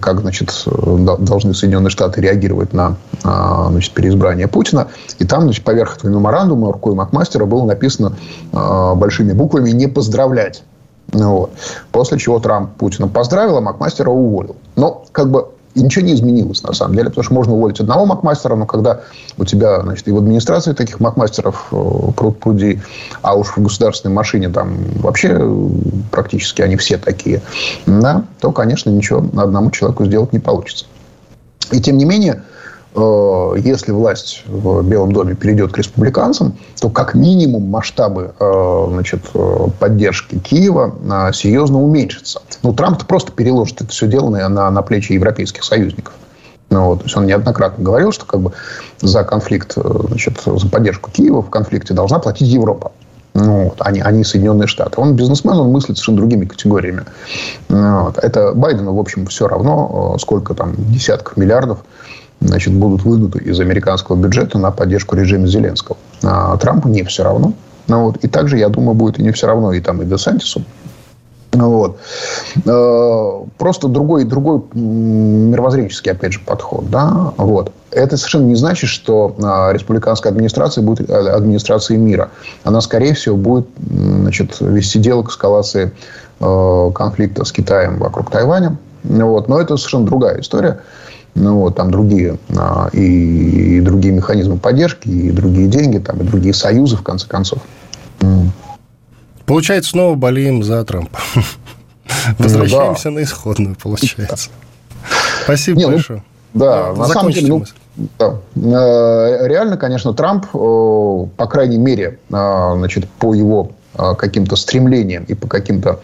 как 0.01 0.21
значит, 0.21 0.67
должны 0.67 1.53
Соединенные 1.53 1.89
Штаты 1.89 2.21
реагировать 2.21 2.73
на 2.73 2.97
а, 3.23 3.69
значит, 3.71 3.93
переизбрание 3.93 4.47
Путина. 4.47 4.87
И 5.19 5.25
там 5.25 5.43
значит, 5.43 5.63
поверх 5.63 5.97
этого 5.97 6.11
меморандума 6.11 6.71
рукой 6.71 6.93
Макмастера 6.93 7.45
было 7.45 7.65
написано 7.65 8.15
а, 8.53 8.95
большими 8.95 9.33
буквами 9.33 9.71
«не 9.71 9.87
поздравлять». 9.87 10.63
Вот. 11.11 11.51
После 11.91 12.17
чего 12.17 12.39
Трамп 12.39 12.75
Путина 12.75 13.07
поздравил, 13.07 13.57
а 13.57 13.61
Макмастера 13.61 14.09
уволил. 14.09 14.55
Но 14.75 15.05
как 15.11 15.31
бы 15.31 15.49
и 15.75 15.83
ничего 15.83 16.05
не 16.05 16.13
изменилось, 16.13 16.63
на 16.63 16.73
самом 16.73 16.95
деле, 16.95 17.09
потому 17.09 17.23
что 17.23 17.33
можно 17.33 17.53
уволить 17.53 17.79
одного 17.79 18.05
макмастера, 18.05 18.55
но 18.55 18.65
когда 18.65 19.01
у 19.37 19.45
тебя, 19.45 19.81
значит, 19.81 20.07
и 20.07 20.11
в 20.11 20.17
администрации 20.17 20.73
таких 20.73 20.99
макмастеров 20.99 21.67
э, 21.71 22.11
пруд 22.15 22.39
пруди, 22.39 22.81
а 23.21 23.35
уж 23.35 23.49
в 23.49 23.61
государственной 23.61 24.13
машине 24.13 24.49
там 24.49 24.77
вообще 24.95 25.37
э, 25.39 25.67
практически 26.11 26.61
они 26.61 26.77
все 26.77 26.97
такие, 26.97 27.41
да, 27.85 28.23
то, 28.39 28.51
конечно, 28.51 28.89
ничего 28.89 29.19
одному 29.39 29.69
человеку 29.71 30.05
сделать 30.05 30.33
не 30.33 30.39
получится. 30.39 30.85
И 31.71 31.81
тем 31.81 31.97
не 31.97 32.05
менее, 32.05 32.41
Э, 32.41 32.64
если 32.95 33.91
власть 33.91 34.43
в 34.47 34.81
Белом 34.83 35.11
доме 35.11 35.35
перейдет 35.35 35.73
к 35.73 35.77
республиканцам, 35.77 36.55
то 36.79 36.89
как 36.89 37.13
минимум 37.13 37.63
масштабы 37.63 38.33
э, 38.39 38.85
значит, 38.89 39.21
э, 39.33 39.67
поддержки 39.79 40.39
Киева 40.39 41.31
серьезно 41.33 41.81
уменьшатся. 41.81 42.41
Ну, 42.63 42.73
Трамп 42.73 43.05
просто 43.05 43.33
переложит 43.33 43.81
это 43.81 43.91
все 43.91 44.07
дело 44.07 44.29
на, 44.29 44.71
на 44.71 44.81
плечи 44.81 45.11
европейских 45.11 45.63
союзников. 45.63 46.13
Ну, 46.69 46.85
вот, 46.85 46.99
то 46.99 47.05
есть 47.05 47.17
он 47.17 47.25
неоднократно 47.25 47.83
говорил, 47.83 48.11
что 48.11 48.25
как 48.25 48.39
бы 48.39 48.51
за 49.01 49.23
конфликт, 49.23 49.75
значит, 49.75 50.41
за 50.45 50.67
поддержку 50.69 51.11
Киева 51.11 51.41
в 51.41 51.49
конфликте 51.49 51.93
должна 51.93 52.19
платить 52.19 52.47
Европа. 52.47 52.91
Ну, 53.33 53.65
вот, 53.65 53.75
они, 53.79 53.99
они 53.99 54.23
Соединенные 54.23 54.67
Штаты. 54.67 55.01
Он 55.01 55.13
бизнесмен, 55.13 55.55
он 55.57 55.69
мыслит 55.69 55.97
совершенно 55.97 56.17
другими 56.19 56.45
категориями. 56.45 57.03
Ну, 57.67 58.05
вот. 58.05 58.17
Это 58.17 58.53
Байдену, 58.53 58.95
в 58.95 58.99
общем, 58.99 59.27
все 59.27 59.49
равно, 59.49 60.15
сколько 60.19 60.53
там 60.53 60.73
десятков 60.77 61.35
миллиардов 61.35 61.79
значит, 62.47 62.73
будут 62.73 63.03
вынуты 63.03 63.39
из 63.39 63.59
американского 63.59 64.15
бюджета 64.15 64.57
на 64.57 64.71
поддержку 64.71 65.15
режима 65.15 65.47
Зеленского. 65.47 65.97
А 66.23 66.57
Трампу 66.57 66.87
не 66.87 67.03
все 67.03 67.23
равно. 67.23 67.53
Ну, 67.87 68.05
вот. 68.05 68.17
И 68.17 68.27
также, 68.27 68.57
я 68.57 68.69
думаю, 68.69 68.95
будет 68.95 69.19
и 69.19 69.23
не 69.23 69.31
все 69.31 69.47
равно 69.47 69.73
и 69.73 69.79
там, 69.79 70.01
и 70.01 70.05
Десантису. 70.05 70.63
Вот. 71.55 71.97
Э, 72.65 73.43
просто 73.57 73.87
другой, 73.87 74.25
другой 74.25 74.61
мировоззренческий, 74.73 76.11
опять 76.11 76.33
же, 76.33 76.39
подход. 76.39 76.89
Да? 76.89 77.33
Вот. 77.37 77.71
Это 77.91 78.17
совершенно 78.17 78.45
не 78.45 78.55
значит, 78.55 78.89
что 78.89 79.35
а, 79.41 79.71
республиканская 79.71 80.31
администрация 80.31 80.83
будет 80.83 81.09
э, 81.09 81.13
администрацией 81.13 81.97
мира. 81.99 82.29
Она, 82.63 82.81
скорее 82.81 83.13
всего, 83.13 83.37
будет 83.37 83.67
значит, 83.77 84.59
вести 84.59 84.99
дело 84.99 85.23
к 85.23 85.29
эскалации 85.29 85.91
э, 86.39 86.91
конфликта 86.93 87.45
с 87.45 87.51
Китаем 87.51 87.99
вокруг 87.99 88.31
Тайваня. 88.31 88.77
Вот. 89.03 89.47
Но 89.47 89.61
это 89.61 89.77
совершенно 89.77 90.05
другая 90.05 90.41
история. 90.41 90.79
Ну, 91.35 91.59
вот, 91.59 91.75
там 91.75 91.91
другие 91.91 92.37
а, 92.57 92.89
и, 92.93 93.77
и 93.77 93.81
другие 93.81 94.13
механизмы 94.13 94.57
поддержки, 94.57 95.09
и 95.09 95.31
другие 95.31 95.67
деньги, 95.67 95.97
там, 95.97 96.21
и 96.21 96.23
другие 96.23 96.53
союзы, 96.53 96.95
в 96.95 97.03
конце 97.03 97.27
концов. 97.27 97.59
Получается, 99.45 99.91
снова 99.91 100.15
болеем 100.15 100.63
за 100.63 100.83
Трампа. 100.85 101.19
Возвращаемся 102.39 103.09
на 103.09 103.23
исходную, 103.23 103.75
получается. 103.75 104.49
Спасибо 105.43 105.77
Не, 105.77 105.85
ну, 105.85 105.91
большое. 105.91 106.23
Да, 106.53 106.93
Ну, 106.93 106.99
на 107.01 107.07
самом 107.07 107.31
деле, 107.31 107.47
ну, 107.47 107.63
да. 108.17 108.35
Э, 108.55 109.47
реально, 109.47 109.77
конечно, 109.77 110.13
Трамп, 110.13 110.45
э, 110.53 110.57
по 110.57 111.47
крайней 111.47 111.77
мере, 111.77 112.19
э, 112.29 112.73
значит, 112.77 113.07
по 113.09 113.33
его 113.33 113.71
каким-то 113.95 114.55
стремлениям 114.55 115.23
и 115.23 115.33
по 115.33 115.47
каким-то 115.47 116.01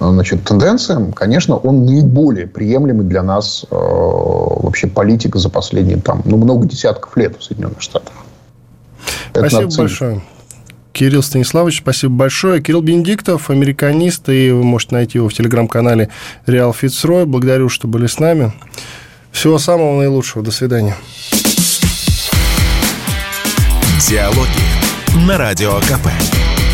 э, 0.00 0.10
значит, 0.10 0.44
тенденциям, 0.44 1.12
конечно, 1.12 1.56
он 1.56 1.84
наиболее 1.86 2.46
приемлемый 2.46 3.04
для 3.06 3.22
нас 3.22 3.64
э, 3.70 3.74
вообще 3.74 4.86
политик 4.86 5.36
за 5.36 5.48
последние 5.48 5.98
там, 5.98 6.22
ну, 6.24 6.36
много 6.36 6.66
десятков 6.66 7.16
лет 7.16 7.36
в 7.38 7.44
Соединенных 7.44 7.80
Штатах. 7.80 8.14
Это 9.32 9.48
Спасибо 9.48 9.76
большое. 9.76 10.22
Кирилл 10.92 11.22
Станиславович, 11.22 11.78
спасибо 11.78 12.12
большое. 12.12 12.60
Кирилл 12.60 12.82
Бенедиктов, 12.82 13.48
американист, 13.48 14.28
и 14.28 14.50
вы 14.50 14.62
можете 14.62 14.94
найти 14.94 15.18
его 15.18 15.28
в 15.28 15.32
телеграм-канале 15.32 16.10
Реал 16.46 16.74
Фицрой. 16.74 17.24
Благодарю, 17.24 17.70
что 17.70 17.88
были 17.88 18.06
с 18.06 18.18
нами. 18.18 18.52
Всего 19.30 19.58
самого 19.58 19.98
наилучшего. 19.98 20.44
До 20.44 20.50
свидания. 20.50 20.94
Диалоги 24.06 25.26
на 25.26 25.38
Радио 25.38 25.78
КП. 25.80 26.41